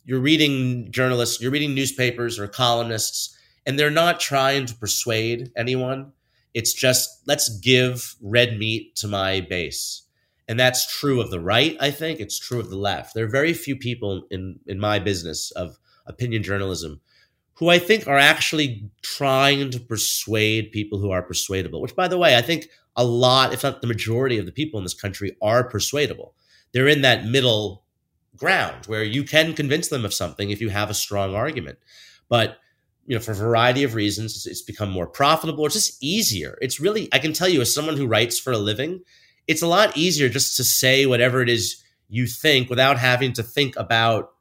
you're 0.05 0.19
reading 0.19 0.91
journalists, 0.91 1.41
you're 1.41 1.51
reading 1.51 1.73
newspapers 1.73 2.39
or 2.39 2.47
columnists, 2.47 3.35
and 3.65 3.77
they're 3.77 3.89
not 3.89 4.19
trying 4.19 4.65
to 4.67 4.75
persuade 4.75 5.51
anyone. 5.55 6.11
It's 6.53 6.73
just 6.73 7.21
let's 7.27 7.49
give 7.59 8.15
red 8.21 8.57
meat 8.57 8.95
to 8.97 9.07
my 9.07 9.41
base. 9.41 10.03
And 10.47 10.59
that's 10.59 10.99
true 10.99 11.21
of 11.21 11.31
the 11.31 11.39
right, 11.39 11.77
I 11.79 11.91
think. 11.91 12.19
It's 12.19 12.37
true 12.37 12.59
of 12.59 12.69
the 12.69 12.77
left. 12.77 13.13
There 13.13 13.23
are 13.25 13.29
very 13.29 13.53
few 13.53 13.75
people 13.75 14.27
in, 14.29 14.59
in 14.67 14.79
my 14.79 14.99
business 14.99 15.51
of 15.51 15.77
opinion 16.05 16.43
journalism 16.43 16.99
who 17.53 17.69
I 17.69 17.79
think 17.79 18.07
are 18.07 18.17
actually 18.17 18.89
trying 19.01 19.69
to 19.69 19.79
persuade 19.79 20.71
people 20.71 20.99
who 20.99 21.11
are 21.11 21.21
persuadable, 21.21 21.79
which, 21.79 21.95
by 21.95 22.07
the 22.07 22.17
way, 22.17 22.35
I 22.35 22.41
think 22.41 22.69
a 22.95 23.05
lot, 23.05 23.53
if 23.53 23.63
not 23.63 23.81
the 23.81 23.87
majority 23.87 24.37
of 24.37 24.45
the 24.45 24.51
people 24.51 24.79
in 24.79 24.83
this 24.83 24.93
country 24.93 25.37
are 25.41 25.63
persuadable. 25.63 26.33
They're 26.71 26.87
in 26.87 27.01
that 27.03 27.25
middle 27.25 27.83
ground 28.35 28.87
where 28.87 29.03
you 29.03 29.23
can 29.23 29.53
convince 29.53 29.89
them 29.89 30.05
of 30.05 30.13
something 30.13 30.49
if 30.49 30.59
you 30.59 30.69
have 30.69 30.89
a 30.89 30.95
strong 30.95 31.35
argument. 31.35 31.77
But 32.29 32.57
you 33.05 33.15
know, 33.15 33.21
for 33.21 33.31
a 33.31 33.35
variety 33.35 33.83
of 33.83 33.95
reasons, 33.95 34.45
it's 34.45 34.61
become 34.61 34.89
more 34.89 35.07
profitable. 35.07 35.65
It's 35.65 35.75
just 35.75 36.01
easier. 36.03 36.57
It's 36.61 36.79
really, 36.79 37.09
I 37.11 37.19
can 37.19 37.33
tell 37.33 37.49
you, 37.49 37.61
as 37.61 37.73
someone 37.73 37.97
who 37.97 38.07
writes 38.07 38.39
for 38.39 38.53
a 38.53 38.57
living, 38.57 39.01
it's 39.47 39.61
a 39.61 39.67
lot 39.67 39.97
easier 39.97 40.29
just 40.29 40.55
to 40.57 40.63
say 40.63 41.05
whatever 41.05 41.41
it 41.41 41.49
is 41.49 41.83
you 42.09 42.27
think 42.27 42.69
without 42.69 42.99
having 42.99 43.33
to 43.33 43.43
think 43.43 43.75
about 43.77 44.31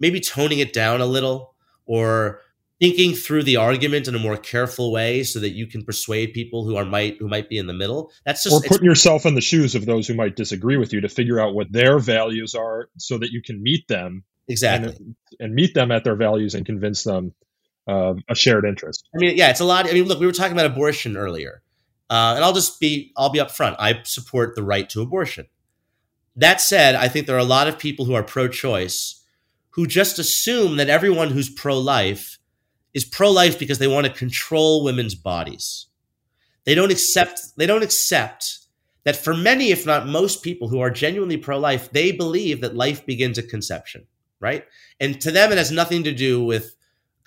maybe 0.00 0.20
toning 0.20 0.58
it 0.58 0.72
down 0.72 1.00
a 1.00 1.06
little 1.06 1.54
or 1.84 2.40
thinking 2.80 3.14
through 3.14 3.42
the 3.42 3.56
argument 3.56 4.06
in 4.06 4.14
a 4.14 4.18
more 4.18 4.36
careful 4.36 4.92
way 4.92 5.22
so 5.22 5.40
that 5.40 5.50
you 5.50 5.66
can 5.66 5.84
persuade 5.84 6.32
people 6.32 6.64
who 6.64 6.76
are 6.76 6.84
might 6.84 7.16
who 7.18 7.28
might 7.28 7.48
be 7.48 7.56
in 7.56 7.66
the 7.66 7.72
middle 7.72 8.12
that's 8.24 8.42
just 8.42 8.54
or 8.54 8.60
putting 8.68 8.84
yourself 8.84 9.24
in 9.24 9.34
the 9.34 9.40
shoes 9.40 9.74
of 9.74 9.86
those 9.86 10.06
who 10.06 10.14
might 10.14 10.36
disagree 10.36 10.76
with 10.76 10.92
you 10.92 11.00
to 11.00 11.08
figure 11.08 11.40
out 11.40 11.54
what 11.54 11.72
their 11.72 11.98
values 11.98 12.54
are 12.54 12.88
so 12.98 13.18
that 13.18 13.30
you 13.30 13.40
can 13.42 13.62
meet 13.62 13.88
them 13.88 14.24
exactly 14.48 14.94
and, 14.96 15.16
and 15.40 15.54
meet 15.54 15.74
them 15.74 15.90
at 15.90 16.04
their 16.04 16.16
values 16.16 16.54
and 16.54 16.66
convince 16.66 17.02
them 17.02 17.32
of 17.86 18.18
a 18.28 18.34
shared 18.34 18.64
interest 18.64 19.08
i 19.14 19.18
mean 19.18 19.36
yeah 19.36 19.50
it's 19.50 19.60
a 19.60 19.64
lot 19.64 19.88
i 19.88 19.92
mean 19.92 20.04
look 20.04 20.20
we 20.20 20.26
were 20.26 20.32
talking 20.32 20.52
about 20.52 20.66
abortion 20.66 21.16
earlier 21.16 21.62
uh, 22.10 22.32
and 22.34 22.44
i'll 22.44 22.52
just 22.52 22.80
be 22.80 23.12
i'll 23.16 23.30
be 23.30 23.38
upfront 23.38 23.76
i 23.78 24.00
support 24.04 24.54
the 24.54 24.62
right 24.62 24.88
to 24.90 25.00
abortion 25.00 25.46
that 26.34 26.60
said 26.60 26.94
i 26.94 27.08
think 27.08 27.26
there 27.26 27.36
are 27.36 27.40
a 27.40 27.44
lot 27.44 27.68
of 27.68 27.78
people 27.78 28.04
who 28.04 28.14
are 28.14 28.22
pro-choice 28.22 29.22
who 29.76 29.86
just 29.86 30.18
assume 30.18 30.76
that 30.76 30.88
everyone 30.88 31.30
who's 31.30 31.50
pro-life 31.50 32.38
is 32.94 33.04
pro-life 33.04 33.58
because 33.58 33.78
they 33.78 33.86
want 33.86 34.06
to 34.06 34.12
control 34.12 34.82
women's 34.82 35.14
bodies. 35.14 35.86
They 36.64 36.74
don't 36.74 36.90
accept 36.90 37.40
they 37.58 37.66
don't 37.66 37.82
accept 37.82 38.60
that 39.04 39.16
for 39.16 39.34
many 39.34 39.70
if 39.70 39.84
not 39.84 40.08
most 40.08 40.42
people 40.42 40.68
who 40.68 40.80
are 40.80 40.90
genuinely 40.90 41.36
pro-life, 41.36 41.90
they 41.90 42.10
believe 42.10 42.62
that 42.62 42.74
life 42.74 43.04
begins 43.04 43.38
at 43.38 43.50
conception, 43.50 44.06
right? 44.40 44.64
And 44.98 45.20
to 45.20 45.30
them 45.30 45.52
it 45.52 45.58
has 45.58 45.70
nothing 45.70 46.04
to 46.04 46.12
do 46.12 46.42
with 46.42 46.74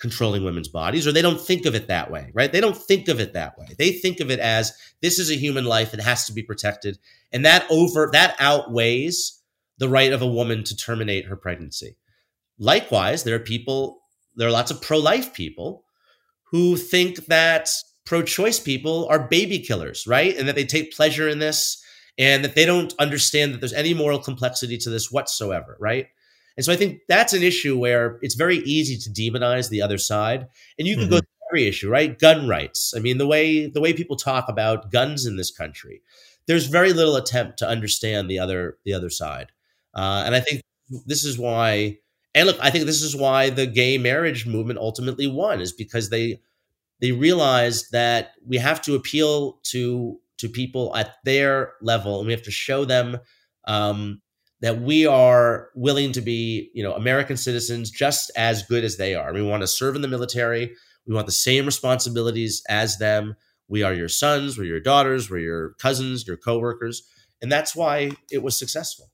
controlling 0.00 0.42
women's 0.42 0.68
bodies 0.68 1.06
or 1.06 1.12
they 1.12 1.22
don't 1.22 1.40
think 1.40 1.66
of 1.66 1.74
it 1.74 1.88
that 1.88 2.10
way, 2.10 2.30
right? 2.32 2.50
They 2.50 2.60
don't 2.60 2.76
think 2.76 3.08
of 3.08 3.20
it 3.20 3.34
that 3.34 3.58
way. 3.58 3.66
They 3.78 3.92
think 3.92 4.20
of 4.20 4.30
it 4.30 4.40
as 4.40 4.72
this 5.02 5.18
is 5.18 5.30
a 5.30 5.34
human 5.36 5.66
life 5.66 5.92
it 5.92 6.00
has 6.00 6.24
to 6.26 6.32
be 6.32 6.42
protected 6.42 6.98
and 7.32 7.44
that 7.44 7.66
over 7.70 8.08
that 8.12 8.34
outweighs 8.38 9.40
the 9.78 9.88
right 9.88 10.12
of 10.12 10.22
a 10.22 10.26
woman 10.26 10.64
to 10.64 10.76
terminate 10.76 11.26
her 11.26 11.36
pregnancy. 11.36 11.96
Likewise, 12.58 13.24
there 13.24 13.36
are 13.36 13.40
people 13.40 14.00
there 14.36 14.48
are 14.48 14.52
lots 14.52 14.70
of 14.70 14.80
pro 14.80 14.98
life 14.98 15.34
people 15.34 15.84
who 16.50 16.76
think 16.76 17.26
that 17.26 17.68
pro 18.04 18.22
choice 18.22 18.58
people 18.58 19.06
are 19.10 19.28
baby 19.28 19.58
killers, 19.58 20.06
right? 20.06 20.36
And 20.36 20.48
that 20.48 20.54
they 20.54 20.64
take 20.64 20.94
pleasure 20.94 21.28
in 21.28 21.38
this 21.38 21.82
and 22.18 22.44
that 22.44 22.54
they 22.54 22.66
don't 22.66 22.94
understand 22.98 23.54
that 23.54 23.60
there's 23.60 23.72
any 23.72 23.94
moral 23.94 24.18
complexity 24.18 24.76
to 24.78 24.90
this 24.90 25.10
whatsoever, 25.10 25.76
right? 25.80 26.08
And 26.60 26.64
so 26.66 26.74
I 26.74 26.76
think 26.76 27.00
that's 27.08 27.32
an 27.32 27.42
issue 27.42 27.78
where 27.78 28.18
it's 28.20 28.34
very 28.34 28.58
easy 28.58 28.98
to 28.98 29.08
demonize 29.08 29.70
the 29.70 29.80
other 29.80 29.96
side. 29.96 30.46
And 30.78 30.86
you 30.86 30.94
can 30.94 31.04
mm-hmm. 31.04 31.12
go 31.12 31.18
through 31.20 31.48
every 31.50 31.66
issue, 31.66 31.88
right? 31.88 32.18
Gun 32.18 32.46
rights. 32.46 32.92
I 32.94 32.98
mean, 33.00 33.16
the 33.16 33.26
way 33.26 33.66
the 33.66 33.80
way 33.80 33.94
people 33.94 34.16
talk 34.16 34.44
about 34.46 34.92
guns 34.92 35.24
in 35.24 35.36
this 35.36 35.50
country, 35.50 36.02
there's 36.46 36.66
very 36.66 36.92
little 36.92 37.16
attempt 37.16 37.58
to 37.60 37.66
understand 37.66 38.28
the 38.28 38.38
other 38.38 38.76
the 38.84 38.92
other 38.92 39.08
side. 39.08 39.52
Uh, 39.94 40.24
and 40.26 40.34
I 40.34 40.40
think 40.40 40.60
this 41.06 41.24
is 41.24 41.38
why 41.38 41.96
and 42.34 42.46
look, 42.46 42.58
I 42.60 42.68
think 42.68 42.84
this 42.84 43.00
is 43.00 43.16
why 43.16 43.48
the 43.48 43.66
gay 43.66 43.96
marriage 43.96 44.46
movement 44.46 44.80
ultimately 44.80 45.28
won, 45.28 45.62
is 45.62 45.72
because 45.72 46.10
they 46.10 46.42
they 47.00 47.12
realized 47.12 47.92
that 47.92 48.32
we 48.46 48.58
have 48.58 48.82
to 48.82 48.96
appeal 48.96 49.60
to 49.68 50.20
to 50.36 50.50
people 50.50 50.94
at 50.94 51.14
their 51.24 51.72
level, 51.80 52.18
and 52.18 52.26
we 52.26 52.34
have 52.34 52.42
to 52.42 52.50
show 52.50 52.84
them 52.84 53.16
um, 53.66 54.20
that 54.60 54.80
we 54.80 55.06
are 55.06 55.70
willing 55.74 56.12
to 56.12 56.20
be, 56.20 56.70
you 56.74 56.82
know, 56.82 56.92
American 56.94 57.36
citizens 57.36 57.90
just 57.90 58.30
as 58.36 58.62
good 58.62 58.84
as 58.84 58.96
they 58.96 59.14
are. 59.14 59.32
We 59.32 59.42
want 59.42 59.62
to 59.62 59.66
serve 59.66 59.96
in 59.96 60.02
the 60.02 60.08
military. 60.08 60.74
We 61.06 61.14
want 61.14 61.26
the 61.26 61.32
same 61.32 61.66
responsibilities 61.66 62.62
as 62.68 62.98
them. 62.98 63.36
We 63.68 63.82
are 63.84 63.94
your 63.94 64.08
sons, 64.08 64.58
we're 64.58 64.64
your 64.64 64.80
daughters, 64.80 65.30
we're 65.30 65.38
your 65.38 65.74
cousins, 65.80 66.26
your 66.26 66.36
coworkers, 66.36 67.08
and 67.40 67.50
that's 67.50 67.74
why 67.76 68.10
it 68.30 68.42
was 68.42 68.58
successful. 68.58 69.10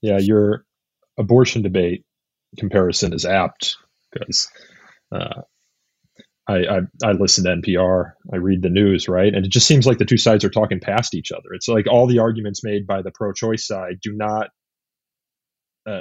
Yeah, 0.00 0.18
your 0.18 0.64
abortion 1.18 1.60
debate 1.60 2.04
comparison 2.56 3.12
is 3.12 3.26
apt 3.26 3.76
because 4.10 4.48
uh, 5.12 5.42
I, 6.50 6.78
I, 6.78 7.10
I 7.10 7.12
listen 7.12 7.44
to 7.44 7.50
NPR, 7.50 8.12
I 8.32 8.36
read 8.36 8.62
the 8.62 8.70
news, 8.70 9.08
right, 9.08 9.32
and 9.32 9.44
it 9.44 9.52
just 9.52 9.66
seems 9.66 9.86
like 9.86 9.98
the 9.98 10.04
two 10.04 10.16
sides 10.16 10.44
are 10.44 10.50
talking 10.50 10.80
past 10.80 11.14
each 11.14 11.32
other. 11.32 11.52
It's 11.54 11.68
like 11.68 11.86
all 11.88 12.06
the 12.06 12.18
arguments 12.18 12.64
made 12.64 12.86
by 12.86 13.02
the 13.02 13.12
pro-choice 13.12 13.66
side 13.66 14.00
do 14.02 14.12
not 14.14 14.48
uh, 15.88 16.00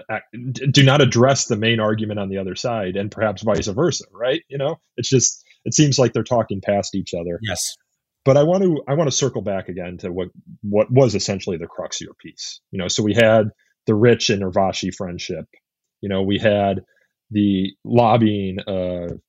do 0.72 0.84
not 0.84 1.02
address 1.02 1.46
the 1.46 1.56
main 1.56 1.80
argument 1.80 2.20
on 2.20 2.30
the 2.30 2.38
other 2.38 2.56
side, 2.56 2.96
and 2.96 3.12
perhaps 3.12 3.44
vice 3.44 3.68
versa, 3.68 4.06
right? 4.14 4.42
You 4.50 4.58
know, 4.58 4.78
it's 4.98 5.10
just 5.10 5.44
it 5.66 5.74
seems 5.74 5.98
like 6.00 6.14
they're 6.14 6.24
talking 6.24 6.62
past 6.62 6.96
each 6.96 7.14
other. 7.14 7.40
Yes. 7.42 7.76
But 8.26 8.38
I 8.38 8.44
want 8.44 8.64
to 8.64 8.84
I 8.88 8.96
want 8.96 9.10
to 9.10 9.16
circle 9.16 9.42
back 9.42 9.70
again 9.70 9.98
to 10.00 10.12
what 10.12 10.28
what 10.62 10.92
was 10.92 11.16
essentially 11.16 11.58
the 11.58 11.68
crux 11.68 12.02
of 12.02 12.06
your 12.06 12.16
piece. 12.16 12.60
You 12.72 12.80
know, 12.80 12.88
so 12.90 13.04
we 13.04 13.14
had 13.14 13.50
the 13.88 13.96
Rich 13.96 14.30
and 14.30 14.44
Urvashi 14.44 14.94
friendship 14.94 15.46
you 16.02 16.10
know, 16.10 16.22
we 16.24 16.40
had 16.40 16.82
the 17.32 17.74
lobbying 17.84 18.60
of, 18.68 19.20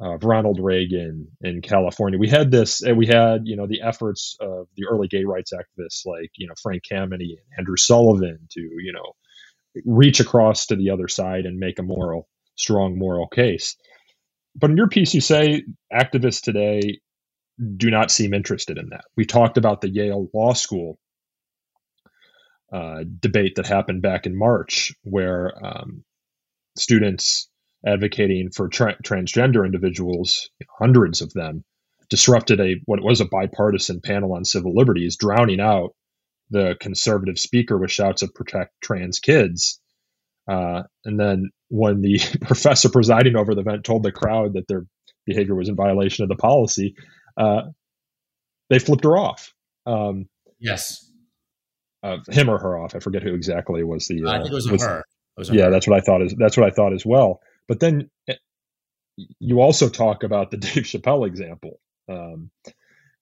of 0.00 0.24
Ronald 0.24 0.58
Reagan 0.60 1.28
in 1.42 1.60
California. 1.60 2.18
We 2.18 2.28
had 2.28 2.50
this, 2.50 2.82
and 2.82 2.96
we 2.96 3.06
had, 3.06 3.42
you 3.44 3.54
know, 3.54 3.66
the 3.66 3.82
efforts 3.82 4.34
of 4.40 4.66
the 4.74 4.86
early 4.90 5.08
gay 5.08 5.24
rights 5.24 5.52
activists 5.52 6.06
like, 6.06 6.30
you 6.36 6.46
know, 6.46 6.54
Frank 6.62 6.84
Kameny 6.90 7.36
and 7.36 7.58
Andrew 7.58 7.76
Sullivan 7.76 8.38
to, 8.52 8.60
you 8.60 8.94
know, 8.94 9.12
reach 9.84 10.18
across 10.18 10.66
to 10.66 10.76
the 10.76 10.90
other 10.90 11.06
side 11.06 11.44
and 11.44 11.58
make 11.58 11.78
a 11.78 11.82
moral, 11.82 12.28
strong 12.56 12.98
moral 12.98 13.28
case. 13.28 13.76
But 14.56 14.70
in 14.70 14.78
your 14.78 14.88
piece, 14.88 15.12
you 15.12 15.20
say 15.20 15.64
activists 15.92 16.40
today 16.40 17.00
do 17.76 17.90
not 17.90 18.10
seem 18.10 18.32
interested 18.32 18.78
in 18.78 18.88
that. 18.88 19.04
We 19.18 19.26
talked 19.26 19.58
about 19.58 19.82
the 19.82 19.90
Yale 19.90 20.28
Law 20.32 20.54
School 20.54 20.98
uh, 22.72 23.04
debate 23.20 23.56
that 23.56 23.66
happened 23.66 24.00
back 24.00 24.24
in 24.24 24.36
March, 24.36 24.94
where 25.02 25.52
um, 25.62 26.04
students 26.78 27.49
advocating 27.86 28.50
for 28.50 28.68
tra- 28.68 29.00
transgender 29.02 29.64
individuals, 29.64 30.50
hundreds 30.78 31.20
of 31.20 31.32
them, 31.32 31.64
disrupted 32.08 32.60
a 32.60 32.76
what 32.86 33.02
was 33.02 33.20
a 33.20 33.26
bipartisan 33.26 34.00
panel 34.00 34.34
on 34.34 34.44
civil 34.44 34.74
liberties, 34.74 35.16
drowning 35.16 35.60
out 35.60 35.94
the 36.50 36.76
conservative 36.80 37.38
speaker 37.38 37.78
with 37.78 37.90
shouts 37.90 38.22
of 38.22 38.34
"protect 38.34 38.72
trans 38.82 39.18
kids." 39.18 39.80
Uh, 40.48 40.82
and 41.04 41.18
then 41.18 41.50
when 41.68 42.00
the 42.00 42.18
professor 42.42 42.88
presiding 42.88 43.36
over 43.36 43.54
the 43.54 43.60
event 43.60 43.84
told 43.84 44.02
the 44.02 44.12
crowd 44.12 44.54
that 44.54 44.66
their 44.68 44.84
behavior 45.26 45.54
was 45.54 45.68
in 45.68 45.76
violation 45.76 46.24
of 46.24 46.28
the 46.28 46.36
policy, 46.36 46.94
uh, 47.36 47.62
they 48.68 48.78
flipped 48.78 49.04
her 49.04 49.16
off. 49.16 49.54
Um, 49.86 50.26
yes 50.58 51.10
uh, 52.02 52.18
him 52.28 52.48
or 52.48 52.58
her 52.58 52.78
off. 52.78 52.94
I 52.94 52.98
forget 52.98 53.22
who 53.22 53.34
exactly 53.34 53.82
was 53.84 54.06
the. 54.06 54.24
Uh, 54.24 54.30
I 54.30 54.38
think 54.38 54.50
it 54.50 54.54
was, 54.54 54.70
was 54.70 54.82
her. 54.82 55.00
It 55.00 55.04
was 55.36 55.50
yeah, 55.50 55.64
her. 55.64 55.70
that's 55.70 55.86
what 55.86 55.96
I 55.96 56.00
thought. 56.00 56.22
Is 56.22 56.34
that's 56.38 56.56
what 56.56 56.66
I 56.66 56.70
thought 56.70 56.92
as 56.92 57.04
well. 57.04 57.40
But 57.70 57.78
then 57.78 58.10
eh, 58.28 58.34
you 59.38 59.60
also 59.60 59.88
talk 59.88 60.24
about 60.24 60.50
the 60.50 60.56
Dave 60.66 60.82
Chappelle 60.82 61.24
example, 61.24 61.78
um, 62.08 62.50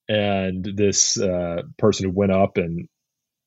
and 0.09 0.65
this 0.65 1.21
uh, 1.21 1.65
person 1.77 2.07
who 2.07 2.17
went 2.17 2.33
up 2.33 2.57
and 2.57 2.89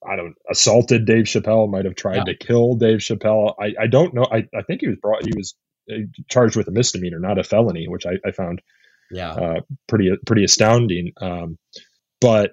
I 0.07 0.15
don't 0.15 0.35
assaulted 0.47 1.05
Dave 1.05 1.25
Chappelle, 1.25 1.71
might 1.71 1.85
have 1.85 1.95
tried 1.95 2.17
yeah. 2.17 2.23
to 2.25 2.37
kill 2.37 2.75
Dave 2.75 2.99
Chappelle. 2.99 3.55
I, 3.59 3.73
I 3.81 3.87
don't 3.87 4.13
know. 4.13 4.27
I, 4.31 4.47
I 4.55 4.61
think 4.61 4.81
he 4.81 4.89
was 4.89 4.97
brought. 5.01 5.25
He 5.25 5.33
was 5.35 5.55
uh, 5.91 6.05
charged 6.29 6.55
with 6.55 6.67
a 6.67 6.71
misdemeanor, 6.71 7.17
not 7.17 7.39
a 7.39 7.43
felony, 7.43 7.87
which 7.87 8.05
I, 8.05 8.19
I 8.23 8.31
found 8.31 8.61
yeah 9.09 9.31
uh, 9.31 9.61
pretty 9.87 10.11
pretty 10.27 10.43
astounding. 10.43 11.13
Um, 11.19 11.57
but 12.19 12.51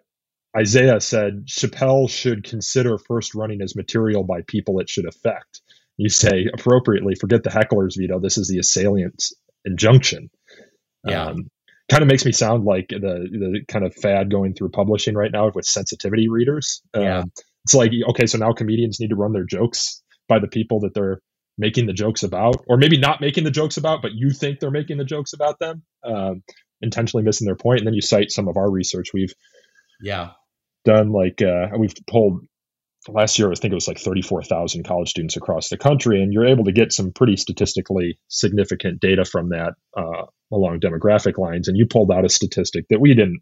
Isaiah 0.57 1.03
said 1.03 1.49
Chappelle 1.49 2.09
should 2.09 2.45
consider 2.45 2.97
first 2.97 3.35
running 3.35 3.61
as 3.61 3.77
material 3.77 4.25
by 4.25 4.41
people 4.47 4.81
it 4.81 4.89
should 4.89 5.07
affect. 5.07 5.61
You 5.99 6.09
say 6.09 6.47
appropriately, 6.53 7.15
forget 7.15 7.43
the 7.43 7.51
heckler's 7.51 7.97
veto. 7.97 8.21
This 8.21 8.39
is 8.39 8.49
the 8.49 8.59
assailant's 8.59 9.35
injunction. 9.65 10.31
Yeah. 11.05 11.27
Um, 11.27 11.51
kind 11.91 12.03
of 12.03 12.09
makes 12.09 12.25
me 12.25 12.33
sound 12.33 12.65
like 12.65 12.89
the 12.89 12.99
the 12.99 13.61
kind 13.67 13.85
of 13.85 13.95
fad 13.95 14.31
going 14.31 14.55
through 14.55 14.71
publishing 14.71 15.15
right 15.15 15.33
now 15.33 15.51
with 15.55 15.67
sensitivity 15.67 16.29
readers. 16.29 16.83
Yeah. 16.95 17.21
Um, 17.21 17.33
it's 17.65 17.75
like 17.75 17.93
okay, 18.11 18.27
so 18.27 18.39
now 18.39 18.53
comedians 18.53 19.01
need 19.01 19.11
to 19.11 19.17
run 19.17 19.33
their 19.33 19.45
jokes 19.45 20.03
by 20.29 20.39
the 20.39 20.49
people 20.49 20.81
that 20.81 20.95
they're 20.95 21.21
making 21.59 21.87
the 21.87 21.93
jokes 21.93 22.23
about, 22.23 22.57
or 22.69 22.77
maybe 22.77 22.99
not 22.99 23.21
making 23.21 23.45
the 23.45 23.51
jokes 23.51 23.77
about, 23.77 24.01
but 24.01 24.13
you 24.15 24.31
think 24.31 24.61
they're 24.61 24.71
making 24.71 24.97
the 24.97 25.05
jokes 25.05 25.33
about 25.33 25.59
them, 25.59 25.83
um, 26.05 26.43
intentionally 26.81 27.25
missing 27.25 27.47
their 27.47 27.57
point. 27.57 27.81
And 27.81 27.87
then 27.87 27.95
you 27.95 28.01
cite 28.01 28.31
some 28.31 28.47
of 28.47 28.57
our 28.57 28.71
research. 28.71 29.09
We've 29.13 29.33
yeah 30.01 30.31
done 30.85 31.11
like 31.11 31.43
uh, 31.43 31.77
we've 31.79 31.95
pulled 32.07 32.43
last 33.09 33.39
year. 33.39 33.51
I 33.51 33.55
think 33.55 33.73
it 33.73 33.75
was 33.75 33.89
like 33.89 33.99
thirty 33.99 34.23
four 34.23 34.43
thousand 34.43 34.85
college 34.85 35.11
students 35.11 35.37
across 35.37 35.69
the 35.69 35.77
country, 35.79 36.23
and 36.23 36.33
you're 36.33 36.47
able 36.47 36.65
to 36.65 36.73
get 36.73 36.93
some 36.93 37.13
pretty 37.13 37.37
statistically 37.37 38.19
significant 38.29 39.01
data 39.01 39.25
from 39.25 39.51
that 39.51 39.75
uh, 39.97 40.25
along 40.53 40.81
demographic 40.81 41.39
lines. 41.39 41.69
And 41.69 41.77
you 41.77 41.87
pulled 41.87 42.11
out 42.13 42.25
a 42.25 42.29
statistic 42.29 42.87
that 42.91 43.01
we 43.01 43.15
didn't 43.15 43.41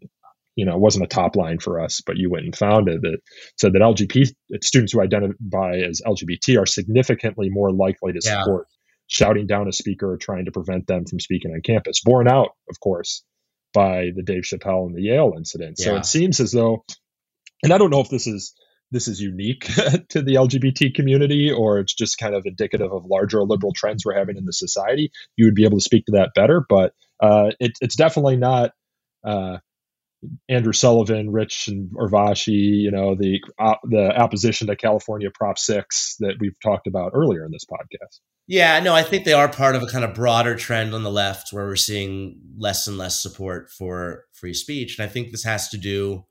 you 0.55 0.65
know, 0.65 0.73
it 0.73 0.79
wasn't 0.79 1.05
a 1.05 1.07
top 1.07 1.35
line 1.35 1.59
for 1.59 1.79
us, 1.79 2.01
but 2.03 2.17
you 2.17 2.31
went 2.31 2.45
and 2.45 2.55
found 2.55 2.89
it 2.89 2.99
that 3.03 3.19
said 3.59 3.73
that 3.73 3.81
LGBT 3.83 4.25
students 4.63 4.91
who 4.91 4.99
identify 5.01 5.75
as 5.87 6.01
LGBT 6.03 6.59
are 6.59 6.65
significantly 6.65 7.47
more 7.51 7.71
likely 7.71 8.11
to 8.11 8.19
Yeah. 8.23 8.41
support 8.41 8.65
shouting 9.05 9.45
down 9.45 9.67
a 9.67 9.71
speaker 9.71 10.11
or 10.11 10.17
trying 10.17 10.45
to 10.45 10.51
prevent 10.51 10.87
them 10.87 11.05
from 11.05 11.19
speaking 11.19 11.51
on 11.51 11.61
campus. 11.61 12.01
Borne 12.03 12.27
out, 12.27 12.49
of 12.71 12.79
course, 12.79 13.23
by 13.71 14.07
the 14.15 14.23
Dave 14.23 14.43
Chappelle 14.45 14.87
and 14.87 14.95
the 14.95 15.03
Yale 15.03 15.33
incident. 15.37 15.77
So 15.77 15.91
Yeah. 15.91 15.99
it 15.99 16.05
seems 16.07 16.39
as 16.39 16.51
though, 16.53 16.83
and 17.61 17.71
I 17.71 17.77
don't 17.77 17.91
know 17.91 18.01
if 18.01 18.09
this 18.09 18.25
is 18.25 18.55
this 18.91 19.07
is 19.07 19.21
unique 19.21 19.65
to 20.09 20.21
the 20.21 20.35
LGBT 20.35 20.93
community 20.93 21.51
or 21.51 21.79
it's 21.79 21.93
just 21.93 22.17
kind 22.17 22.35
of 22.35 22.45
indicative 22.45 22.91
of 22.91 23.05
larger 23.05 23.43
liberal 23.43 23.73
trends 23.73 24.05
we're 24.05 24.17
having 24.17 24.37
in 24.37 24.45
the 24.45 24.53
society. 24.53 25.11
You 25.35 25.45
would 25.45 25.55
be 25.55 25.65
able 25.65 25.77
to 25.77 25.83
speak 25.83 26.05
to 26.05 26.13
that 26.13 26.31
better, 26.35 26.65
but 26.67 26.93
uh, 27.21 27.51
it, 27.59 27.71
it's 27.81 27.95
definitely 27.95 28.37
not. 28.37 28.71
Uh, 29.25 29.57
Andrew 30.49 30.73
Sullivan, 30.73 31.31
Rich 31.31 31.67
and 31.67 31.91
Urvashi, 31.91 32.81
you 32.81 32.89
know, 32.89 33.15
the 33.15 33.39
uh, 33.59 33.75
the 33.83 34.17
opposition 34.17 34.67
to 34.67 34.75
California 34.75 35.29
Prop 35.33 35.59
6 35.59 36.15
that 36.19 36.35
we've 36.39 36.59
talked 36.63 36.87
about 36.87 37.11
earlier 37.13 37.45
in 37.45 37.51
this 37.51 37.65
podcast. 37.65 38.19
Yeah, 38.47 38.79
no, 38.79 38.95
I 38.95 39.03
think 39.03 39.25
they 39.25 39.33
are 39.33 39.49
part 39.49 39.75
of 39.75 39.83
a 39.83 39.87
kind 39.87 40.05
of 40.05 40.15
broader 40.15 40.55
trend 40.55 40.93
on 40.93 41.03
the 41.03 41.11
left 41.11 41.51
where 41.51 41.65
we're 41.65 41.75
seeing 41.75 42.39
less 42.57 42.87
and 42.87 42.97
less 42.97 43.21
support 43.21 43.69
for 43.69 44.23
free 44.33 44.53
speech. 44.53 44.97
And 44.97 45.07
I 45.07 45.11
think 45.11 45.31
this 45.31 45.43
has 45.43 45.67
to 45.69 45.77
do 45.77 46.25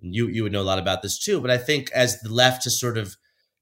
you 0.00 0.28
you 0.28 0.42
would 0.42 0.52
know 0.52 0.62
a 0.62 0.62
lot 0.62 0.78
about 0.78 1.02
this 1.02 1.18
too, 1.18 1.40
but 1.40 1.50
I 1.50 1.58
think 1.58 1.90
as 1.92 2.20
the 2.20 2.32
left 2.32 2.64
has 2.64 2.78
sort 2.78 2.98
of 2.98 3.16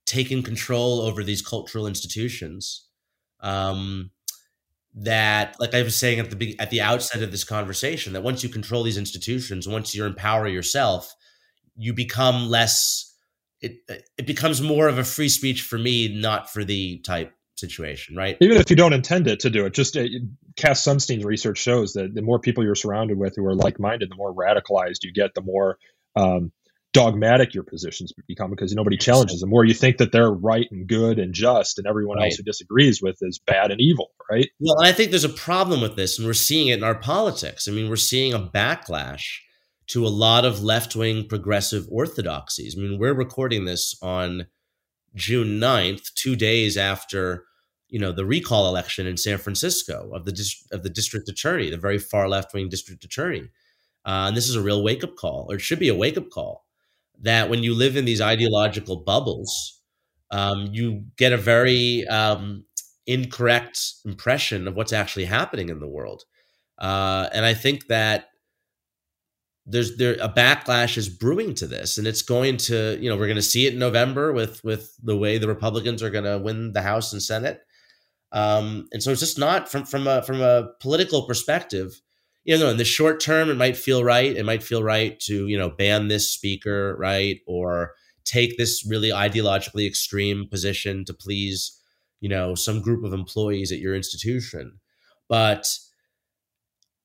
taken 0.07 0.43
control 0.43 1.01
over 1.01 1.23
these 1.23 1.43
cultural 1.43 1.87
institutions, 1.87 2.87
um, 3.41 4.11
that 4.95 5.57
like 5.59 5.75
I 5.75 5.83
was 5.83 5.97
saying 5.97 6.21
at 6.21 6.31
the 6.31 6.59
at 6.59 6.71
the 6.71 6.81
outset 6.81 7.23
of 7.23 7.31
this 7.31 7.45
conversation, 7.45 8.13
that 8.13 8.23
once 8.23 8.43
you 8.43 8.49
control 8.49 8.83
these 8.83 8.99
institutions, 8.99 9.69
once 9.69 9.95
you 9.95 10.05
empower 10.05 10.49
yourself, 10.49 11.13
you 11.77 11.93
become 11.93 12.49
less. 12.49 13.09
It 13.61 13.77
it 14.19 14.27
becomes 14.27 14.61
more 14.61 14.89
of 14.89 14.99
a 14.99 15.05
free 15.05 15.29
speech 15.29 15.63
for 15.63 15.79
me, 15.79 16.21
not 16.21 16.53
for 16.53 16.65
the 16.65 16.99
type 16.99 17.33
situation, 17.55 18.17
right? 18.17 18.37
Even 18.41 18.57
if 18.57 18.69
you 18.71 18.77
don't 18.77 18.93
intend 18.93 19.29
it 19.29 19.41
to 19.41 19.51
do 19.51 19.65
it, 19.65 19.73
just 19.73 19.97
uh, 19.97 20.05
Cass 20.57 20.83
Sunstein's 20.83 21.25
research 21.25 21.59
shows 21.59 21.93
that 21.93 22.15
the 22.15 22.23
more 22.23 22.41
people 22.41 22.65
you're 22.65 22.75
surrounded 22.75 23.19
with 23.19 23.37
who 23.37 23.47
are 23.47 23.55
like 23.55 23.79
minded, 23.79 24.11
the 24.11 24.17
more 24.17 24.35
radicalized 24.35 25.05
you 25.05 25.13
get, 25.13 25.35
the 25.35 25.43
more 25.43 25.79
um, 26.17 26.53
dogmatic 26.93 27.55
your 27.55 27.65
positions 27.65 28.13
become 28.29 28.51
because 28.51 28.73
nobody 28.75 28.97
challenges. 28.99 29.41
them. 29.41 29.53
Or 29.53 29.65
you 29.65 29.73
think 29.75 29.97
that 29.97 30.13
they're 30.13 30.31
right 30.31 30.67
and 30.71 30.87
good 30.87 31.19
and 31.19 31.33
just, 31.33 31.79
and 31.79 31.87
everyone 31.87 32.19
Right. 32.19 32.27
else 32.27 32.37
who 32.37 32.43
disagrees 32.43 33.01
with 33.01 33.17
is 33.23 33.39
bad 33.39 33.71
and 33.71 33.81
evil, 33.81 34.11
right? 34.31 34.49
Well, 34.61 34.77
I 34.83 34.93
think 34.93 35.11
there's 35.11 35.25
a 35.25 35.31
problem 35.31 35.81
with 35.81 35.97
this, 35.97 36.19
and 36.19 36.27
we're 36.27 36.35
seeing 36.35 36.69
it 36.69 36.79
in 36.79 36.85
our 36.85 36.95
politics. 36.99 37.67
I 37.67 37.71
mean, 37.71 37.89
we're 37.89 37.97
seeing 37.97 38.35
a 38.35 38.39
backlash 38.39 39.23
to 39.89 40.07
a 40.07 40.09
lot 40.09 40.45
of 40.45 40.63
left 40.63 40.95
wing 40.95 41.27
progressive 41.29 41.87
orthodoxies. 41.91 42.77
I 42.77 42.81
mean, 42.83 42.99
we're 42.99 43.15
recording 43.15 43.65
this 43.65 43.95
on 44.03 44.47
June 45.15 45.59
9th, 45.61 46.13
two 46.15 46.37
days 46.37 46.77
after 46.77 47.45
you 47.89 47.99
know 47.99 48.11
the 48.13 48.25
recall 48.25 48.69
election 48.69 49.07
in 49.07 49.19
San 49.19 49.37
Francisco 49.37 50.11
of 50.15 50.25
the 50.25 50.33
of 50.73 50.83
the 50.83 50.89
district 50.89 51.29
attorney, 51.29 51.69
the 51.69 51.77
very 51.77 51.99
far 51.99 52.27
left 52.29 52.55
wing 52.55 52.69
district 52.71 53.05
attorney. 53.05 53.49
Uh, 54.05 54.27
and 54.29 54.37
this 54.37 54.49
is 54.49 54.57
a 54.57 54.63
real 54.63 54.83
wake 54.83 55.05
up 55.05 55.17
call, 55.17 55.47
or 55.49 55.57
it 55.57 55.61
should 55.61 55.79
be 55.79 55.89
a 55.89 55.95
wake 55.95 56.17
up 56.17 56.29
call, 56.31 56.65
that 57.21 57.49
when 57.49 57.63
you 57.63 57.75
live 57.75 57.97
in 57.97 58.05
these 58.05 58.21
ideological 58.21 58.97
bubbles, 58.97 59.81
um, 60.31 60.69
you 60.73 61.05
get 61.17 61.33
a 61.33 61.37
very 61.37 62.07
um, 62.09 62.65
incorrect 63.07 63.81
impression 64.05 64.67
of 64.67 64.75
what's 64.75 64.93
actually 64.93 65.27
happening 65.27 65.69
in 65.69 65.79
the 65.79 65.89
world. 65.89 66.25
Uh, 66.79 67.29
and 67.33 67.45
I 67.45 67.55
think 67.55 67.87
that 67.89 68.27
there's 69.67 69.97
there 69.97 70.15
a 70.15 70.29
backlash 70.29 70.97
is 70.97 71.09
brewing 71.09 71.55
to 71.55 71.67
this, 71.67 71.99
and 71.99 72.07
it's 72.07 72.23
going 72.23 72.57
to 72.57 72.99
you 73.01 73.09
know 73.09 73.17
we're 73.17 73.27
going 73.27 73.37
to 73.37 73.43
see 73.43 73.67
it 73.67 73.75
in 73.75 73.79
November 73.79 74.33
with 74.33 74.63
with 74.65 74.97
the 75.03 75.17
way 75.17 75.39
the 75.39 75.47
Republicans 75.47 76.03
are 76.03 76.11
going 76.11 76.25
to 76.25 76.39
win 76.39 76.73
the 76.73 76.83
House 76.83 77.13
and 77.13 77.23
Senate. 77.23 77.61
Um, 78.33 78.89
and 78.93 79.03
so 79.03 79.11
it's 79.13 79.21
just 79.21 79.39
not 79.39 79.71
from 79.71 79.85
from 79.85 80.07
a 80.07 80.23
from 80.23 80.41
a 80.41 80.71
political 80.81 81.23
perspective. 81.27 82.01
You 82.45 82.59
know, 82.59 82.71
in 82.71 82.77
the 82.77 82.85
short 82.85 83.21
term, 83.21 83.51
it 83.51 83.57
might 83.57 83.77
feel 83.77 84.03
right. 84.03 84.37
It 84.37 84.45
might 84.45 84.63
feel 84.63 84.83
right 84.83 85.19
to 85.21 85.47
you 85.47 85.59
know 85.59 85.71
ban 85.71 86.09
this 86.09 86.31
speaker, 86.33 86.97
right, 86.99 87.41
or 87.47 87.93
take 88.25 88.57
this 88.57 88.85
really 88.89 89.11
ideologically 89.11 89.87
extreme 89.87 90.49
position 90.49 91.05
to 91.05 91.15
please 91.15 91.81
you 92.21 92.29
know 92.29 92.55
some 92.55 92.83
group 92.83 93.05
of 93.05 93.13
employees 93.13 93.73
at 93.73 93.79
your 93.79 93.95
institution. 93.95 94.81
But 95.29 95.67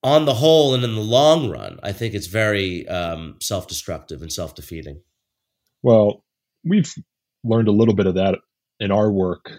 on 0.02 0.24
the 0.24 0.34
whole 0.34 0.74
and 0.74 0.84
in 0.84 0.94
the 0.94 1.00
long 1.00 1.50
run, 1.50 1.80
I 1.82 1.92
think 1.92 2.14
it's 2.14 2.28
very 2.28 2.86
um, 2.88 3.36
self-destructive 3.40 4.22
and 4.22 4.32
self-defeating. 4.32 5.00
Well, 5.82 6.24
we've 6.64 6.92
learned 7.44 7.68
a 7.68 7.72
little 7.72 7.94
bit 7.94 8.06
of 8.06 8.14
that 8.14 8.38
in 8.80 8.92
our 8.92 9.10
work 9.10 9.50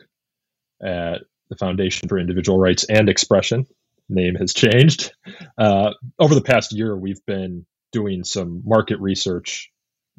at 0.81 1.21
the 1.49 1.55
Foundation 1.57 2.07
for 2.07 2.17
Individual 2.17 2.57
Rights 2.57 2.85
and 2.85 3.09
Expression. 3.09 3.65
Name 4.09 4.35
has 4.35 4.53
changed. 4.53 5.13
Uh, 5.57 5.91
over 6.19 6.35
the 6.35 6.41
past 6.41 6.73
year, 6.73 6.95
we've 6.97 7.23
been 7.25 7.65
doing 7.91 8.23
some 8.23 8.61
market 8.65 8.99
research, 8.99 9.71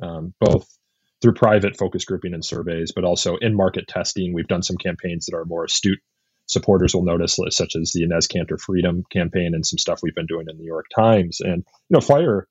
um, 0.02 0.34
both 0.40 0.68
through 1.22 1.34
private 1.34 1.76
focus 1.76 2.04
grouping 2.04 2.34
and 2.34 2.44
surveys, 2.44 2.92
but 2.94 3.04
also 3.04 3.36
in 3.36 3.54
market 3.54 3.86
testing. 3.88 4.32
We've 4.32 4.48
done 4.48 4.62
some 4.62 4.76
campaigns 4.76 5.26
that 5.26 5.36
are 5.36 5.44
more 5.44 5.64
astute 5.64 6.00
supporters 6.50 6.94
will 6.94 7.04
notice, 7.04 7.38
such 7.50 7.76
as 7.76 7.92
the 7.92 8.02
Inez 8.02 8.26
Cantor 8.26 8.58
Freedom 8.58 9.04
campaign 9.10 9.54
and 9.54 9.64
some 9.64 9.78
stuff 9.78 10.00
we've 10.02 10.14
been 10.14 10.26
doing 10.26 10.46
in 10.48 10.56
the 10.56 10.62
New 10.62 10.66
York 10.66 10.86
Times. 10.94 11.40
And 11.40 11.64
you 11.88 11.94
know, 11.94 12.00
FIRE 12.00 12.48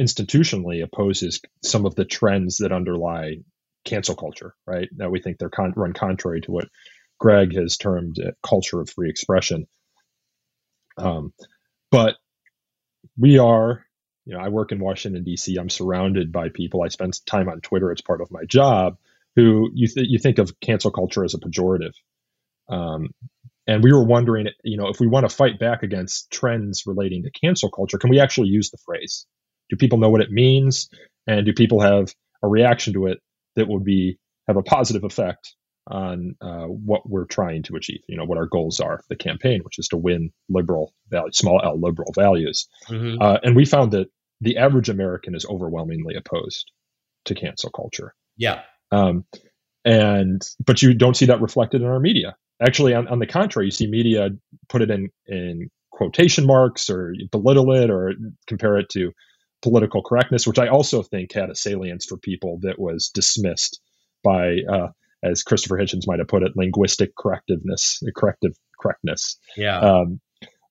institutionally 0.00 0.82
opposes 0.82 1.40
some 1.64 1.86
of 1.86 1.94
the 1.94 2.04
trends 2.04 2.58
that 2.58 2.72
underlie 2.72 3.36
cancel 3.84 4.16
culture, 4.16 4.54
right? 4.66 4.88
That 4.96 5.10
we 5.10 5.20
think 5.20 5.38
they're 5.38 5.48
con- 5.48 5.72
run 5.76 5.92
contrary 5.92 6.40
to 6.42 6.50
what 6.50 6.68
Greg 7.18 7.54
has 7.54 7.76
termed 7.76 8.16
culture 8.42 8.80
of 8.80 8.90
free 8.90 9.08
expression. 9.08 9.66
Um, 10.96 11.32
but 11.90 12.16
we 13.18 13.38
are, 13.38 13.84
you 14.24 14.34
know, 14.34 14.40
I 14.40 14.48
work 14.48 14.72
in 14.72 14.78
Washington 14.78 15.24
D.C. 15.24 15.56
I'm 15.56 15.70
surrounded 15.70 16.32
by 16.32 16.48
people. 16.48 16.82
I 16.82 16.88
spend 16.88 17.14
time 17.26 17.48
on 17.48 17.60
Twitter. 17.60 17.90
It's 17.92 18.02
part 18.02 18.20
of 18.20 18.30
my 18.30 18.44
job. 18.44 18.96
Who 19.36 19.70
you 19.74 19.86
th- 19.86 20.06
you 20.08 20.18
think 20.18 20.38
of 20.38 20.58
cancel 20.60 20.90
culture 20.90 21.24
as 21.24 21.34
a 21.34 21.38
pejorative, 21.38 21.92
um, 22.70 23.10
and 23.66 23.82
we 23.82 23.92
were 23.92 24.04
wondering, 24.04 24.46
you 24.64 24.78
know, 24.78 24.88
if 24.88 24.98
we 24.98 25.06
want 25.06 25.28
to 25.28 25.34
fight 25.34 25.58
back 25.58 25.82
against 25.82 26.30
trends 26.30 26.84
relating 26.86 27.22
to 27.24 27.30
cancel 27.30 27.70
culture, 27.70 27.98
can 27.98 28.10
we 28.10 28.20
actually 28.20 28.48
use 28.48 28.70
the 28.70 28.78
phrase? 28.78 29.26
Do 29.68 29.76
people 29.76 29.98
know 29.98 30.08
what 30.08 30.22
it 30.22 30.30
means, 30.30 30.88
and 31.26 31.44
do 31.44 31.52
people 31.52 31.80
have 31.80 32.14
a 32.42 32.48
reaction 32.48 32.94
to 32.94 33.06
it 33.06 33.18
that 33.56 33.68
would 33.68 33.84
be 33.84 34.18
have 34.48 34.56
a 34.56 34.62
positive 34.62 35.04
effect 35.04 35.54
on 35.88 36.34
uh, 36.40 36.64
what 36.64 37.08
we're 37.08 37.26
trying 37.26 37.62
to 37.64 37.76
achieve? 37.76 38.00
You 38.08 38.16
know, 38.16 38.24
what 38.24 38.38
our 38.38 38.46
goals 38.46 38.80
are 38.80 38.98
for 38.98 39.04
the 39.08 39.16
campaign, 39.16 39.60
which 39.62 39.78
is 39.78 39.88
to 39.88 39.96
win 39.96 40.32
liberal 40.48 40.94
value, 41.08 41.32
small 41.32 41.60
L 41.62 41.78
liberal 41.80 42.12
values. 42.14 42.68
Mm-hmm. 42.88 43.20
Uh, 43.20 43.38
and 43.42 43.56
we 43.56 43.64
found 43.64 43.92
that 43.92 44.08
the 44.40 44.56
average 44.56 44.88
American 44.88 45.34
is 45.34 45.46
overwhelmingly 45.46 46.14
opposed 46.14 46.70
to 47.24 47.34
cancel 47.34 47.70
culture. 47.70 48.14
Yeah. 48.36 48.62
Um, 48.90 49.24
and 49.84 50.42
but 50.64 50.82
you 50.82 50.94
don't 50.94 51.16
see 51.16 51.26
that 51.26 51.40
reflected 51.40 51.82
in 51.82 51.86
our 51.86 52.00
media. 52.00 52.36
Actually, 52.60 52.94
on, 52.94 53.06
on 53.08 53.18
the 53.18 53.26
contrary, 53.26 53.66
you 53.66 53.70
see 53.70 53.86
media 53.86 54.30
put 54.68 54.82
it 54.82 54.90
in 54.90 55.10
in 55.26 55.70
quotation 55.90 56.46
marks 56.46 56.90
or 56.90 57.14
belittle 57.30 57.72
it 57.72 57.90
or 57.90 58.12
compare 58.46 58.76
it 58.76 58.88
to 58.90 59.12
political 59.62 60.02
correctness, 60.02 60.46
which 60.46 60.58
I 60.58 60.68
also 60.68 61.02
think 61.02 61.32
had 61.32 61.50
a 61.50 61.54
salience 61.54 62.04
for 62.04 62.18
people 62.18 62.58
that 62.62 62.78
was 62.78 63.08
dismissed 63.08 63.80
by, 64.22 64.58
uh, 64.70 64.88
as 65.30 65.42
Christopher 65.42 65.76
Hitchens 65.76 66.06
might 66.06 66.18
have 66.18 66.28
put 66.28 66.42
it, 66.42 66.56
linguistic 66.56 67.14
correctiveness, 67.16 68.02
corrective 68.14 68.52
correctness. 68.80 69.38
Yeah. 69.56 69.78
Um, 69.78 70.20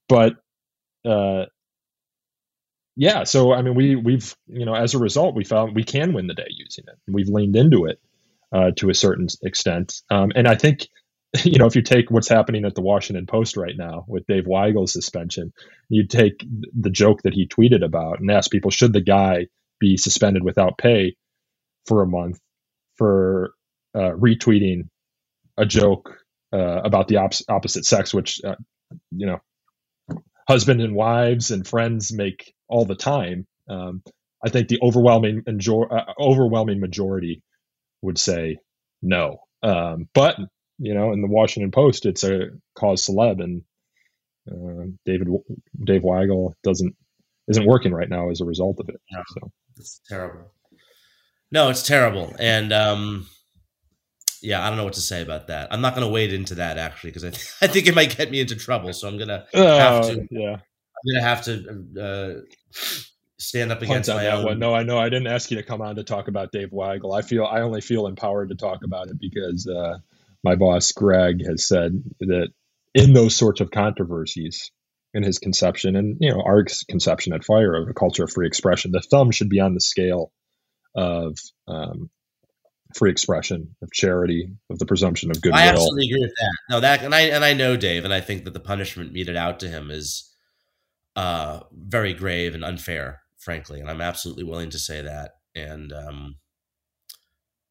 but 0.07 0.35
uh, 1.05 1.45
yeah, 2.95 3.23
so 3.23 3.53
I 3.53 3.61
mean, 3.61 3.75
we 3.75 3.95
we've 3.95 4.35
you 4.47 4.65
know 4.65 4.73
as 4.73 4.93
a 4.93 4.99
result 4.99 5.35
we 5.35 5.43
found 5.43 5.75
we 5.75 5.83
can 5.83 6.13
win 6.13 6.27
the 6.27 6.33
day 6.33 6.47
using 6.49 6.85
it. 6.87 6.97
We've 7.07 7.27
leaned 7.27 7.55
into 7.55 7.85
it 7.85 7.99
uh, 8.53 8.71
to 8.77 8.89
a 8.89 8.93
certain 8.93 9.27
extent, 9.43 10.01
um, 10.09 10.31
and 10.35 10.47
I 10.47 10.55
think 10.55 10.87
you 11.43 11.59
know 11.59 11.65
if 11.65 11.75
you 11.75 11.81
take 11.81 12.09
what's 12.09 12.29
happening 12.29 12.65
at 12.65 12.75
the 12.75 12.81
Washington 12.81 13.25
Post 13.25 13.57
right 13.57 13.75
now 13.75 14.05
with 14.07 14.25
Dave 14.27 14.47
Weigel's 14.47 14.93
suspension, 14.93 15.51
you 15.89 16.07
take 16.07 16.45
the 16.73 16.89
joke 16.89 17.23
that 17.23 17.33
he 17.33 17.47
tweeted 17.47 17.83
about 17.83 18.19
and 18.19 18.31
ask 18.31 18.49
people 18.49 18.71
should 18.71 18.93
the 18.93 19.01
guy 19.01 19.47
be 19.79 19.97
suspended 19.97 20.43
without 20.43 20.77
pay 20.77 21.15
for 21.85 22.01
a 22.01 22.07
month 22.07 22.39
for 22.95 23.53
uh, 23.95 24.11
retweeting 24.11 24.89
a 25.57 25.65
joke 25.65 26.17
uh, 26.53 26.81
about 26.83 27.07
the 27.07 27.17
op- 27.17 27.33
opposite 27.49 27.85
sex, 27.85 28.13
which 28.13 28.41
uh, 28.43 28.55
you 29.11 29.25
know 29.25 29.39
husband 30.47 30.81
and 30.81 30.95
wives 30.95 31.51
and 31.51 31.67
friends 31.67 32.13
make 32.13 32.53
all 32.67 32.85
the 32.85 32.95
time. 32.95 33.47
Um, 33.69 34.03
I 34.43 34.49
think 34.49 34.67
the 34.67 34.79
overwhelming 34.81 35.43
enjoy, 35.47 35.83
uh, 35.83 36.13
overwhelming 36.19 36.79
majority 36.79 37.41
would 38.01 38.17
say 38.17 38.59
no. 39.01 39.39
Um, 39.63 40.07
but 40.13 40.37
you 40.77 40.93
know, 40.93 41.13
in 41.13 41.21
the 41.21 41.27
Washington 41.27 41.71
Post, 41.71 42.05
it's 42.05 42.23
a 42.23 42.49
cause 42.77 43.07
celeb, 43.07 43.41
and 43.41 43.63
uh, 44.49 44.85
David 45.05 45.29
Dave 45.83 46.01
Weigel 46.03 46.53
doesn't 46.63 46.95
isn't 47.47 47.65
working 47.65 47.93
right 47.93 48.09
now 48.09 48.29
as 48.29 48.41
a 48.41 48.45
result 48.45 48.79
of 48.79 48.89
it. 48.89 48.99
No, 49.11 49.21
so 49.33 49.51
it's 49.77 50.01
terrible. 50.07 50.51
No, 51.51 51.69
it's 51.69 51.83
terrible, 51.83 52.35
and 52.37 52.73
um, 52.73 53.27
yeah, 54.45 54.65
I 54.65 54.69
don't 54.69 54.77
know 54.77 54.83
what 54.83 54.93
to 54.93 55.01
say 55.01 55.21
about 55.21 55.47
that. 55.47 55.73
I'm 55.73 55.81
not 55.81 55.95
going 55.95 56.05
to 56.05 56.11
wade 56.11 56.31
into 56.31 56.55
that 56.55 56.77
actually 56.77 57.09
because 57.09 57.25
I, 57.25 57.29
th- 57.31 57.53
I 57.61 57.67
think 57.67 57.87
it 57.87 57.95
might 57.95 58.15
get 58.15 58.31
me 58.31 58.39
into 58.39 58.55
trouble. 58.55 58.93
So 58.93 59.07
I'm 59.07 59.17
gonna 59.17 59.45
uh, 59.53 59.77
have 59.77 60.03
to. 60.07 60.27
Yeah, 60.29 60.53
I'm 60.53 61.13
gonna 61.13 61.25
have 61.25 61.43
to 61.45 61.85
uh, 61.99 62.79
stand 63.37 63.71
up 63.71 63.81
against 63.81 64.09
my 64.09 64.27
own. 64.27 64.45
One. 64.45 64.59
No, 64.59 64.73
I 64.73 64.83
know 64.83 64.97
I 64.97 65.09
didn't 65.09 65.27
ask 65.27 65.49
you 65.51 65.57
to 65.57 65.63
come 65.63 65.81
on 65.81 65.95
to 65.95 66.03
talk 66.03 66.27
about 66.27 66.51
Dave 66.51 66.69
Weigel. 66.69 67.17
I 67.17 67.21
feel 67.21 67.45
I 67.45 67.61
only 67.61 67.81
feel 67.81 68.07
empowered 68.07 68.49
to 68.49 68.55
talk 68.55 68.83
about 68.83 69.07
it 69.07 69.19
because 69.19 69.67
uh, 69.67 69.97
my 70.43 70.55
boss 70.55 70.91
Greg 70.91 71.45
has 71.45 71.67
said 71.67 72.03
that 72.21 72.49
in 72.93 73.13
those 73.13 73.35
sorts 73.35 73.61
of 73.61 73.71
controversies, 73.71 74.71
in 75.15 75.23
his 75.23 75.39
conception 75.39 75.95
and 75.95 76.17
you 76.19 76.29
know 76.29 76.41
our 76.41 76.65
conception 76.89 77.33
at 77.33 77.43
FIRE 77.43 77.75
of 77.75 77.89
a 77.89 77.93
culture 77.93 78.25
of 78.25 78.31
free 78.31 78.47
expression, 78.47 78.91
the 78.91 79.01
thumb 79.01 79.31
should 79.31 79.49
be 79.49 79.59
on 79.59 79.73
the 79.73 79.81
scale 79.81 80.31
of 80.95 81.37
um, 81.67 82.09
free 82.95 83.11
expression, 83.11 83.75
of 83.81 83.91
charity, 83.91 84.49
of 84.69 84.79
the 84.79 84.85
presumption 84.85 85.29
of 85.29 85.41
goodwill. 85.41 85.61
I 85.61 85.67
absolutely 85.67 86.07
agree 86.07 86.21
with 86.21 86.33
that. 86.39 86.57
No, 86.69 86.79
that 86.79 87.03
and 87.03 87.13
I 87.13 87.21
and 87.21 87.43
I 87.43 87.53
know 87.53 87.75
Dave, 87.75 88.05
and 88.05 88.13
I 88.13 88.21
think 88.21 88.45
that 88.45 88.53
the 88.53 88.59
punishment 88.59 89.13
meted 89.13 89.35
out 89.35 89.59
to 89.59 89.67
him 89.67 89.91
is 89.91 90.31
uh, 91.15 91.61
very 91.71 92.13
grave 92.13 92.55
and 92.55 92.63
unfair, 92.63 93.21
frankly, 93.37 93.79
and 93.79 93.89
I'm 93.89 94.01
absolutely 94.01 94.45
willing 94.45 94.69
to 94.71 94.79
say 94.79 95.01
that. 95.01 95.31
And 95.55 95.93
um, 95.93 96.35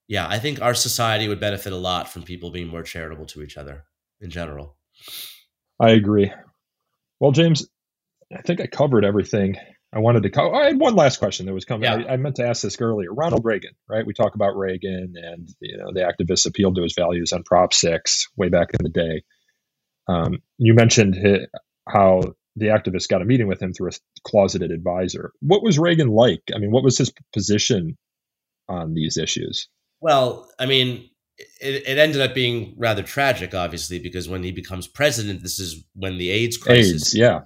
yeah, 0.06 0.26
I 0.28 0.38
think 0.38 0.60
our 0.60 0.74
society 0.74 1.28
would 1.28 1.40
benefit 1.40 1.72
a 1.72 1.76
lot 1.76 2.08
from 2.08 2.22
people 2.22 2.50
being 2.50 2.68
more 2.68 2.82
charitable 2.82 3.26
to 3.26 3.42
each 3.42 3.56
other 3.56 3.84
in 4.20 4.30
general. 4.30 4.76
I 5.80 5.90
agree. 5.90 6.32
Well, 7.18 7.32
James, 7.32 7.66
I 8.32 8.42
think 8.42 8.60
I 8.60 8.66
covered 8.66 9.04
everything 9.04 9.56
I 9.94 10.00
wanted 10.00 10.24
to. 10.24 10.30
Co- 10.30 10.52
I 10.52 10.64
had 10.66 10.80
one 10.80 10.96
last 10.96 11.18
question 11.18 11.46
that 11.46 11.54
was 11.54 11.64
coming. 11.64 11.84
Yeah. 11.84 12.04
I, 12.08 12.14
I, 12.14 12.16
meant 12.16 12.36
to 12.36 12.46
ask 12.46 12.62
this 12.62 12.80
earlier. 12.80 13.12
Ronald 13.14 13.44
Reagan, 13.44 13.74
right? 13.88 14.04
We 14.04 14.12
talk 14.12 14.34
about 14.34 14.56
Reagan, 14.56 15.14
and 15.16 15.48
you 15.60 15.78
know 15.78 15.92
the 15.92 16.00
activists 16.00 16.46
appealed 16.46 16.74
to 16.76 16.82
his 16.82 16.94
values 16.94 17.32
on 17.32 17.44
Prop 17.44 17.72
Six 17.72 18.28
way 18.36 18.48
back 18.48 18.70
in 18.74 18.82
the 18.82 18.88
day. 18.88 19.22
Um, 20.08 20.42
you 20.58 20.74
mentioned 20.74 21.14
his, 21.14 21.46
how 21.88 22.22
the 22.56 22.66
activists 22.66 23.08
got 23.08 23.22
a 23.22 23.24
meeting 23.24 23.46
with 23.46 23.62
him 23.62 23.72
through 23.72 23.90
a 23.90 23.92
closeted 24.26 24.72
advisor. 24.72 25.32
What 25.40 25.62
was 25.62 25.78
Reagan 25.78 26.08
like? 26.08 26.42
I 26.54 26.58
mean, 26.58 26.72
what 26.72 26.84
was 26.84 26.98
his 26.98 27.12
position 27.32 27.96
on 28.68 28.94
these 28.94 29.16
issues? 29.16 29.68
Well, 30.00 30.50
I 30.58 30.66
mean, 30.66 31.08
it, 31.60 31.86
it, 31.86 31.98
ended 31.98 32.20
up 32.20 32.34
being 32.34 32.74
rather 32.76 33.02
tragic, 33.02 33.54
obviously, 33.54 33.98
because 33.98 34.28
when 34.28 34.42
he 34.42 34.52
becomes 34.52 34.86
president, 34.86 35.42
this 35.42 35.58
is 35.58 35.84
when 35.94 36.18
the 36.18 36.30
AIDS 36.30 36.56
crisis 36.56 37.14
AIDS, 37.14 37.14
yeah. 37.14 37.40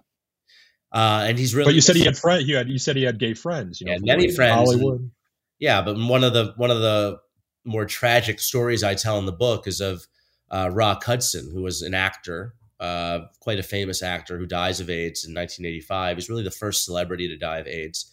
Uh, 0.92 1.26
and 1.28 1.38
he's 1.38 1.54
really. 1.54 1.68
But 1.68 1.74
you 1.74 1.80
said 1.80 1.96
he 1.96 2.04
had 2.04 2.16
friends. 2.16 2.48
You 2.48 2.56
had 2.56 2.68
you 2.68 2.78
said 2.78 2.96
he 2.96 3.02
had 3.02 3.18
gay 3.18 3.34
friends. 3.34 3.80
You 3.80 3.88
know, 3.88 3.98
many 4.00 4.30
friends. 4.30 4.54
Hollywood. 4.54 5.00
And, 5.00 5.10
yeah, 5.58 5.82
but 5.82 5.96
one 5.96 6.24
of 6.24 6.32
the 6.32 6.54
one 6.56 6.70
of 6.70 6.80
the 6.80 7.18
more 7.64 7.84
tragic 7.84 8.40
stories 8.40 8.82
I 8.82 8.94
tell 8.94 9.18
in 9.18 9.26
the 9.26 9.32
book 9.32 9.66
is 9.66 9.80
of 9.80 10.06
uh, 10.50 10.70
Rock 10.72 11.04
Hudson, 11.04 11.50
who 11.52 11.62
was 11.62 11.82
an 11.82 11.94
actor, 11.94 12.54
uh, 12.80 13.20
quite 13.40 13.58
a 13.58 13.62
famous 13.62 14.02
actor, 14.02 14.38
who 14.38 14.46
dies 14.46 14.80
of 14.80 14.88
AIDS 14.88 15.24
in 15.24 15.34
1985. 15.34 16.16
He's 16.16 16.30
really 16.30 16.44
the 16.44 16.50
first 16.50 16.84
celebrity 16.84 17.28
to 17.28 17.36
die 17.36 17.58
of 17.58 17.66
AIDS, 17.66 18.10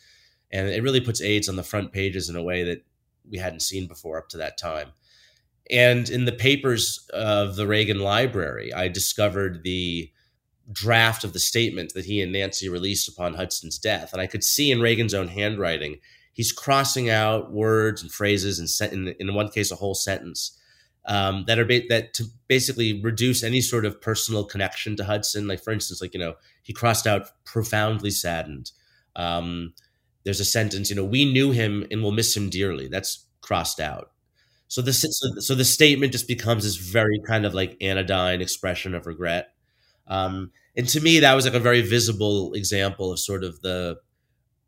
and 0.52 0.68
it 0.68 0.84
really 0.84 1.02
puts 1.02 1.22
AIDS 1.22 1.48
on 1.48 1.56
the 1.56 1.64
front 1.64 1.94
pages 1.94 2.28
in 2.30 2.36
a 2.36 2.44
way 2.44 2.64
that 2.64 2.84
we 3.30 3.38
hadn't 3.38 3.62
seen 3.62 3.88
before 3.88 4.18
up 4.18 4.28
to 4.30 4.38
that 4.38 4.58
time. 4.58 4.92
And 5.72 6.10
in 6.10 6.26
the 6.26 6.32
papers 6.32 7.08
of 7.14 7.56
the 7.56 7.66
Reagan 7.66 8.00
Library, 8.00 8.74
I 8.74 8.88
discovered 8.88 9.64
the 9.64 10.12
draft 10.72 11.24
of 11.24 11.34
the 11.34 11.40
statement 11.40 11.94
that 11.94 12.06
he 12.06 12.22
and 12.22 12.32
Nancy 12.32 12.70
released 12.70 13.08
upon 13.08 13.36
Hudson's 13.36 13.78
death. 13.78 14.14
And 14.14 14.22
I 14.22 14.28
could 14.28 14.44
see 14.44 14.72
in 14.72 14.82
Reagan's 14.82 15.14
own 15.14 15.28
handwriting, 15.28 16.00
he's 16.34 16.52
crossing 16.52 17.10
out 17.10 17.52
words 17.52 18.02
and 18.02 18.12
phrases 18.12 18.60
and 18.60 18.92
in, 18.92 19.16
in 19.20 19.34
one 19.36 19.50
case 19.50 19.72
a 19.72 19.76
whole 19.76 19.96
sentence 19.96 20.60
um, 21.08 21.46
that 21.48 21.60
are 21.60 21.66
ba- 21.66 21.88
that 21.90 22.14
to 22.16 22.26
basically 22.48 23.02
reduce 23.02 23.44
any 23.44 23.62
sort 23.62 23.86
of 23.86 24.02
personal 24.02 24.44
connection 24.44 24.96
to 24.96 25.04
Hudson. 25.04 25.48
Like 25.48 25.64
for 25.64 25.72
instance, 25.72 26.02
like 26.02 26.14
you 26.14 26.20
know 26.20 26.36
he 26.64 26.74
crossed 26.74 27.08
out 27.08 27.30
profoundly 27.46 28.12
saddened. 28.12 28.72
Um, 29.16 29.74
there's 30.24 30.40
a 30.40 30.46
sentence, 30.46 30.90
you 30.90 30.96
know, 30.96 31.06
we 31.06 31.32
knew 31.32 31.52
him 31.52 31.86
and 31.92 32.02
will 32.02 32.12
miss 32.12 32.36
him 32.36 32.50
dearly. 32.50 32.88
That's 32.88 33.26
crossed 33.42 33.80
out. 33.80 34.12
So 34.68 34.82
the 34.82 34.92
so, 34.92 35.08
so 35.40 35.54
the 35.54 35.64
statement 35.64 36.12
just 36.12 36.28
becomes 36.28 36.64
this 36.64 36.76
very 36.76 37.22
kind 37.28 37.46
of 37.46 37.54
like 37.54 37.78
anodyne 37.80 38.42
expression 38.42 38.96
of 38.96 39.06
regret. 39.06 39.50
Um, 40.08 40.52
and 40.76 40.88
to 40.90 41.02
me, 41.02 41.20
that 41.20 41.34
was 41.34 41.46
like 41.46 41.54
a 41.54 41.60
very 41.60 41.82
visible 41.82 42.54
example 42.54 43.12
of 43.12 43.20
sort 43.20 43.44
of 43.44 43.62
the 43.62 43.98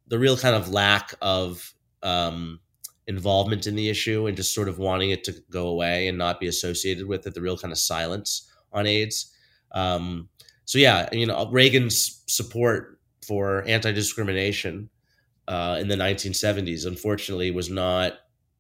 the 0.07 0.17
real 0.17 0.37
kind 0.37 0.55
of 0.55 0.69
lack 0.69 1.13
of 1.21 1.73
um, 2.01 2.59
involvement 3.07 3.67
in 3.67 3.75
the 3.75 3.89
issue 3.89 4.25
and 4.27 4.37
just 4.37 4.53
sort 4.53 4.69
of 4.69 4.79
wanting 4.79 5.09
it 5.09 5.23
to 5.25 5.35
go 5.49 5.67
away 5.67 6.07
and 6.07 6.17
not 6.17 6.39
be 6.39 6.47
associated 6.47 7.07
with 7.07 7.27
it. 7.27 7.33
The 7.33 7.41
real 7.41 7.57
kind 7.57 7.71
of 7.73 7.77
silence 7.77 8.49
on 8.71 8.87
AIDS. 8.87 9.33
Um, 9.73 10.29
so 10.65 10.79
yeah, 10.79 11.09
you 11.11 11.25
know, 11.25 11.49
Reagan's 11.51 12.23
support 12.27 12.99
for 13.25 13.63
anti-discrimination 13.67 14.89
uh, 15.47 15.77
in 15.79 15.87
the 15.87 15.95
1970s, 15.95 16.85
unfortunately, 16.85 17.51
was 17.51 17.69
not. 17.69 18.13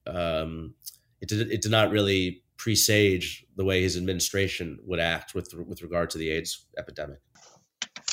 Um, 0.05 0.73
it 1.21 1.29
did. 1.29 1.51
It 1.51 1.61
did 1.61 1.71
not 1.71 1.91
really 1.91 2.43
presage 2.57 3.45
the 3.55 3.63
way 3.63 3.81
his 3.81 3.97
administration 3.97 4.79
would 4.83 4.99
act 4.99 5.33
with 5.33 5.53
with 5.53 5.81
regard 5.81 6.09
to 6.11 6.17
the 6.17 6.29
AIDS 6.29 6.65
epidemic. 6.77 7.19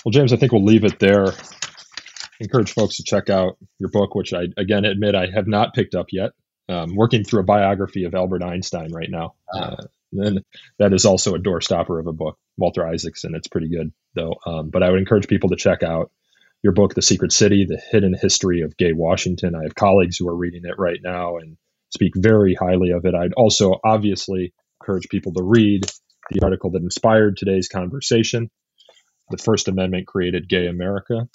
Well, 0.04 0.12
James, 0.12 0.32
I 0.32 0.36
think 0.36 0.52
we'll 0.52 0.64
leave 0.64 0.84
it 0.84 0.98
there. 0.98 1.26
Encourage 2.40 2.72
folks 2.72 2.96
to 2.96 3.04
check 3.04 3.30
out 3.30 3.56
your 3.78 3.88
book, 3.90 4.14
which 4.14 4.32
I 4.32 4.44
again 4.56 4.84
admit 4.84 5.14
I 5.14 5.26
have 5.34 5.46
not 5.46 5.74
picked 5.74 5.94
up 5.94 6.06
yet. 6.12 6.32
Um, 6.68 6.96
working 6.96 7.24
through 7.24 7.40
a 7.40 7.44
biography 7.44 8.04
of 8.04 8.14
Albert 8.14 8.42
Einstein 8.42 8.90
right 8.90 9.10
now. 9.10 9.34
Uh, 9.52 9.76
and 10.12 10.42
that 10.78 10.94
is 10.94 11.04
also 11.04 11.34
a 11.34 11.38
doorstopper 11.38 12.00
of 12.00 12.06
a 12.06 12.12
book, 12.12 12.38
Walter 12.56 12.86
Isaacson. 12.86 13.34
It's 13.34 13.48
pretty 13.48 13.68
good 13.68 13.92
though. 14.14 14.36
Um, 14.46 14.70
but 14.70 14.82
I 14.82 14.90
would 14.90 14.98
encourage 14.98 15.28
people 15.28 15.50
to 15.50 15.56
check 15.56 15.82
out 15.82 16.10
your 16.62 16.72
book, 16.72 16.94
The 16.94 17.02
Secret 17.02 17.32
City: 17.32 17.66
The 17.66 17.80
Hidden 17.90 18.14
History 18.20 18.62
of 18.62 18.76
Gay 18.76 18.92
Washington. 18.92 19.54
I 19.54 19.64
have 19.64 19.74
colleagues 19.74 20.16
who 20.16 20.28
are 20.28 20.36
reading 20.36 20.62
it 20.64 20.78
right 20.78 21.00
now 21.02 21.36
and 21.36 21.56
speak 21.94 22.12
very 22.16 22.54
highly 22.54 22.90
of 22.90 23.06
it. 23.06 23.14
I'd 23.14 23.32
also 23.34 23.80
obviously 23.84 24.52
encourage 24.80 25.08
people 25.08 25.32
to 25.34 25.42
read 25.42 25.90
the 26.30 26.44
article 26.44 26.70
that 26.72 26.82
inspired 26.82 27.36
today's 27.36 27.68
conversation. 27.68 28.50
The 29.30 29.38
First 29.38 29.68
Amendment 29.68 30.06
created 30.06 30.48
gay 30.48 30.66
America. 30.66 31.28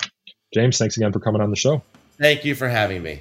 James, 0.53 0.77
thanks 0.77 0.97
again 0.97 1.11
for 1.11 1.19
coming 1.19 1.41
on 1.41 1.49
the 1.49 1.55
show. 1.55 1.81
Thank 2.19 2.45
you 2.45 2.53
for 2.53 2.67
having 2.67 3.01
me. 3.01 3.19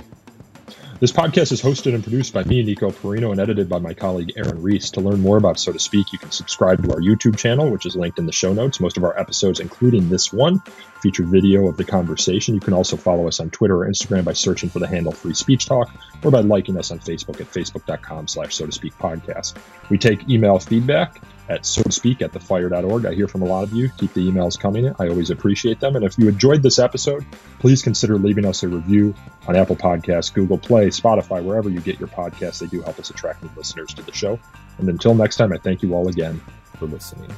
This 1.01 1.13
podcast 1.13 1.53
is 1.53 1.63
hosted 1.63 1.95
and 1.95 2.03
produced 2.03 2.35
by 2.35 2.43
me, 2.43 2.61
Nico 2.65 2.91
Perino, 2.91 3.31
and 3.31 3.39
edited 3.39 3.69
by 3.69 3.79
my 3.79 3.95
colleague 3.95 4.33
Aaron 4.37 4.61
Reese. 4.61 4.91
To 4.91 5.01
learn 5.01 5.21
more 5.21 5.37
about 5.37 5.61
So 5.61 5.73
to 5.73 5.79
Speak, 5.79 6.13
you 6.13 6.19
can 6.19 6.33
subscribe 6.33 6.83
to 6.83 6.91
our 6.91 6.99
YouTube 6.99 7.39
channel, 7.39 7.71
which 7.71 7.87
is 7.87 7.95
linked 7.95 8.19
in 8.19 8.27
the 8.27 8.33
show 8.33 8.53
notes. 8.53 8.81
Most 8.81 8.97
of 8.97 9.05
our 9.05 9.17
episodes, 9.17 9.61
including 9.61 10.09
this 10.09 10.33
one, 10.33 10.61
feature 11.01 11.25
video 11.25 11.69
of 11.69 11.77
the 11.77 11.85
conversation. 11.85 12.55
You 12.55 12.61
can 12.61 12.75
also 12.75 12.97
follow 12.97 13.29
us 13.29 13.41
on 13.41 13.51
Twitter 13.51 13.83
or 13.83 13.89
Instagram 13.89 14.25
by 14.25 14.33
searching 14.33 14.69
for 14.69 14.79
the 14.79 14.87
handle 14.87 15.13
Free 15.13 15.35
Speech 15.35 15.67
Talk 15.67 15.91
or 16.23 16.31
by 16.31 16.41
liking 16.41 16.77
us 16.77 16.91
on 16.91 16.99
Facebook 16.99 17.41
at 17.41 17.51
facebook.com 17.51 18.29
slash 18.29 18.55
so 18.55 18.67
to 18.67 18.73
speak 18.73 18.97
podcast. 18.99 19.55
We 19.91 19.99
take 19.99 20.29
email 20.29 20.59
feedback 20.59 21.21
at 21.49 21.65
so 21.65 21.83
to 21.83 21.93
speak 21.93 22.23
at 22.23 22.33
thefire.org. 22.33 23.07
I 23.07 23.15
hear 23.15 23.29
from 23.29 23.43
a 23.43 23.47
lot 23.47 23.65
of 23.65 23.73
you. 23.73 23.89
Keep 23.97 24.13
the 24.15 24.29
emails 24.29 24.59
coming. 24.59 24.93
I 24.99 25.09
always 25.09 25.31
appreciate 25.31 25.81
them. 25.81 25.97
And 25.97 26.05
if 26.05 26.19
you 26.19 26.29
enjoyed 26.29 26.63
this 26.63 26.79
episode, 26.79 27.25
please 27.59 27.83
consider 27.83 28.19
leaving 28.19 28.45
us 28.45 28.63
a 28.63 28.69
review 28.69 29.15
on 29.47 29.57
Apple 29.57 29.77
Podcasts, 29.77 30.33
Google 30.33 30.59
Play, 30.59 30.89
Spotify, 30.89 31.43
wherever 31.43 31.71
you 31.71 31.81
get 31.81 31.99
your 31.99 32.09
podcasts. 32.09 32.61
They 32.61 32.67
do 32.67 32.83
help 32.83 32.99
us 32.99 33.11
attract 33.11 33.43
new 33.43 33.51
listeners 33.57 33.95
to 33.95 34.03
the 34.03 34.13
show. 34.13 34.39
And 34.79 34.89
until 34.89 35.15
next 35.15 35.37
time, 35.37 35.53
I 35.53 35.59
thank 35.59 35.83
you 35.83 35.95
all 35.95 36.09
again 36.09 36.41
for 36.79 36.87
listening. 36.87 37.31